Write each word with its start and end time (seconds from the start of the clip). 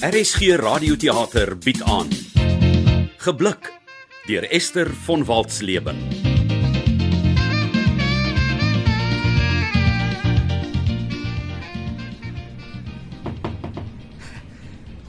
RSG 0.00 0.56
Radioteater 0.56 1.58
bied 1.60 1.82
aan 1.84 2.08
Geblik 3.20 3.66
deur 4.24 4.46
Esther 4.48 4.88
von 5.04 5.26
Waltzleben. 5.28 5.98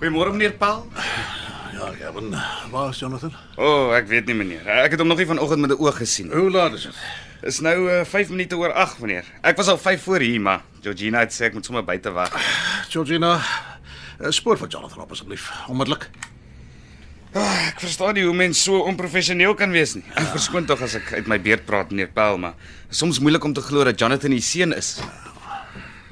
Goeiemôre 0.01 0.35
meneer 0.35 0.59
Paul. 0.59 0.83
Ja, 1.71 1.87
Gavin, 1.95 2.35
waar 2.71 2.89
is 2.89 2.99
Jonathan? 2.99 3.31
O, 3.55 3.63
oh, 3.63 3.95
ek 3.95 4.11
weet 4.11 4.27
nie 4.27 4.35
meneer. 4.35 4.67
Ek 4.67 4.91
het 4.91 4.99
hom 4.99 5.07
nog 5.07 5.23
nie 5.23 5.29
vanoggend 5.31 5.63
met 5.63 5.71
'n 5.71 5.79
oog 5.79 6.03
gesien. 6.03 6.35
Hoe 6.35 6.51
laat 6.51 6.75
is 6.75 6.91
dit? 6.91 6.99
Is 7.47 7.63
nou 7.63 7.87
uh, 7.87 8.03
5 8.03 8.29
minute 8.29 8.57
oor 8.59 8.75
8 8.75 8.99
meneer. 8.99 9.23
Ek 9.41 9.55
was 9.55 9.71
al 9.71 9.77
5 9.77 10.03
voor 10.03 10.19
hier, 10.19 10.41
maar 10.41 10.61
Georgina 10.83 11.23
het 11.23 11.31
sê 11.31 11.47
ek 11.47 11.53
moet 11.53 11.65
sommer 11.65 11.83
buite 11.83 12.11
wag. 12.11 12.35
Georgina, 12.91 13.35
eh, 13.39 13.70
spoor 14.29 14.57
vir 14.57 14.67
Jonathan 14.67 15.01
op 15.01 15.11
asseblief, 15.11 15.49
onmiddellik. 15.67 16.09
Oh, 17.31 17.67
ek 17.69 17.79
verstaan 17.79 18.17
nie 18.17 18.25
hoe 18.27 18.35
mens 18.35 18.59
so 18.59 18.81
onprofessioneel 18.83 19.53
kan 19.55 19.71
wees 19.71 19.93
nie. 19.95 20.03
Ek 20.19 20.33
verskoon 20.33 20.65
tog 20.67 20.81
as 20.83 20.97
ek 20.99 21.13
uit 21.15 21.29
my 21.31 21.37
beerd 21.39 21.63
praat 21.65 21.93
meneer 21.93 22.09
Paul, 22.11 22.37
maar 22.43 22.57
is 22.91 22.99
soms 22.99 23.21
moeilik 23.23 23.45
om 23.47 23.53
te 23.55 23.63
glo 23.63 23.85
dat 23.87 23.99
Jonathan 23.99 24.35
die 24.35 24.43
seun 24.43 24.75
is. 24.75 24.97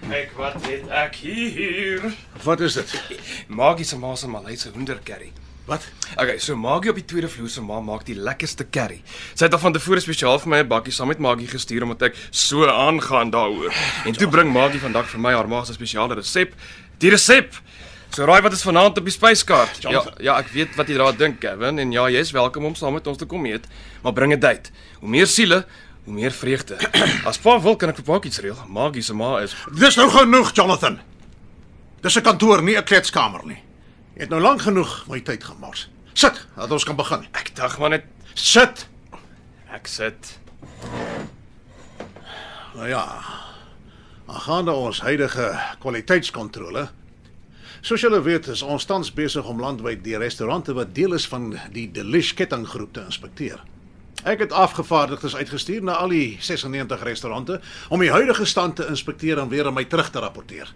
Kyk 0.05 0.31
wat 0.39 0.55
het 0.63 0.87
ek 0.95 1.19
hier. 1.19 2.07
Wat 2.45 2.63
is 2.63 2.79
dit? 2.79 2.95
Magie 3.51 3.85
se 3.85 3.99
ma 3.99 4.15
se 4.15 4.31
Malayse 4.31 4.71
hoender 4.71 5.01
curry. 5.03 5.33
Wat? 5.67 5.83
Okay, 6.15 6.39
so 6.39 6.55
Magie 6.55 6.89
op 6.89 6.97
die 6.97 7.05
tweede 7.05 7.27
vloer 7.29 7.51
se 7.51 7.61
ma 7.61 7.81
maak 7.83 8.07
die 8.07 8.15
lekkerste 8.15 8.63
curry. 8.71 9.01
Sy 9.35 9.45
het 9.49 9.53
al 9.53 9.61
van 9.61 9.75
tevore 9.75 10.01
spesiaal 10.01 10.39
vir 10.39 10.49
my 10.49 10.59
'n 10.63 10.71
bakkie 10.71 10.95
saam 10.95 11.11
met 11.11 11.19
Magie 11.19 11.51
gestuur 11.51 11.83
omdat 11.83 12.09
ek 12.09 12.15
so 12.31 12.65
aangaan 12.65 13.29
daaroor. 13.29 13.75
En 14.05 14.13
toe 14.13 14.27
bring 14.27 14.53
Magie 14.53 14.79
vandag 14.79 15.05
vir 15.11 15.19
my 15.19 15.33
haar 15.33 15.47
ma 15.47 15.63
se 15.63 15.73
spesiale 15.73 16.15
resep. 16.15 16.55
Die 16.97 17.09
resep. 17.09 17.53
So 18.09 18.25
raai 18.25 18.41
wat 18.41 18.53
is 18.55 18.63
vanaand 18.65 18.97
op 18.97 19.05
die 19.05 19.13
spyskaart? 19.13 19.81
Ja, 19.83 19.89
Jonathan. 19.89 20.13
ja, 20.25 20.37
ek 20.41 20.47
weet 20.53 20.75
wat 20.79 20.87
jy 20.89 20.97
daar 20.97 21.17
dink, 21.17 21.39
Kevin, 21.43 21.77
en 21.79 21.91
ja, 21.93 22.07
jy's 22.09 22.31
welkom 22.33 22.65
om 22.65 22.75
saam 22.75 22.93
met 22.97 23.07
ons 23.07 23.17
te 23.21 23.25
kom 23.29 23.45
eet, 23.45 23.67
maar 24.03 24.13
bring 24.13 24.33
'n 24.33 24.39
date. 24.39 24.71
Hoe 24.99 25.09
meer 25.09 25.27
siele, 25.27 25.65
hoe 26.05 26.13
meer 26.13 26.31
vreugde. 26.31 26.77
As 27.29 27.37
pa 27.37 27.59
wil 27.61 27.75
kan 27.75 27.89
ek 27.89 27.95
vir 28.01 28.05
pa 28.05 28.19
iets 28.25 28.39
reël. 28.39 28.57
Magie 28.67 29.01
se 29.03 29.13
ma 29.13 29.37
is 29.41 29.53
Dis 29.77 29.95
nou 29.95 30.09
genoeg, 30.09 30.51
Jonathan. 30.53 30.99
Dis 32.01 32.15
'n 32.17 32.21
kantoor, 32.21 32.61
nie 32.63 32.77
'n 32.77 32.83
kletskamer 32.83 33.45
nie. 33.45 33.61
Jy 34.15 34.21
het 34.21 34.29
nou 34.29 34.41
lank 34.41 34.61
genoeg 34.61 35.05
my 35.07 35.19
tyd 35.21 35.43
gemors. 35.43 35.87
Sit, 36.13 36.47
dat 36.55 36.71
ons 36.71 36.83
kan 36.83 36.95
begin. 36.95 37.27
Ek 37.33 37.55
dink 37.55 37.77
maar 37.77 37.89
net 37.89 38.03
Sit. 38.33 38.87
ek 39.71 39.87
sit. 39.87 40.39
Nou 42.75 42.87
ja. 42.87 43.05
Aangaande 44.27 44.71
ons 44.71 44.99
huidige 45.01 45.59
kwaliteitskontrole. 45.79 46.89
Soos 47.81 48.01
julle 48.01 48.21
weet, 48.21 48.47
is 48.47 48.61
ons 48.61 48.85
tans 48.85 49.11
besig 49.13 49.45
om 49.47 49.59
landwyd 49.61 50.03
die 50.03 50.17
restaurante 50.17 50.73
wat 50.73 50.95
deel 50.95 51.13
is 51.13 51.27
van 51.27 51.53
die 51.73 51.87
Delish 51.91 52.33
kettinggroep 52.33 52.93
te 52.93 53.05
inspekteer. 53.07 53.61
Ek 54.27 54.41
het 54.43 54.51
afgevaardigdes 54.51 55.35
uitgestuur 55.39 55.83
na 55.87 55.93
al 56.03 56.11
die 56.11 56.37
96 56.43 57.03
restaurante 57.07 57.61
om 57.89 57.99
die 58.03 58.11
huidige 58.11 58.45
stand 58.45 58.75
te 58.75 58.87
inspekteer 58.91 59.39
en 59.39 59.49
weer 59.49 59.67
aan 59.69 59.77
my 59.77 59.85
terug 59.85 60.09
te 60.11 60.19
rapporteer. 60.19 60.73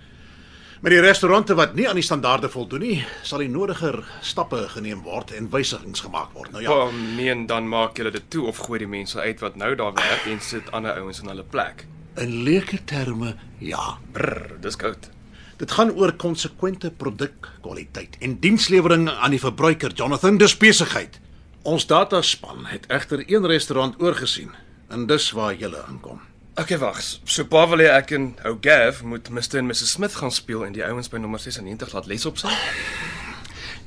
Met 0.83 0.91
die 0.91 0.99
restaurante 1.03 1.55
wat 1.55 1.75
nie 1.75 1.85
aan 1.87 1.95
die 1.95 2.03
standaarde 2.03 2.49
voldoen 2.51 2.81
nie, 2.83 3.05
sal 3.23 3.39
die 3.39 3.49
nodige 3.51 4.01
stappe 4.21 4.65
geneem 4.73 5.03
word 5.03 5.31
en 5.31 5.47
wysigings 5.51 6.03
gemaak 6.03 6.31
word. 6.35 6.51
Nou 6.51 6.63
ja, 6.63 6.69
Pa 6.71 6.89
meen 7.15 7.45
dan 7.47 7.67
maak 7.71 7.97
julle 7.97 8.11
dit 8.11 8.25
toe 8.31 8.47
of 8.51 8.57
gooi 8.65 8.79
die 8.83 8.87
mense 8.91 9.19
uit 9.19 9.39
wat 9.39 9.55
nou 9.55 9.75
daar 9.79 9.93
werk 9.95 10.27
en 10.27 10.41
sit 10.43 10.71
ander 10.71 10.99
ouens 10.99 11.19
in 11.23 11.27
hulle 11.31 11.43
plek. 11.43 11.85
in 12.19 12.43
leuke 12.43 12.77
terme, 12.85 13.35
ja. 13.59 13.97
Brr, 14.11 14.59
dis 14.61 14.75
koud. 14.75 15.09
Dit 15.57 15.71
gaan 15.71 15.91
oor 15.91 16.13
konsekwente 16.17 16.91
produkkwaliteit 16.91 18.17
en 18.19 18.39
dienslewering 18.39 19.09
aan 19.09 19.31
die 19.35 19.39
verbruiker, 19.39 19.93
Jonathan, 19.93 20.37
dis 20.37 20.57
besigheid. 20.57 21.19
Ons 21.63 21.85
dataspan 21.87 22.65
het 22.65 22.85
egter 22.87 23.23
een 23.27 23.45
restaurant 23.47 23.95
oorgesien 24.01 24.51
en 24.89 25.07
dis 25.07 25.31
waar 25.31 25.53
jy 25.53 25.69
inkom. 25.89 26.21
Okay, 26.53 26.77
wag. 26.77 26.99
So 27.01 27.47
pa 27.49 27.63
wil 27.65 27.81
hê 27.81 27.87
ek 27.89 28.11
en 28.13 28.33
ou 28.45 28.57
Gav 28.61 28.99
moet 29.01 29.29
Mr 29.33 29.57
en 29.57 29.71
Mrs 29.71 29.95
Smith 29.95 30.19
gaan 30.19 30.31
speel 30.31 30.65
en 30.67 30.75
die 30.75 30.83
ouens 30.85 31.09
by 31.09 31.17
nommer 31.17 31.41
96 31.41 31.95
laat 31.95 32.09
les 32.11 32.25
op 32.29 32.37
sy. 32.37 32.51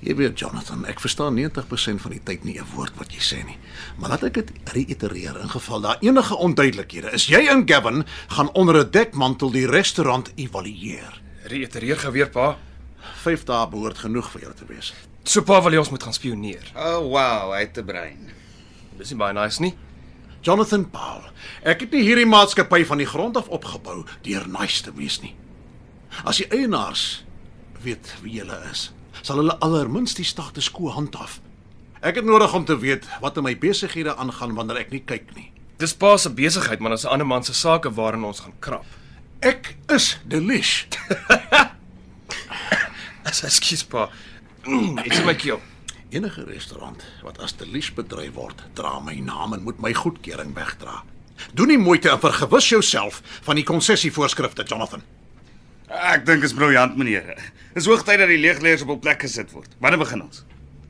Jy 0.02 0.16
weet, 0.18 0.34
Jonathan, 0.38 0.82
ek 0.90 0.98
verstaan 1.00 1.38
90% 1.38 2.02
van 2.02 2.12
die 2.12 2.22
tyd 2.26 2.44
nie 2.44 2.58
'n 2.58 2.66
woord 2.74 2.96
wat 2.98 3.14
jy 3.14 3.22
sê 3.22 3.44
nie. 3.46 3.58
Maar 3.98 4.10
laat 4.10 4.24
ek 4.24 4.34
dit 4.34 4.50
reitereer 4.74 5.38
in 5.40 5.48
geval 5.48 5.80
daar 5.80 5.98
enige 6.00 6.34
onduidelikhede 6.34 7.12
is. 7.12 7.26
Jy 7.26 7.46
en 7.46 7.68
Gavin 7.68 8.04
gaan 8.28 8.50
onder 8.54 8.82
'n 8.82 8.90
dekmantel 8.90 9.50
die 9.50 9.66
restaurant 9.66 10.32
evalueer. 10.36 11.25
Reitereer 11.46 11.98
gou 12.02 12.12
weer 12.12 12.30
pa. 12.30 12.56
5 13.22 13.44
dae 13.46 13.66
behoort 13.70 13.98
genoeg 14.02 14.30
vir 14.32 14.46
julle 14.46 14.58
te 14.58 14.66
wees. 14.66 14.92
So 15.26 15.42
pa 15.46 15.60
wil 15.62 15.76
hê 15.76 15.78
ons 15.78 15.90
moet 15.90 16.02
gaan 16.02 16.14
spioneer. 16.14 16.72
O, 16.74 16.80
oh, 16.80 17.08
wow, 17.14 17.52
hy 17.54 17.60
het 17.64 17.78
'n 17.78 17.86
brein. 17.86 18.32
Dis 18.98 19.10
nie 19.10 19.18
baie 19.18 19.32
nice 19.32 19.62
nie. 19.62 19.74
Jonathan 20.42 20.84
Paul, 20.90 21.22
ek 21.64 21.80
het 21.80 21.90
nie 21.92 22.02
hierdie 22.02 22.26
maatskappy 22.26 22.84
van 22.84 22.98
die 22.98 23.06
grond 23.06 23.36
af 23.36 23.48
opgebou 23.48 24.04
deur 24.22 24.46
nice 24.48 24.82
te 24.82 24.92
wees 24.94 25.20
nie. 25.22 25.34
As 26.24 26.36
die 26.36 26.46
eienaars 26.50 27.24
weet 27.82 28.14
wie 28.22 28.38
hulle 28.40 28.58
is, 28.70 28.92
sal 29.22 29.36
hulle 29.36 29.58
allerminst 29.58 30.16
die 30.16 30.24
status 30.24 30.70
quo 30.70 30.88
handhaaf. 30.94 31.40
Ek 32.00 32.14
het 32.14 32.24
nodig 32.24 32.54
om 32.54 32.64
te 32.64 32.78
weet 32.78 33.06
wat 33.20 33.36
in 33.36 33.42
my 33.42 33.56
besighede 33.58 34.14
aangaan 34.16 34.54
wanneer 34.54 34.76
ek 34.76 34.90
nie 34.90 35.02
kyk 35.02 35.34
nie. 35.34 35.52
Dis 35.78 35.94
pa 35.94 36.16
se 36.16 36.30
besigheid, 36.30 36.78
maar 36.80 36.90
dis 36.90 37.04
'n 37.04 37.08
ander 37.08 37.26
man 37.26 37.44
se 37.44 37.54
sake 37.54 37.90
waarin 37.90 38.24
ons 38.24 38.40
gaan 38.40 38.54
krap. 38.60 38.86
Ek 39.44 39.74
is 39.92 40.16
delish. 40.24 40.86
As 43.28 43.42
ekskuus 43.44 43.84
pa. 43.90 44.08
Iets 45.06 45.18
in 45.18 45.26
my 45.26 45.34
keel. 45.34 45.60
Enige 46.14 46.44
restaurant 46.46 47.02
wat 47.26 47.40
as 47.42 47.56
delish 47.58 47.90
bedryf 47.96 48.36
word, 48.38 48.60
dra 48.78 49.00
my 49.02 49.16
naam 49.20 49.56
en 49.56 49.64
moet 49.66 49.80
my 49.82 49.90
goedkeuring 49.92 50.54
wegdra. 50.54 51.00
Doen 51.52 51.74
nie 51.74 51.80
moeite 51.82 52.12
en 52.12 52.22
vergewis 52.22 52.68
jouself 52.70 53.18
van 53.44 53.58
die 53.58 53.66
konsessievoorskrifte, 53.66 54.64
Jonathan. 54.70 55.02
Ek 55.90 56.24
dink 56.26 56.46
is 56.46 56.54
briljant 56.56 56.96
meneer. 56.96 57.34
Dis 57.74 57.90
hoogtyd 57.90 58.22
dat 58.22 58.30
die 58.30 58.40
leegleiers 58.40 58.86
op 58.86 58.94
hul 58.94 59.02
plek 59.02 59.26
gesit 59.26 59.50
word. 59.52 59.74
Wanneer 59.82 60.00
begin 60.00 60.22
ons? 60.24 60.44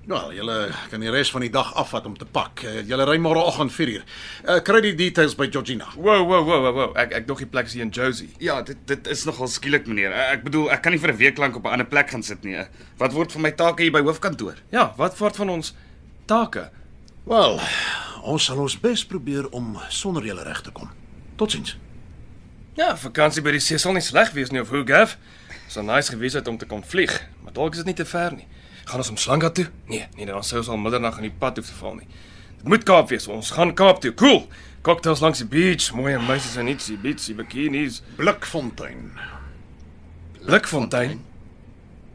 Wel, 0.07 0.29
julle 0.37 0.57
kan 0.87 1.03
die 1.03 1.11
res 1.11 1.33
van 1.35 1.43
die 1.43 1.51
dag 1.51 1.73
afvat 1.75 2.05
om 2.07 2.13
te 2.15 2.27
pak. 2.31 2.61
Eh, 2.63 2.85
Julle 2.87 3.03
ry 3.09 3.17
môreoggend 3.19 3.73
4uur. 3.75 4.05
Uh, 4.47 4.59
kry 4.63 4.79
die 4.85 4.93
details 4.95 5.33
by 5.35 5.49
Georgina. 5.51 5.89
Wow, 5.97 6.21
wow, 6.29 6.45
wow, 6.47 6.61
wow, 6.63 6.75
wow. 6.77 6.93
Ek 7.03 7.11
ek 7.19 7.27
dog 7.27 7.41
die 7.43 7.49
plek 7.51 7.67
is 7.67 7.75
hier 7.75 7.83
in 7.83 7.91
Josie. 7.91 8.29
Ja, 8.39 8.61
dit 8.63 8.79
dit 8.87 9.11
is 9.11 9.25
nogal 9.27 9.51
skielik 9.51 9.89
meneer. 9.91 10.15
Ek 10.37 10.45
bedoel, 10.47 10.69
ek 10.77 10.85
kan 10.85 10.95
nie 10.95 11.01
vir 11.03 11.11
'n 11.11 11.19
week 11.19 11.41
lank 11.43 11.57
op 11.59 11.67
'n 11.67 11.75
ander 11.75 11.87
plek 11.91 12.11
gaan 12.15 12.23
sit 12.23 12.45
nie. 12.45 12.55
Wat 13.03 13.13
word 13.19 13.33
van 13.33 13.43
my 13.43 13.51
take 13.51 13.83
hier 13.83 13.91
by 13.91 14.01
hoofkantoor? 14.07 14.55
Ja, 14.71 14.95
wat 14.97 15.19
word 15.19 15.37
van 15.37 15.51
ons 15.51 15.75
take? 16.27 16.71
Wel, 17.27 17.59
ons 18.23 18.45
sal 18.45 18.59
ons 18.63 18.79
bes 18.79 19.05
probeer 19.05 19.49
om 19.51 19.77
sonder 19.89 20.23
julle 20.23 20.45
reg 20.45 20.61
te 20.63 20.71
kom. 20.71 20.89
Totsiens. 21.37 21.77
Ja, 22.77 22.95
vakansie 22.97 23.43
by 23.43 23.51
die 23.51 23.61
see 23.61 23.79
sal 23.79 23.93
nie 23.93 24.01
sleg 24.03 24.31
wees 24.33 24.53
nie 24.53 24.61
of 24.61 24.69
hoe 24.71 24.85
Gav? 24.87 25.17
So 25.69 25.83
nice 25.83 26.13
gewees 26.13 26.35
het 26.35 26.47
om 26.49 26.59
te 26.59 26.67
kom 26.67 26.85
vlieg, 26.85 27.11
maar 27.43 27.53
dalk 27.53 27.73
is 27.73 27.79
dit 27.79 27.87
nie 27.87 27.95
te 27.95 28.05
ver 28.05 28.33
nie. 28.33 28.47
Gaan 28.87 29.03
ons 29.03 29.11
om 29.11 29.19
Slanga 29.19 29.51
toe? 29.51 29.67
Nee, 29.91 30.07
nee, 30.15 30.27
dan 30.29 30.45
sou 30.47 30.61
ons 30.63 30.69
al 30.71 30.79
middernag 30.79 31.17
in 31.19 31.27
die 31.29 31.35
pad 31.43 31.59
hoef 31.59 31.67
te 31.73 31.75
val 31.81 31.97
nie. 31.99 32.07
Dit 32.61 32.69
moet 32.71 32.85
Kaap 32.87 33.11
wees. 33.11 33.27
Ons 33.33 33.51
gaan 33.57 33.73
Kaap 33.75 33.99
toe. 34.05 34.13
Cool. 34.19 34.45
Cocktails 34.87 35.21
langs 35.25 35.41
die 35.43 35.49
beach, 35.51 35.89
mooi 35.99 36.13
meisies 36.23 36.55
en 36.61 36.71
ietsie, 36.71 36.95
bietjie 37.03 37.35
bikinis. 37.35 37.99
Blikfontein. 38.21 39.09
Blikfontein. 40.47 41.19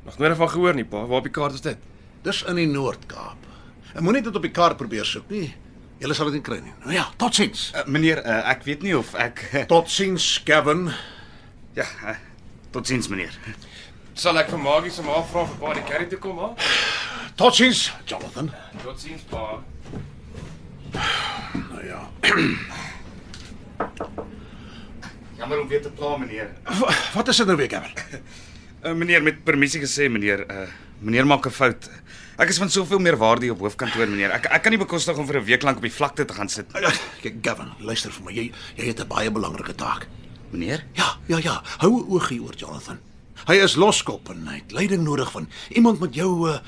Nog 0.07 0.17
nooit 0.17 0.37
van 0.39 0.49
gehoor 0.49 0.77
nie, 0.79 0.85
pa. 0.87 1.03
Waar 1.05 1.19
op 1.19 1.27
die 1.27 1.33
kaart 1.35 1.53
is 1.59 1.65
dit? 1.65 1.77
Dis 2.23 2.39
in 2.47 2.55
die 2.61 2.67
Noord-Kaap. 2.71 3.49
En 3.93 4.03
moenie 4.07 4.21
dit 4.23 4.35
op 4.35 4.45
die 4.47 4.53
kaart 4.55 4.79
probeer 4.79 5.05
soek 5.05 5.27
nie. 5.33 5.49
Julle 6.01 6.15
sal 6.17 6.31
dit 6.31 6.39
nie 6.39 6.45
kry 6.45 6.61
nie. 6.63 6.71
Nou 6.85 6.95
ja, 6.95 7.03
totsiens. 7.21 7.67
Uh, 7.75 7.83
meneer, 7.91 8.23
uh, 8.23 8.39
ek 8.49 8.63
weet 8.65 8.85
nie 8.87 8.95
of 8.97 9.11
ek 9.19 9.43
Totsiens, 9.69 10.29
Gavin. 10.47 10.87
ja, 11.77 11.85
uh, 12.07 12.15
totsiens 12.73 13.11
meneer. 13.11 13.35
Sal 14.13 14.37
ek 14.41 14.49
vir 14.51 14.59
Magie 14.59 14.91
se 14.91 15.03
ma 15.05 15.21
vra 15.23 15.45
vir 15.47 15.57
pa 15.61 15.73
die 15.77 15.83
curry 15.87 16.07
toe 16.11 16.19
kom 16.19 16.37
haal? 16.41 16.55
Totsiens, 17.39 17.91
Jonathan. 18.09 18.51
Totsiens, 18.83 19.23
pa. 19.31 19.61
Nou 21.71 21.83
ja. 21.87 22.01
Jammer 25.39 25.61
om 25.61 25.67
weer 25.71 25.81
te 25.81 25.89
pla 25.95 26.17
meneer. 26.21 26.51
W 26.67 26.91
wat 27.15 27.31
is 27.31 27.39
dit 27.41 27.47
nou 27.49 27.57
weer, 27.57 27.71
Gavin? 27.71 28.21
Uh, 28.81 28.93
meneer 28.97 29.23
met 29.23 29.43
permissie 29.45 29.81
gesê 29.81 30.09
meneer, 30.11 30.43
uh, 30.51 30.67
meneer 30.99 31.25
maak 31.25 31.45
'n 31.47 31.53
fout. 31.53 31.89
Ek 32.41 32.49
is 32.49 32.57
van 32.57 32.69
soveel 32.69 32.99
meer 32.99 33.17
waarde 33.17 33.51
op 33.53 33.59
hoofkantoor 33.59 34.07
meneer. 34.09 34.31
Ek 34.37 34.45
ek 34.51 34.63
kan 34.63 34.71
nie 34.71 34.81
bekostig 34.81 35.17
om 35.17 35.25
vir 35.25 35.39
'n 35.39 35.45
week 35.45 35.63
lank 35.63 35.77
op 35.77 35.83
die 35.87 35.93
vlakte 35.93 36.25
te 36.25 36.33
gaan 36.33 36.49
sit. 36.49 36.67
nie. 36.73 36.81
Kyk, 37.21 37.41
Gavin, 37.41 37.71
luister 37.79 38.11
vir 38.11 38.23
my. 38.25 38.31
Jy 38.31 38.51
jy 38.75 38.85
het 38.91 38.99
'n 38.99 39.07
baie 39.07 39.31
belangrike 39.31 39.75
taak. 39.75 40.07
Meneer? 40.51 40.83
Ja, 40.93 41.15
ja, 41.27 41.37
ja. 41.37 41.61
Hou 41.79 41.91
'n 42.01 42.09
oogie 42.11 42.41
oor 42.41 42.53
Jonathan. 42.55 42.99
Hy 43.47 43.57
is 43.63 43.75
loskop 43.75 44.29
en 44.29 44.47
hy 44.47 44.59
het 44.59 44.71
leiding 44.71 45.03
nodig 45.03 45.31
van 45.31 45.49
iemand 45.69 45.99
met 45.99 46.15
jou 46.15 46.49
uh, 46.49 46.59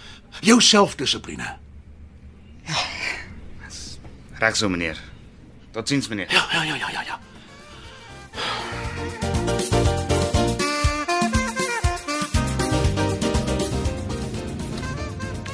jou 0.41 0.61
selfdissipline. 0.61 1.55
Reg 4.39 4.55
so 4.55 4.69
meneer. 4.69 4.99
Totsiens 5.71 6.07
meneer. 6.07 6.31
Ja, 6.31 6.45
ja, 6.51 6.63
ja, 6.63 6.75
ja, 6.75 6.89
ja, 6.91 7.03
ja. 7.07 7.19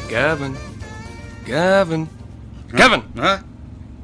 Gavin. 0.09 0.55
Gavin. 1.45 2.09
Gavin, 2.67 3.03
Hæ? 3.15 3.37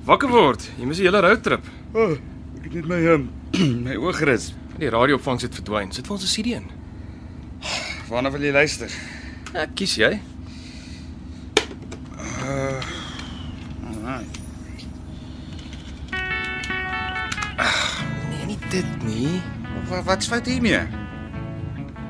wakker 0.05 0.29
word. 0.29 0.69
Jy 0.77 0.85
mis 0.85 1.01
die 1.01 1.07
hele 1.07 1.21
roadtrip. 1.25 1.65
O, 1.93 2.05
oh, 2.05 2.15
ek 2.59 2.67
het 2.67 2.77
net 2.77 2.89
my 2.89 3.01
um, 3.15 3.27
my 3.87 3.97
oë 3.97 4.13
gerus. 4.19 4.51
Die 4.77 4.89
radioopvangs 4.93 5.47
het 5.47 5.57
verdwyn. 5.57 5.93
Sit 5.95 6.05
vir 6.05 6.17
ons 6.17 6.25
'n 6.25 6.33
CD 6.33 6.57
in. 6.59 6.74
Waarna 8.09 8.31
wil 8.33 8.43
jy 8.45 8.51
luister? 8.55 8.91
Ja, 9.53 9.65
kies 9.73 9.95
jy. 9.97 10.11
Alright. 12.45 14.41
Nee, 18.29 18.45
nie 18.51 18.59
dit 18.69 18.91
nie. 19.05 19.41
Wat 19.89 20.05
wat's 20.05 20.29
fout 20.29 20.45
hiermee? 20.49 20.83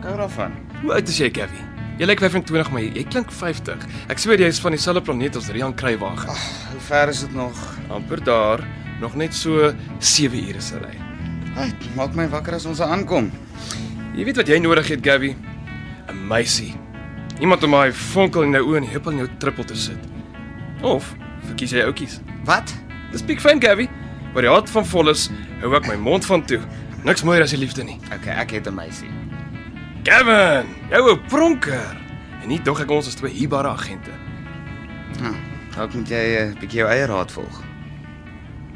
Hou 0.06 0.18
daarvan. 0.18 0.54
Hoe 0.82 0.94
oud 0.98 1.10
is 1.10 1.18
jy, 1.20 1.32
Gavin? 1.34 1.72
Jy 1.96 2.10
lyk 2.10 2.20
25, 2.20 2.72
maar 2.76 2.84
jy, 2.84 2.92
jy 3.00 3.06
klink 3.08 3.32
50. 3.32 3.86
Ek 4.12 4.20
sweer 4.20 4.44
jy 4.44 4.50
is 4.52 4.60
van 4.64 4.76
dieselfde 4.76 5.04
planeet 5.08 5.38
as 5.40 5.48
Rian 5.56 5.76
Kruiwagen. 5.80 6.28
Hoe 6.74 6.84
ver 6.90 7.12
is 7.14 7.24
dit 7.24 7.34
nog? 7.38 7.56
amper 7.90 8.24
daar, 8.24 8.64
nog 9.00 9.16
net 9.16 9.34
so 9.34 9.72
7 10.00 10.40
ure 10.50 10.62
se 10.62 10.80
ry. 10.82 10.96
Ai, 11.56 11.70
maak 11.96 12.16
my 12.18 12.28
wakker 12.28 12.58
as 12.58 12.66
ons 12.68 12.82
aankom. 12.84 13.30
Jy 14.16 14.24
weet 14.24 14.38
wat 14.40 14.48
jy 14.48 14.58
nodig 14.64 14.88
het, 14.88 15.04
Gabby? 15.04 15.36
'n 16.08 16.28
Meisie. 16.28 16.74
Iemand 17.40 17.64
om 17.64 17.70
my 17.70 17.92
vonkel 17.92 18.44
in 18.44 18.52
jou 18.52 18.64
oë 18.64 18.78
en 18.78 18.84
die 18.84 18.92
huppel 18.92 19.12
in 19.12 19.18
jou 19.18 19.30
trippel 19.38 19.64
te 19.64 19.76
sit. 19.76 20.00
Of 20.82 21.16
verkies 21.44 21.72
jy 21.72 21.84
oudjies? 21.84 22.22
Wat? 22.46 22.74
Dis 23.12 23.26
big 23.26 23.42
fan, 23.42 23.62
Gabby. 23.62 23.90
Maar 24.34 24.42
die 24.42 24.52
hart 24.52 24.70
van 24.70 24.86
vol 24.86 25.10
is, 25.10 25.30
hou 25.60 25.76
ek 25.76 25.88
my 25.88 25.96
mond 25.96 26.26
van 26.26 26.46
toe. 26.46 26.62
Niks 27.04 27.24
mooier 27.24 27.44
as 27.44 27.52
die 27.52 27.60
liefde 27.60 27.84
nie. 27.84 28.00
Okay, 28.14 28.34
ek 28.34 28.52
het 28.52 28.68
'n 28.68 28.76
meisie. 28.76 29.10
Gavin, 30.04 30.68
jou 30.90 31.02
ou 31.10 31.18
pronker. 31.28 31.98
En 32.42 32.48
nie 32.48 32.62
dog 32.62 32.80
ek 32.80 32.92
ons 32.92 33.08
is 33.08 33.16
twee 33.16 33.32
hierbare 33.34 33.68
agente. 33.68 34.12
Hm. 35.20 35.36
Dalk 35.76 35.94
moet 35.94 36.10
jy 36.10 36.16
'n 36.16 36.52
uh, 36.52 36.60
bietjie 36.60 36.80
jou 36.80 36.90
eie 36.90 37.06
raad 37.06 37.32
volg. 37.32 37.64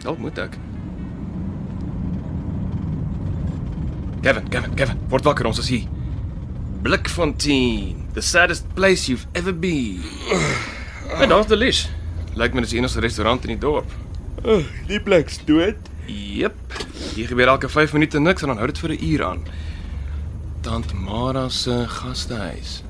Dalk 0.03 0.17
moet 0.17 0.37
ek. 0.37 0.57
Gavin, 4.21 4.49
Gavin, 4.51 4.75
Gavin, 4.75 4.99
word 5.09 5.23
wakker, 5.23 5.47
ons 5.47 5.59
is 5.61 5.69
hier. 5.71 5.85
Blikfontein, 6.83 8.05
the 8.13 8.21
saddest 8.21 8.67
place 8.75 9.07
you've 9.07 9.27
ever 9.31 9.53
been. 9.55 10.03
En 11.19 11.31
daar's 11.31 11.47
Delish. 11.47 11.87
Lyk 12.35 12.53
my 12.53 12.63
dis 12.63 12.73
die 12.75 12.79
enigste 12.81 13.03
restaurant 13.03 13.47
in 13.47 13.55
die 13.55 13.61
dorp. 13.61 13.89
Oh, 14.43 14.63
die 14.87 14.99
plek's 15.03 15.39
dood. 15.47 15.79
Jep. 16.09 16.57
Hier 17.15 17.27
gebeur 17.31 17.53
elke 17.55 17.69
5 17.69 17.95
minute 17.95 18.19
niks 18.19 18.43
en 18.43 18.53
dan 18.53 18.61
hou 18.61 18.67
dit 18.67 18.79
vir 18.79 18.91
'n 18.95 19.03
uur 19.11 19.23
aan. 19.25 19.41
Tant 20.61 20.93
Mara 20.93 21.49
se 21.49 21.85
gastehuis. 21.87 22.83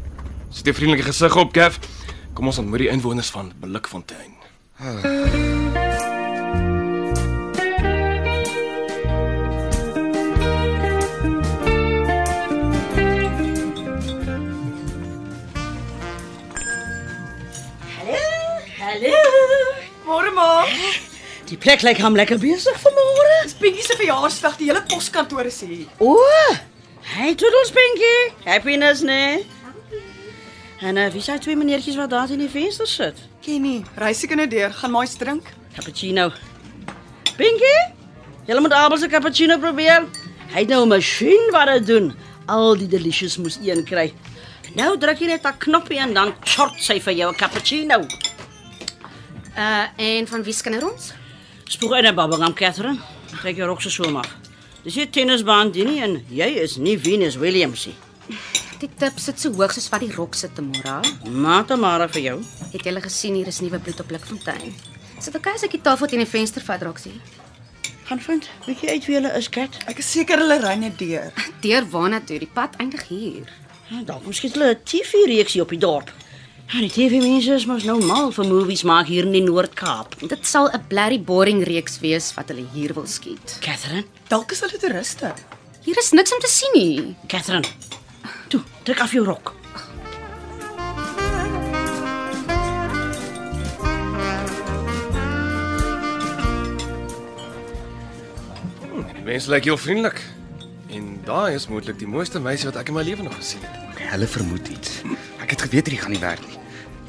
Sit 0.49 0.65
jy 0.65 0.73
vriendelike 0.73 1.05
gesig 1.05 1.35
op, 1.35 1.53
Gav? 1.53 1.77
Kom 2.33 2.47
ons 2.47 2.57
ontmoet 2.57 2.79
die 2.79 2.89
inwoners 2.89 3.29
van 3.29 3.51
Blikfontein. 3.59 4.33
Hallo. 4.79 5.48
Môre 20.09 20.31
ma. 20.33 20.65
Die 21.45 21.57
plek 21.61 21.83
lyk 21.85 21.99
hom 22.01 22.15
lekker 22.17 22.39
besig 22.41 22.77
vanmôre. 22.81 23.35
Dis 23.43 23.53
Pinkie 23.59 23.83
se 23.85 23.93
verjaarsdag. 23.93 24.55
Die 24.57 24.69
hele 24.71 24.81
poskantoor 24.89 25.45
is 25.45 25.59
hier. 25.61 25.85
O! 26.01 26.15
Hey, 27.11 27.35
toedels 27.37 27.69
Pinkie. 27.75 28.31
Happiness, 28.45 29.03
nee. 29.05 29.45
En 30.81 30.95
uh, 30.95 31.07
wie 31.13 31.21
zijn 31.21 31.39
twee 31.39 31.55
meneertjies 31.55 31.95
wat 31.95 32.09
daar 32.09 32.31
in 32.31 32.41
die 32.41 32.49
venster 32.49 32.87
sit? 32.87 33.21
Kenny, 33.45 33.83
reis 33.95 34.23
ek 34.25 34.33
in 34.33 34.41
'n 34.41 34.49
deur. 34.49 34.73
Gaan 34.73 34.91
mais 34.91 35.13
drink. 35.13 35.51
Cappuccino. 35.75 36.31
Pinkie? 37.37 37.81
Jy 38.47 38.59
moet 38.59 38.73
Abel 38.73 38.97
se 38.97 39.07
cappuccino 39.07 39.57
probeer. 39.57 40.07
Hy 40.55 40.59
het 40.59 40.73
nou 40.73 40.85
'n 40.85 40.89
masjien 40.89 41.51
wat 41.51 41.67
dit 41.67 41.85
doen. 41.85 42.15
Al 42.47 42.77
die 42.77 42.87
delicious 42.87 43.37
moes 43.37 43.59
een 43.61 43.85
kry. 43.85 44.13
Nou 44.73 44.97
druk 44.97 45.19
jy 45.19 45.27
net 45.27 45.45
'n 45.45 45.57
knoppie 45.57 45.99
en 45.99 46.13
dan 46.13 46.33
short 46.45 46.81
sy 46.81 46.99
vir 46.99 47.13
jou 47.13 47.29
'n 47.31 47.37
cappuccino. 47.37 48.05
Uh 49.57 49.85
en 49.95 50.27
van 50.27 50.43
wie 50.43 50.53
skinder 50.53 50.91
ons? 50.91 51.13
Spoeg 51.63 51.97
in 51.97 52.05
'n 52.05 52.15
bubblegum, 52.15 52.53
Catherine. 52.53 52.99
Trek 53.41 53.55
jou 53.55 53.67
rok 53.67 53.81
so 53.81 53.89
so 53.89 54.09
mag. 54.11 54.27
Dis 54.83 54.95
hier 54.95 55.09
tennisbaan 55.09 55.71
die 55.71 55.83
nie 55.83 56.01
en 56.01 56.23
jy 56.29 56.47
is 56.63 56.77
nie 56.77 56.97
Venus 56.99 57.35
Williams 57.35 57.85
nie. 57.85 57.95
Die 58.79 58.89
tip 58.97 59.19
sit 59.19 59.39
so 59.39 59.51
hoog 59.51 59.73
soos 59.73 59.89
wat 59.89 59.99
die 59.99 60.13
rok 60.15 60.35
sit 60.35 60.55
môre. 60.63 61.01
Mata 61.29 61.75
Mara 61.75 62.07
vir 62.07 62.21
jou. 62.21 62.37
Het 62.71 62.85
jy 62.85 63.01
gesien 63.01 63.35
hier 63.35 63.47
is 63.47 63.59
nuwe 63.59 63.79
bloed 63.79 63.99
op 63.99 64.07
Blikfontein? 64.07 64.73
Sit 65.19 65.35
ek 65.35 65.47
as 65.47 65.63
ek 65.63 65.71
die 65.71 65.81
tafel 65.81 66.07
teen 66.07 66.19
die 66.23 66.29
venster 66.29 66.61
vat 66.63 66.81
Roxie. 66.81 67.19
Gaan 68.07 68.19
vind, 68.19 68.47
weet 68.65 68.81
jy 68.81 68.89
uit 68.89 69.05
wie 69.05 69.15
hulle 69.19 69.33
is, 69.37 69.49
Kat? 69.49 69.75
Ek 69.85 69.99
is 70.01 70.11
seker 70.11 70.39
hulle 70.41 70.55
ry 70.63 70.75
net 70.79 70.97
deur. 70.97 71.33
Deur 71.61 71.85
waarna 71.91 72.21
toe? 72.25 72.39
Die 72.39 72.49
pad 72.53 72.79
eindig 72.79 73.03
hier. 73.09 73.51
Ja, 73.89 73.99
dalk 74.05 74.25
miskien 74.25 74.53
hulle 74.55 74.71
'n 74.71 74.83
TV-reeksie 74.83 75.61
op 75.61 75.69
die 75.69 75.77
dorp. 75.77 76.09
Ja, 76.69 76.83
die 76.85 76.91
TV-mense 76.93 77.55
is 77.57 77.63
mos 77.65 77.81
nou 77.81 77.95
mal 78.05 78.27
vir 78.29 78.45
movies 78.45 78.83
maak 78.85 79.07
hier 79.09 79.25
in 79.25 79.33
die 79.33 79.41
Noord-Kaap. 79.41 80.19
Dit 80.29 80.45
sal 80.45 80.69
'n 80.69 80.83
blerry 80.87 81.17
boring 81.17 81.63
reeks 81.65 81.97
wees 81.99 82.29
wat 82.37 82.49
hulle 82.53 82.61
hier 82.73 82.93
wil 82.93 83.07
skiet. 83.07 83.57
Catherine, 83.59 84.05
Dalk 84.29 84.51
is 84.51 84.61
hulle 84.61 84.77
toeriste. 84.77 85.33
Hier 85.81 85.97
is 85.97 86.11
niks 86.11 86.31
om 86.31 86.39
te 86.39 86.47
sien 86.47 86.69
nie. 86.73 87.15
Catherine. 87.27 87.65
Toe, 88.49 88.61
trek 88.83 88.99
af 88.99 89.11
jou 89.11 89.25
rok. 89.25 89.55
Die 99.15 99.25
mense 99.25 99.49
lyk 99.49 99.63
heel 99.63 99.77
vriendelik. 99.77 100.21
En 100.89 101.19
daai 101.25 101.55
is 101.55 101.67
moontlik 101.67 101.97
die 101.97 102.07
mooiste 102.07 102.39
meisie 102.39 102.69
wat 102.69 102.77
ek 102.77 102.87
in 102.87 102.93
my 102.93 103.01
lewe 103.01 103.23
nog 103.23 103.35
gesien 103.35 103.61
het. 103.65 103.89
Hulle 104.09 104.27
vermoed 104.27 104.67
iets. 104.67 105.01
Ek 105.41 105.49
het 105.49 105.61
geweet 105.61 105.85
hierdie 105.89 106.01
gaan 106.01 106.11
nie 106.11 106.21
werk 106.21 106.45
nie. 106.47 106.58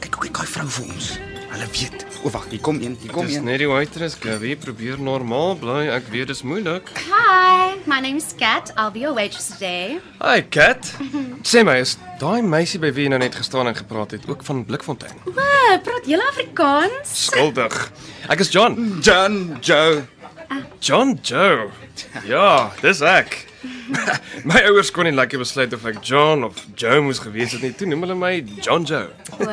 Kyk 0.00 0.14
hoe 0.16 0.24
kyk 0.28 0.36
daai 0.40 0.46
vrou 0.54 0.66
vir 0.76 0.86
ons. 0.94 1.08
Hulle 1.50 1.66
weet. 1.74 2.04
O 2.24 2.30
wag, 2.30 2.44
hier 2.52 2.60
kom 2.62 2.78
een, 2.80 2.94
hier 3.02 3.10
kom 3.12 3.26
Dis 3.26 3.36
een. 3.38 3.44
net 3.48 3.58
die 3.62 3.68
waitress, 3.68 4.14
Gabby, 4.20 4.54
probeer 4.60 5.00
normaal 5.02 5.56
bly. 5.58 5.88
Ek 5.92 6.06
weet 6.12 6.30
dis 6.30 6.42
moeilik. 6.46 6.88
Hi, 7.08 7.74
my 7.90 7.98
name 8.00 8.20
is 8.20 8.30
Kat. 8.38 8.70
I'll 8.76 8.92
be 8.94 9.00
your 9.02 9.14
waitress 9.16 9.48
today. 9.54 9.98
Hi, 10.20 10.40
Kat. 10.42 10.92
Sê 11.42 11.64
my, 11.66 11.78
is 11.82 11.96
daai 12.20 12.40
meisie 12.44 12.80
by 12.80 12.92
wie 12.96 13.08
jy 13.08 13.12
nou 13.12 13.20
net 13.22 13.34
gestaan 13.40 13.68
en 13.72 13.76
gepraat 13.76 14.14
het 14.16 14.28
ook 14.30 14.44
van 14.46 14.62
Blikfontein? 14.68 15.16
O, 15.26 15.34
praat 15.84 16.06
jy 16.08 16.20
Afrikaans? 16.28 17.12
Skuldig. 17.26 17.76
Ek 18.30 18.40
is 18.44 18.52
John. 18.54 19.00
John, 19.04 19.56
Joe. 19.64 20.04
John 20.80 21.16
Joe. 21.22 21.70
Ja, 22.28 22.70
dis 22.80 23.00
ek. 23.04 23.46
my 24.48 24.60
ouers 24.70 24.90
kon 24.94 25.04
nie 25.08 25.12
lekker 25.14 25.40
besluit 25.42 25.72
of 25.76 25.84
ek 25.88 26.00
John 26.06 26.44
of 26.46 26.56
Joe 26.80 27.00
moes 27.04 27.20
gewees 27.22 27.52
het 27.56 27.62
nie. 27.66 27.72
Toe 27.76 27.88
noem 27.90 28.06
hulle 28.06 28.16
my 28.18 28.32
John 28.64 28.86
Joe. 28.88 29.10
O, 29.38 29.48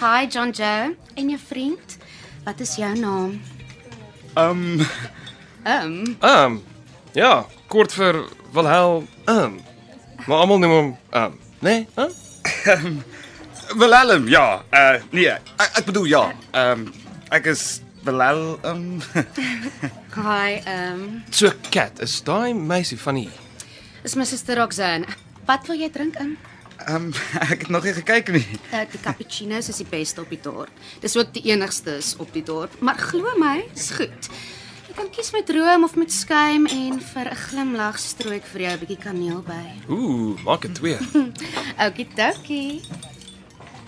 hi 0.00 0.26
John 0.32 0.50
Joe. 0.56 0.94
En 1.20 1.28
jou 1.34 1.40
vriend? 1.48 1.98
Wat 2.46 2.60
is 2.64 2.76
jou 2.80 2.92
naam? 2.98 3.36
Um, 4.36 4.80
Um, 5.62 6.16
Um, 6.26 6.62
ja, 7.14 7.44
kort 7.70 7.92
vir 7.94 8.24
Wilhelm. 8.52 9.06
Um. 9.30 9.60
Maar 10.26 10.38
almal 10.42 10.58
noem 10.58 10.72
hom 10.74 10.88
um. 11.14 11.38
Nee? 11.62 11.86
Huh? 11.94 12.08
Willem, 13.78 14.26
ja. 14.28 14.62
Uh 14.74 14.98
nee, 15.14 15.30
ek, 15.30 15.78
ek 15.78 15.84
bedoel 15.86 16.08
ja. 16.10 16.24
Um 16.56 16.88
ek 17.32 17.46
is 17.52 17.80
Willem. 18.04 18.58
Um, 18.66 19.00
hi, 20.18 20.58
um, 20.66 21.22
So 21.30 21.52
Kat, 21.70 22.00
is 22.02 22.18
daai 22.26 22.50
meisie 22.54 22.98
van 22.98 23.20
hier? 23.22 23.41
Is 24.04 24.16
my 24.16 24.24
suster 24.24 24.56
Roxanne. 24.56 25.06
Wat 25.46 25.66
wil 25.66 25.76
jy 25.76 25.90
drink 25.90 26.18
in? 26.20 26.36
um 26.90 27.12
ek 27.52 27.66
het 27.66 27.68
nog 27.68 27.84
nie 27.86 27.92
gekyk 27.94 28.32
nie. 28.34 28.46
Uh, 28.72 28.82
die 28.90 29.00
cappuccino's 29.02 29.68
is 29.70 29.78
die 29.82 29.88
beste 29.88 30.22
op 30.22 30.32
die 30.32 30.40
dorp. 30.42 30.72
Dis 31.02 31.16
ook 31.16 31.32
die 31.34 31.44
enigstes 31.52 32.16
op 32.22 32.32
die 32.34 32.42
dorp, 32.42 32.74
maar 32.80 32.98
glo 32.98 33.36
my, 33.38 33.60
is 33.74 33.92
goed. 33.96 34.30
Jy 34.88 34.96
kan 34.98 35.08
kies 35.14 35.30
met 35.32 35.50
room 35.54 35.86
of 35.86 35.94
met 35.96 36.12
skuim 36.12 36.66
en 36.66 36.98
vir 37.00 37.30
'n 37.30 37.40
glimlag 37.48 37.98
strooi 37.98 38.36
ek 38.36 38.46
vir 38.52 38.60
jou 38.60 38.72
'n 38.72 38.80
bietjie 38.80 38.98
kaneel 38.98 39.42
by. 39.42 39.64
Ooh, 39.94 40.36
maak 40.44 40.62
dit 40.62 40.74
twee. 40.74 40.98
Okidoki. 41.78 42.82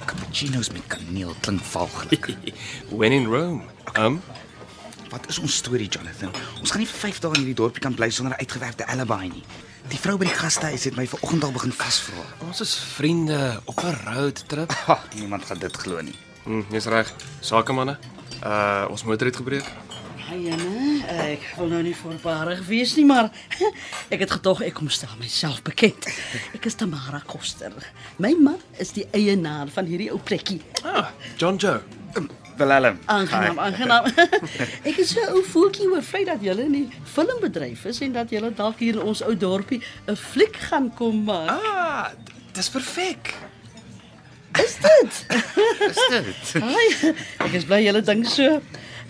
Cappuccino's 0.07 0.71
met 0.73 0.87
kaneel 0.87 1.35
klink 1.41 1.63
valglik. 1.63 2.37
When 2.99 3.13
in 3.13 3.27
Rome. 3.27 3.63
Um, 3.99 4.23
Wat 5.11 5.29
is 5.29 5.39
ons 5.39 5.57
storie, 5.57 5.87
Jonathan? 5.87 6.33
Ons 6.59 6.71
gaan 6.71 6.81
nie 6.83 6.89
vir 6.91 6.99
5 6.99 7.21
dae 7.23 7.31
in 7.31 7.45
hierdie 7.45 7.55
dorpie 7.55 7.81
kan 7.81 7.95
bly 7.95 8.11
sonder 8.11 8.35
'n 8.35 8.41
uitgewerkte 8.41 8.87
alibi 8.87 9.29
nie. 9.29 9.45
Die 9.93 9.99
vrou 10.01 10.17
by 10.21 10.27
die 10.29 10.35
gastehuis 10.37 10.85
het 10.89 10.97
my 10.97 11.05
vanoggend 11.09 11.45
al 11.45 11.53
begin 11.55 11.73
vasvra. 11.77 12.23
ons 12.47 12.61
is 12.61 12.75
vriende 12.97 13.61
op 13.65 13.83
'n 13.83 13.97
road 14.09 14.49
trip. 14.49 14.73
Ha, 14.87 15.01
niemand 15.15 15.45
gaan 15.45 15.59
dit 15.59 15.77
glo 15.77 16.01
nie. 16.01 16.15
Hm, 16.45 16.63
jy's 16.71 16.85
reg. 16.87 17.13
Sakemanne. 17.41 17.99
Uh, 18.45 18.87
ons 18.91 19.05
motor 19.05 19.27
het 19.27 19.37
gebreek. 19.37 19.65
Ja, 20.35 20.57
nee, 20.57 21.05
ek 21.07 21.53
wil 21.57 21.67
nou 21.69 21.83
nie 21.83 21.97
voorbarig 21.97 22.67
wees 22.67 22.95
nie, 22.97 23.05
maar 23.05 23.31
ek 24.15 24.19
het 24.21 24.31
gedog 24.31 24.63
ek 24.63 24.75
kom 24.75 24.89
stel 24.89 25.13
myself 25.19 25.63
bekend. 25.63 26.07
Ek 26.55 26.65
is 26.65 26.75
Tamara 26.75 27.23
Koster. 27.27 27.73
My 28.17 28.35
man 28.41 28.59
is 28.79 28.93
die 28.93 29.07
eienaar 29.13 29.69
van 29.69 29.85
hierdie 29.85 30.11
ou 30.11 30.19
plekkie. 30.19 30.61
Ah, 30.83 31.07
John 31.37 31.57
Joe. 31.57 31.81
Willem. 32.57 32.99
Aangenaam, 33.05 33.59
aangenaam. 33.59 34.05
ek 34.89 34.97
is 35.03 35.11
so 35.15 35.21
'n 35.21 35.33
ou 35.35 35.43
voeltjie 35.43 35.89
oor 35.91 36.03
vlei 36.03 36.25
dat 36.25 36.43
julle 36.43 36.67
in 36.69 36.77
die 36.77 36.89
filmbedryf 37.15 37.85
is 37.91 38.01
en 38.01 38.13
dat 38.13 38.31
julle 38.31 38.53
dalk 38.55 38.79
hier 38.79 38.95
in 38.99 39.03
ons 39.03 39.23
ou 39.23 39.35
dorpie 39.37 39.83
'n 40.07 40.17
fliek 40.17 40.57
gaan 40.69 40.95
kom 40.95 41.25
maak. 41.25 41.51
Ah, 41.51 42.09
dis 42.53 42.71
perfek. 42.71 43.35
Is 44.63 44.77
dit? 44.79 45.13
Is 45.91 46.01
dit? 46.11 46.63
Ai, 46.63 47.15
ek 47.43 47.53
is 47.59 47.67
bly 47.67 47.83
julle 47.83 48.03
dink 48.03 48.27
so. 48.31 48.61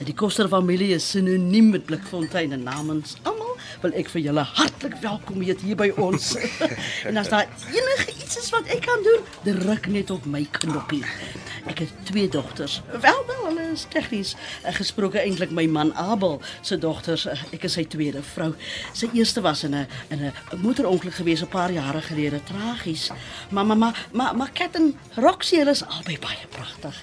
Die 0.04 0.14
Koster 0.14 0.48
familie 0.48 0.94
is 0.96 1.04
sinoniem 1.10 1.70
met 1.70 1.84
Blikfontein 1.86 2.52
en 2.52 2.64
namens 2.66 3.14
almal 3.22 3.54
wil 3.84 3.94
ek 4.00 4.08
vir 4.10 4.24
julle 4.26 4.42
hartlik 4.56 4.96
welkom 5.04 5.44
heet 5.44 5.60
hier 5.60 5.76
by 5.76 5.90
ons. 6.02 6.34
en 7.08 7.20
as 7.20 7.28
daar 7.28 7.46
enige 7.70 8.16
iets 8.16 8.40
is 8.40 8.50
wat 8.50 8.66
ek 8.74 8.82
kan 8.88 9.04
doen, 9.06 9.22
druk 9.46 9.86
net 9.92 10.10
op 10.10 10.26
my 10.26 10.42
knoppie. 10.58 11.04
Ek 11.64 11.78
het 11.78 11.92
twee 12.04 12.28
dogters. 12.28 12.82
Wel, 13.00 13.24
wel, 13.26 13.44
hulle 13.46 13.70
is 13.72 13.86
tegnies 13.88 14.34
uh, 14.34 14.72
gesproke 14.76 15.18
eintlik 15.18 15.50
my 15.50 15.64
man 15.66 15.94
Abel 15.96 16.40
se 16.60 16.78
dogters. 16.78 17.24
Uh, 17.26 17.38
ek 17.56 17.64
is 17.68 17.76
sy 17.78 17.86
tweede 17.88 18.20
vrou. 18.34 18.50
Sy 18.92 19.08
eerste 19.16 19.40
was 19.44 19.64
in 19.64 19.74
'n 19.74 19.86
in 20.12 20.26
'n 20.28 20.32
motorongeluk 20.60 21.14
gewees 21.14 21.42
'n 21.42 21.48
paar 21.48 21.72
jare 21.72 22.02
gelede, 22.02 22.42
tragies. 22.44 23.10
Maar 23.50 23.66
maar 23.66 23.76
maar 23.76 24.06
maar, 24.12 24.36
maar 24.36 24.50
Kat 24.52 24.74
en 24.74 24.94
Roxie, 25.14 25.58
hulle 25.58 25.70
is 25.70 25.86
albei 25.86 26.18
baie 26.18 26.46
pragtig. 26.50 27.02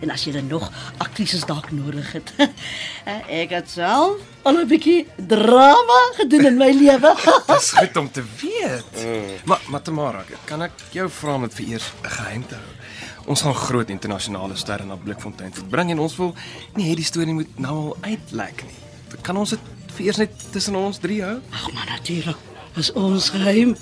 En 0.00 0.10
as 0.10 0.24
jy 0.24 0.32
dan 0.32 0.46
nog 0.46 0.70
aktrises 0.96 1.44
dalk 1.44 1.70
nodig 1.70 2.12
het. 2.12 2.32
eh, 3.04 3.42
ek 3.42 3.50
het 3.50 3.70
self 3.70 4.22
al 4.42 4.58
'n 4.62 4.66
bietjie 4.66 5.06
drama 5.16 6.00
gedoen 6.14 6.46
in 6.46 6.56
my 6.56 6.70
lewe. 6.70 7.14
Dis 7.46 7.72
goed 7.72 7.96
om 7.96 8.10
te 8.10 8.22
weet. 8.40 9.44
Maar 9.44 9.60
maar 9.68 9.82
Tamara, 9.82 10.24
kan 10.44 10.62
ek 10.62 10.72
jou 10.90 11.10
vra 11.10 11.34
om 11.34 11.42
dit 11.42 11.54
vir 11.54 11.66
eers 11.66 11.92
'n 12.02 12.08
geheim 12.08 12.46
te 12.46 12.54
hou? 12.54 12.75
Ons 13.26 13.42
gaan 13.42 13.54
groot 13.58 13.88
internasionale 13.90 14.54
sterre 14.56 14.84
na 14.86 14.94
Blikfontein 15.02 15.50
toe 15.54 15.64
bring 15.70 15.90
en 15.90 15.98
ons 16.04 16.14
wil 16.20 16.34
nie 16.76 16.86
hê 16.86 16.94
die 16.94 17.06
storie 17.06 17.34
moet 17.34 17.58
nou 17.58 17.74
al 17.80 17.96
uitlek 18.12 18.62
nie. 18.62 18.76
Kan 19.26 19.38
ons 19.40 19.50
dit 19.54 19.70
vir 19.96 20.04
eers 20.06 20.20
net 20.22 20.36
tussen 20.54 20.76
ons 20.78 21.00
drie 21.02 21.18
hou? 21.24 21.40
Ag 21.50 21.64
maar 21.74 21.88
natuurlik. 21.90 22.38
Is 22.78 22.92
ons 22.92 23.30
geheim. 23.34 23.72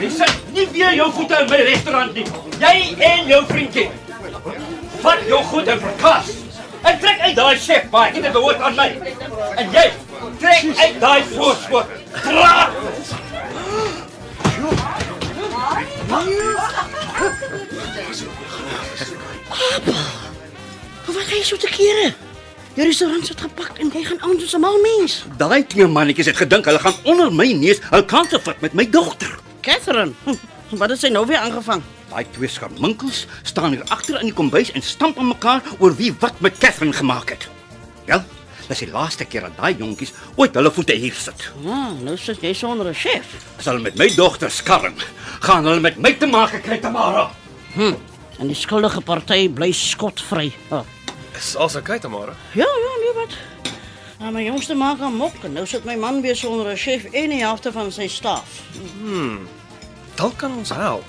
Jy 0.00 0.10
sit 0.14 0.52
nie 0.54 0.66
weer 0.74 0.94
jou 0.96 1.08
voete 1.16 1.40
in 1.42 1.50
my 1.50 1.60
restaurant 1.66 2.14
nie. 2.14 2.26
Jy 2.62 2.76
en 3.08 3.32
jou 3.32 3.40
vriendjie. 3.48 3.88
Vat 5.00 5.26
jou 5.26 5.40
goed 5.50 5.72
en 5.74 5.82
verkas. 5.82 6.30
En 6.80 7.00
trek 7.00 7.18
uit 7.26 7.36
daai 7.36 7.56
chef, 7.58 7.90
maar 7.90 8.12
dit 8.14 8.32
behoort 8.32 8.60
aan 8.68 8.78
my. 8.78 8.88
En 9.60 9.74
jy, 9.74 9.86
trek 10.38 10.70
uit 10.84 11.00
daai 11.02 11.22
voorskot. 11.34 11.86
Dra! 19.84 20.02
Wat 21.10 21.24
gaan 21.26 21.38
jy 21.38 21.44
so 21.44 21.56
te 21.60 21.70
kere? 21.70 22.12
Jou 22.76 22.86
restaurant 22.86 23.28
het 23.28 23.40
gepak 23.44 23.80
en 23.82 23.90
jy 23.92 24.02
gaan 24.06 24.20
aan 24.22 24.38
soos 24.40 24.54
'n 24.54 24.60
mal 24.60 24.78
mens. 24.80 25.24
Daai 25.36 25.66
twee 25.66 25.86
mannetjies 25.86 26.26
het 26.26 26.36
gedink 26.36 26.64
hulle 26.64 26.78
gaan 26.78 26.94
onder 27.04 27.32
my 27.32 27.52
neus 27.52 27.78
hul 27.90 28.04
kanse 28.04 28.40
vat 28.40 28.60
met 28.60 28.72
my 28.72 28.90
dogter. 28.90 29.38
Catherine, 29.60 30.12
hm, 30.24 30.36
wat 30.70 30.90
het 30.90 31.00
sy 31.00 31.08
nou 31.08 31.26
weer 31.26 31.38
aangevang? 31.38 31.82
Daai 32.10 32.26
twee 32.30 32.48
skarminkels 32.48 33.26
staan 33.42 33.70
hier 33.70 33.84
agter 33.88 34.20
in 34.20 34.26
die 34.26 34.34
kombuis 34.34 34.72
en 34.72 34.82
stamp 34.82 35.18
aan 35.18 35.28
mekaar 35.28 35.62
oor 35.78 35.96
wie 35.96 36.14
wat 36.20 36.40
met 36.40 36.58
Catherine 36.58 36.92
gemaak 36.92 37.28
het. 37.30 37.48
Wel, 38.06 38.22
dis 38.68 38.78
die 38.78 38.90
laaste 38.90 39.24
keer 39.24 39.40
dat 39.40 39.56
daai 39.56 39.76
jonkies 39.76 40.12
ooit 40.36 40.54
hulle 40.54 40.70
voete 40.70 40.92
hier 40.92 41.14
sit. 41.14 41.50
Ja, 41.64 41.92
nou 42.02 42.16
sit 42.16 42.40
jy 42.40 42.52
sonder 42.52 42.86
'n 42.86 42.94
chef. 42.94 43.26
As 43.58 43.64
hulle 43.64 43.80
met 43.80 43.96
my 43.96 44.14
dogter 44.14 44.50
skarm, 44.50 44.94
gaan 45.40 45.64
hulle 45.64 45.80
met 45.80 45.98
my 45.98 46.12
te 46.14 46.26
maak 46.26 46.62
kry 46.62 46.78
Tamara. 46.78 47.30
En 48.38 48.46
die 48.46 48.56
skuldige 48.56 49.00
party 49.00 49.48
bly 49.52 49.72
skotvry. 49.72 50.52
Oh. 50.70 50.84
Is 51.36 51.56
alles 51.56 51.76
oukei, 51.76 51.98
Tamara? 51.98 52.34
Ja, 52.52 52.66
ja, 52.66 52.92
nee 53.00 53.14
wat. 53.14 53.36
Nou, 54.20 54.32
my 54.32 54.42
jongste 54.44 54.74
maak 54.74 55.00
aan 55.00 55.14
mok 55.16 55.44
en 55.44 55.52
nou 55.56 55.66
sit 55.66 55.84
my 55.84 55.94
man 55.96 56.20
weer 56.20 56.36
sonder 56.36 56.72
'n 56.72 56.76
chef 56.76 57.04
en 57.04 57.30
die 57.30 57.40
helfte 57.40 57.72
van 57.72 57.92
sy 57.92 58.08
staf. 58.08 58.60
Dalk 60.14 60.36
kan 60.36 60.56
ons 60.56 60.68
help. 60.68 61.06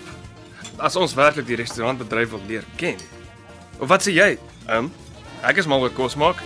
As 0.77 0.95
ons 0.95 1.13
werklik 1.13 1.47
die 1.47 1.55
restaurantbedryf 1.55 2.29
wil 2.29 2.41
leer 2.47 2.63
ken. 2.75 2.95
Of 3.79 3.87
wat 3.87 4.07
sê 4.07 4.13
jy? 4.13 4.37
Ehm, 4.67 4.77
um, 4.77 4.93
ek 5.43 5.57
is 5.57 5.65
mal 5.65 5.81
oor 5.81 5.91
kos 5.91 6.15
maak. 6.15 6.43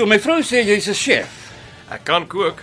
So 0.00 0.06
my 0.08 0.16
vrou 0.16 0.40
sê 0.40 0.62
jy's 0.64 0.88
'n 0.88 0.94
chef. 0.96 1.28
Ek 1.92 2.04
kan 2.04 2.26
kook. 2.26 2.62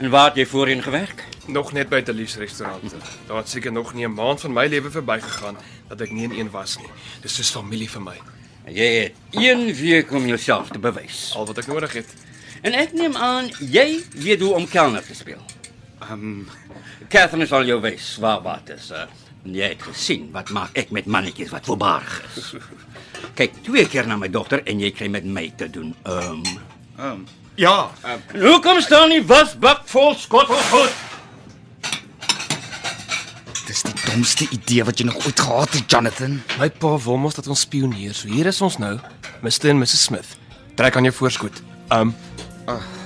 En 0.00 0.10
waar 0.10 0.24
het 0.24 0.36
jy 0.36 0.46
voorheen 0.46 0.82
gewerk? 0.82 1.22
Nog 1.46 1.72
net 1.72 1.88
by 1.88 2.02
Delies 2.02 2.34
restaurante. 2.36 2.96
Daar 3.28 3.36
het 3.36 3.48
seker 3.48 3.72
nog 3.72 3.94
nie 3.94 4.04
'n 4.06 4.14
maand 4.14 4.40
van 4.40 4.52
my 4.52 4.66
lewe 4.66 4.90
verbygegaan 4.90 5.56
dat 5.88 6.00
ek 6.00 6.10
nie 6.10 6.24
in 6.24 6.32
een 6.32 6.50
was 6.50 6.76
nie. 6.78 6.90
Dis 7.20 7.34
soos 7.34 7.50
familie 7.50 7.90
vir 7.90 8.02
my. 8.02 8.18
En 8.64 8.74
Jy 8.74 9.02
het 9.02 9.12
een 9.30 9.74
week 9.74 10.12
om 10.12 10.26
jouself 10.26 10.68
te 10.68 10.78
bewys. 10.78 11.32
Al 11.34 11.46
wat 11.46 11.58
ek 11.58 11.66
nodig 11.66 11.92
het. 11.92 12.08
En 12.62 12.72
ek 12.72 12.92
neem 12.92 13.16
aan 13.16 13.50
jy 13.60 14.02
weet 14.10 14.40
hoe 14.40 14.54
om 14.54 14.68
kelner 14.68 15.06
te 15.06 15.14
speel. 15.14 15.44
Ehm 16.00 16.12
um, 16.12 16.48
Catherine 17.08 17.46
sal 17.46 17.64
jou 17.64 17.80
wys 17.80 18.16
waar 18.20 18.42
wat 18.42 18.68
is. 18.68 18.90
Uh, 18.90 19.06
jy 19.42 19.68
het 19.68 19.82
gesien 19.82 20.30
wat 20.32 20.50
maak 20.50 20.70
ek 20.72 20.90
met 20.90 21.06
mannetjies 21.06 21.50
wat 21.50 21.64
voorbarig 21.64 22.24
is. 22.36 22.54
Kyk 23.34 23.62
twee 23.62 23.86
keer 23.90 24.06
na 24.06 24.16
my 24.16 24.28
dogter 24.28 24.62
en 24.66 24.80
jy 24.80 24.90
kry 24.94 25.08
met 25.08 25.24
my 25.24 25.52
te 25.56 25.70
doen. 25.70 25.94
Ehm 26.04 26.30
um, 26.30 26.42
Um, 26.98 27.24
ja, 27.58 27.90
um, 28.06 28.20
En 28.32 28.40
hoekom 28.46 28.80
staan 28.80 29.08
die 29.10 29.24
wasbak 29.26 29.80
vol 29.90 30.14
skottelgoed? 30.14 30.92
dis 33.66 33.82
die 33.82 33.94
domste 34.12 34.46
idee 34.54 34.84
wat 34.84 35.00
jy 35.00 35.06
nog 35.08 35.26
ooit 35.26 35.40
gehad 35.40 35.72
het, 35.74 35.90
Jonathan. 35.90 36.36
My 36.60 36.68
pa 36.70 36.92
wil 37.02 37.16
mos 37.18 37.34
dat 37.34 37.48
ons 37.50 37.64
spioneer. 37.64 38.14
So 38.14 38.28
hier 38.28 38.46
is 38.46 38.60
ons 38.62 38.76
nou, 38.78 38.98
Mr 39.42 39.72
en 39.72 39.80
Mrs 39.80 40.04
Smith. 40.04 40.36
Trek 40.78 40.96
aan 40.96 41.08
jou 41.08 41.14
voorskoot. 41.14 41.62
Um, 41.90 42.14
Twee 42.66 43.03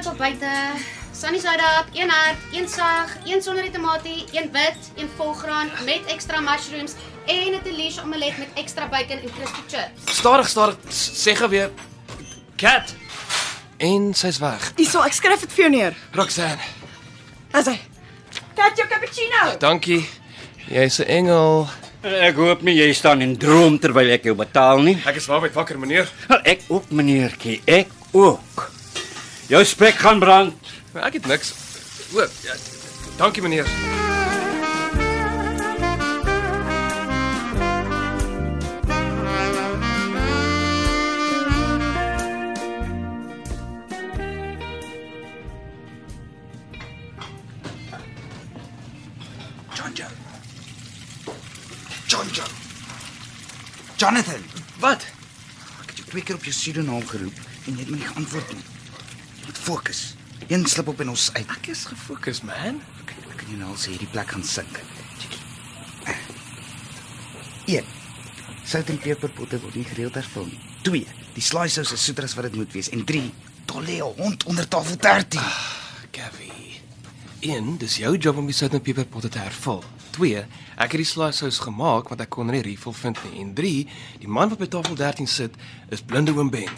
kosblik 0.00 0.12
op 0.12 0.18
buite. 0.18 0.72
Sunny 1.12 1.38
side 1.38 1.62
up, 1.78 1.86
een 1.92 2.08
hart, 2.08 2.38
een 2.52 2.68
sag, 2.68 3.16
een 3.24 3.42
sonder 3.42 3.62
die 3.62 3.72
tamatie, 3.72 4.24
een 4.32 4.50
wit, 4.52 4.90
een 4.96 5.08
volgraan 5.16 5.70
met 5.84 6.00
extra 6.06 6.40
mushrooms 6.40 6.92
en 7.26 7.52
'n 7.52 7.60
delish 7.62 7.98
omelet 7.98 8.38
met 8.38 8.48
extra 8.54 8.88
bacon 8.88 9.18
en 9.18 9.30
crispy 9.32 9.60
chips. 9.68 10.16
stadig, 10.16 10.48
stadig, 10.48 10.76
sê 10.88 11.36
gou 11.36 11.48
weer. 11.50 11.70
Cat. 12.56 12.94
En 13.76 14.14
sy's 14.14 14.38
weg. 14.38 14.72
Hierso, 14.76 15.02
ek 15.02 15.12
skryf 15.12 15.40
dit 15.40 15.52
vir 15.52 15.64
jou 15.64 15.70
neer. 15.70 15.94
Roxanne. 16.12 16.62
As 17.50 17.66
hy. 17.66 17.80
Kat 18.54 18.76
jou 18.76 18.88
cappuccino. 18.88 19.56
Dankie. 19.58 20.08
Jy's 20.68 20.98
'n 20.98 21.06
engel. 21.06 21.68
Ek 22.02 22.34
hoop 22.34 22.62
nie 22.62 22.74
jy 22.74 22.92
staan 22.92 23.20
en 23.20 23.36
droom 23.36 23.78
terwyl 23.78 24.10
ek 24.10 24.24
jou 24.24 24.34
betaal 24.34 24.78
nie. 24.78 25.02
Ek 25.06 25.16
is 25.16 25.26
waarby 25.26 25.52
wakker, 25.52 25.78
meneer. 25.78 26.08
Wel 26.28 26.40
ek 26.42 26.60
ook 26.68 26.90
meneertjie, 26.90 27.60
ek 27.64 27.88
ook. 28.12 28.79
Jou 29.50 29.64
spek 29.64 29.94
gaan 29.94 30.18
brand. 30.18 30.54
Maar 30.92 31.02
ek 31.02 31.12
het 31.18 31.26
niks. 31.26 31.52
O, 32.14 32.22
ja, 32.46 32.54
dankie 33.18 33.42
meneer. 33.42 33.66
Jonathan, 54.00 54.44
Wat? 54.80 55.02
ek 55.82 55.90
het 55.90 55.96
jou 55.98 56.06
twee 56.08 56.22
keer 56.22 56.34
op 56.38 56.44
jou 56.44 56.54
pseudoniem 56.54 57.04
geroep 57.06 57.40
en 57.66 57.74
jy 57.74 57.82
het 57.82 57.90
my 57.92 57.98
nie 58.00 58.06
geantwoord 58.06 58.54
nie. 58.56 58.79
Jy 59.40 59.46
moet 59.48 59.58
fokus. 59.58 60.00
Een 60.50 60.66
slip 60.66 60.88
op 60.92 61.00
en 61.00 61.12
ons 61.12 61.30
uit. 61.32 61.46
Ek 61.56 61.70
is 61.72 61.84
gefokus, 61.88 62.42
man. 62.46 62.80
Ek 63.04 63.14
ek 63.16 63.36
kan 63.40 63.48
jou 63.48 63.58
nou 63.60 63.70
al 63.72 63.78
sê 63.80 63.94
hierdie 63.94 64.10
plek 64.12 64.34
gaan 64.34 64.44
sink. 64.44 64.80
Een. 67.70 67.86
Sout 68.66 68.88
en 68.90 68.98
peperpotte 69.00 69.60
word 69.62 69.78
nie 69.78 69.86
gereeld 69.86 70.18
hervul 70.18 70.48
nie. 70.50 70.58
2. 70.86 71.04
Die 71.36 71.44
slaaisous 71.44 71.92
is 71.94 72.02
soeter 72.04 72.26
as 72.26 72.34
wat 72.38 72.48
dit 72.48 72.58
moet 72.58 72.72
wees 72.74 72.90
en 72.94 73.04
3. 73.06 73.22
Tolle 73.70 74.00
hond 74.02 74.44
onder 74.50 74.68
tafel 74.68 74.98
13. 74.98 75.40
Gavi. 76.14 76.50
Een, 77.46 77.76
dis 77.80 77.96
jou 78.02 78.16
job 78.18 78.40
om 78.42 78.48
die 78.50 78.56
sout 78.56 78.74
en 78.76 78.82
peperpotte 78.84 79.30
te 79.32 79.40
hervul. 79.40 79.84
2. 80.18 80.44
Ek 80.76 80.94
het 80.96 81.00
die 81.00 81.08
slaaisous 81.08 81.60
gemaak 81.62 82.10
want 82.10 82.22
ek 82.24 82.32
kon 82.34 82.50
nie 82.50 82.62
refill 82.66 82.96
vind 82.96 83.22
nie. 83.28 83.44
En 83.44 83.54
3. 83.56 83.74
Die 84.24 84.30
man 84.30 84.50
wat 84.52 84.60
by 84.60 84.68
tafel 84.70 84.98
13 84.98 85.30
sit 85.30 85.58
is 85.94 86.02
blinde 86.02 86.34
oom 86.36 86.50
Ben. 86.50 86.70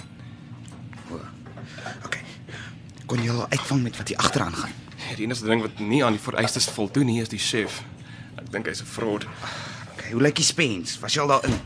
Kon 3.07 3.23
jy 3.23 3.31
al 3.31 3.47
uitvang 3.51 3.83
met 3.83 3.97
wat 3.97 4.09
hier 4.09 4.19
agteraan 4.23 4.55
gaan? 4.55 4.73
Die 5.17 5.25
enigste 5.27 5.47
ding 5.51 5.61
wat 5.65 5.79
nie 5.79 6.05
aan 6.05 6.13
die 6.17 6.23
vereistes 6.23 6.69
voldoen 6.73 7.07
nie 7.11 7.21
is 7.23 7.29
die 7.33 7.39
chef. 7.43 7.83
Ek 8.39 8.49
dink 8.53 8.67
hy's 8.67 8.81
'n 8.83 8.87
fraud. 8.87 9.27
OK, 9.93 10.11
hoe 10.13 10.23
lyk 10.23 10.37
die 10.37 10.45
spens? 10.45 10.99
Was 11.01 11.15
jy 11.15 11.21
al 11.23 11.29
daarin? 11.29 11.59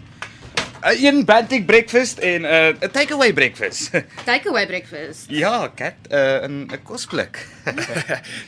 'n 0.86 0.96
Een 1.02 1.24
bantic 1.24 1.66
breakfast 1.66 2.18
en 2.18 2.42
'n 2.42 2.76
uh, 2.82 2.88
takeaway 2.92 3.32
breakfast. 3.32 3.90
Takeaway 4.24 4.66
breakfast. 4.66 5.26
ja, 5.30 5.68
kat, 5.74 5.94
'n 6.10 6.14
uh, 6.14 6.46
'n 6.48 6.68
'n 6.72 6.82
kosblik. 6.82 7.46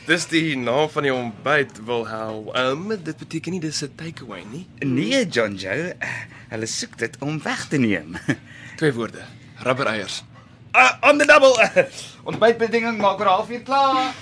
Dis 0.05 0.25
die 0.27 0.57
naam 0.57 0.89
van 0.89 1.03
die 1.03 1.13
ontbyt 1.13 1.83
Wilhelm. 1.85 2.49
Um, 2.55 2.87
dit 3.03 3.17
beteken 3.17 3.51
nie 3.51 3.59
dis 3.61 3.81
'n 3.83 3.91
takeaway 3.95 4.43
nie. 4.51 4.67
nee, 4.79 5.25
John 5.27 5.55
Joe, 5.55 5.95
uh, 5.99 6.07
hulle 6.49 6.65
soek 6.65 6.97
dit 6.97 7.17
om 7.19 7.41
weg 7.43 7.67
te 7.67 7.77
neem. 7.77 8.17
Twee 8.79 8.93
woorde. 8.93 9.21
Rubbereiers. 9.59 10.23
Uh, 10.73 10.91
on 11.03 11.17
the 11.17 11.25
double. 11.25 11.55
Uh, 11.59 11.83
ontbytbediening 12.29 12.97
maak 13.01 13.17
oor 13.19 13.25
'n 13.25 13.33
halfuur 13.33 13.61
klaar. 13.65 14.13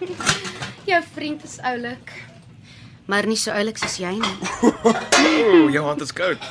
Jou 0.90 1.02
vriend 1.14 1.44
is 1.44 1.56
oulik. 1.64 2.10
Maar 3.06 3.26
nie 3.26 3.36
so 3.38 3.50
oulik 3.54 3.78
soos 3.78 3.96
jy 3.96 4.10
nie. 4.18 4.36
Ooh, 5.46 5.70
jou 5.72 5.84
hand 5.86 6.00
is 6.04 6.12
koud. 6.12 6.42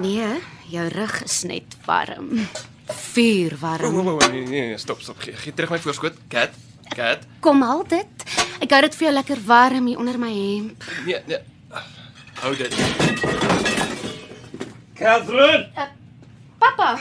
Nee, 0.00 0.40
jou 0.72 0.86
rug 0.94 1.22
is 1.24 1.42
net 1.44 1.76
warm. 1.84 2.46
Vuur 3.12 3.52
Oh, 3.52 3.60
warm. 3.60 3.98
oh, 4.00 4.06
oh, 4.16 4.30
nee, 4.32 4.46
nee, 4.46 4.66
nee, 4.72 4.78
stop, 4.78 5.00
stop. 5.02 5.20
Gee, 5.20 5.34
gee 5.36 5.52
terug 5.52 5.70
my 5.70 5.78
voorskot. 5.78 6.14
Cat. 6.28 6.50
Cat. 6.94 7.26
Kom 7.44 7.62
al 7.62 7.84
dit. 7.88 8.24
Ek 8.64 8.70
hou 8.72 8.80
dit 8.86 8.94
vir 8.96 9.06
jou 9.08 9.14
lekker 9.18 9.44
warm 9.46 9.86
hier 9.86 9.98
onder 9.98 10.18
my 10.18 10.32
hemp. 10.32 10.84
Nee, 11.04 11.20
nee. 11.26 11.42
Hou 12.40 12.54
dit. 12.56 12.72
Catherine, 14.94 15.68
Pappa, 16.58 16.98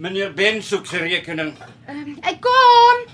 meneer 0.00 0.32
Ben 0.32 0.62
soek 0.64 0.88
sy 0.88 1.02
rekening. 1.04 1.52
um, 1.90 2.14
ek 2.24 2.40
kom. 2.44 3.04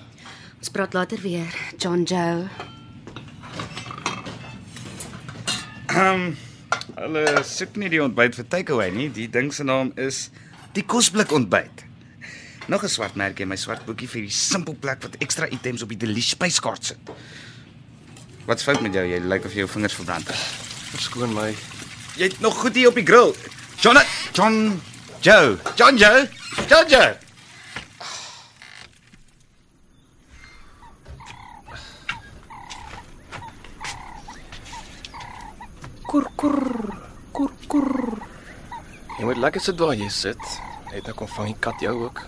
Ons 0.56 0.72
praat 0.72 0.94
later 0.94 1.20
weer, 1.22 1.50
John 1.82 2.06
Joe. 2.06 2.46
Hulle 6.96 7.24
soek 7.46 7.76
nie 7.80 7.90
die 7.92 8.02
ontbyt 8.02 8.38
vir 8.38 8.48
takeaway 8.52 8.90
nie. 8.94 9.08
Die 9.12 9.26
ding 9.32 9.50
se 9.54 9.66
naam 9.66 9.92
is 10.00 10.28
die 10.76 10.84
kosblik 10.86 11.32
ontbyt. 11.34 11.84
Nog 12.68 12.82
'n 12.84 12.88
swart 12.88 13.14
merkie 13.14 13.42
in 13.42 13.48
my 13.48 13.56
swart 13.56 13.84
boekie 13.86 14.08
vir 14.08 14.22
die 14.22 14.30
simpel 14.30 14.74
plek 14.74 15.02
wat 15.02 15.16
ekstra 15.20 15.46
items 15.50 15.82
op 15.82 15.88
die 15.88 15.98
delish 16.06 16.34
spyskaart 16.34 16.84
sit. 16.84 16.98
Wat's 18.46 18.62
fout 18.62 18.80
met 18.80 18.94
jou? 18.94 19.04
Jy 19.06 19.18
lyk 19.18 19.44
of 19.44 19.52
jy 19.52 19.58
jou 19.58 19.68
vingers 19.68 19.94
verbrand 19.94 20.26
het. 20.26 20.36
Verskoon 20.94 21.34
my. 21.34 21.54
Jy 22.16 22.24
het 22.24 22.40
nog 22.40 22.54
goed 22.58 22.74
hier 22.74 22.88
op 22.88 22.94
die 22.94 23.06
grill. 23.06 23.34
John 23.80 23.98
John 24.32 24.80
Joe. 25.26 25.58
John 25.74 25.96
Joe. 25.96 26.28
John 26.70 26.86
Joe. 26.86 27.16
Kur 36.06 36.26
kur 36.38 36.58
kur 37.34 37.50
kur. 37.66 37.90
Jy 39.18 39.26
moet 39.26 39.40
lekker 39.42 39.58
sit 39.64 39.82
waar 39.82 39.96
jy 39.98 40.06
sit. 40.14 40.38
Net 40.92 41.10
nou 41.10 41.14
kom 41.18 41.26
vang 41.34 41.50
die 41.50 41.56
kat 41.58 41.82
jou 41.82 41.96
ook. 42.04 42.22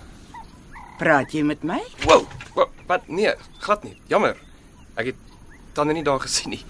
Praat 0.98 1.30
jy 1.36 1.44
met 1.46 1.62
my? 1.62 1.78
Wow. 2.02 2.26
wow 2.56 2.66
wat 2.90 3.06
nee, 3.06 3.30
glad 3.62 3.86
nie. 3.86 3.94
Jammer. 4.10 4.34
Ek 4.98 5.12
het 5.12 5.22
tande 5.78 5.94
nie 5.94 6.02
daar 6.02 6.18
gesien 6.26 6.56
nie. 6.56 6.64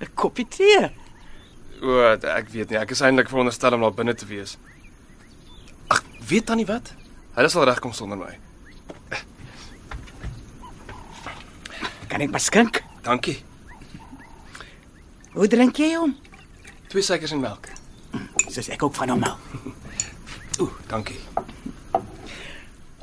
'n 0.00 0.08
Koppie 0.16 0.48
tee. 0.48 0.88
O, 1.84 2.00
ek 2.16 2.48
weet 2.56 2.72
nie. 2.72 2.80
Ek 2.80 2.96
is 2.96 3.04
eintlik 3.04 3.28
veronderstel 3.28 3.76
om 3.76 3.84
daar 3.84 3.92
binne 4.00 4.16
te 4.16 4.24
wees. 4.32 4.56
Weet 6.26 6.46
tannie 6.46 6.66
wat? 6.66 6.92
Hulle 7.36 7.48
sal 7.52 7.66
regkom 7.68 7.92
sonder 7.94 8.18
my. 8.18 8.32
Kan 12.10 12.22
ek 12.24 12.30
maar 12.32 12.42
skink? 12.42 12.80
Dankie. 13.06 13.36
Hoe 15.36 15.46
drink 15.52 15.76
jy 15.78 15.92
hom? 15.98 16.14
Twee 16.90 17.04
suikers 17.04 17.34
en 17.36 17.42
melk. 17.42 17.68
Soos 18.48 18.70
ek 18.72 18.82
ook 18.86 18.94
van 18.96 19.12
hom 19.12 19.22
hou. 19.26 19.36
Ooh, 20.64 20.72
dankie. 20.88 21.18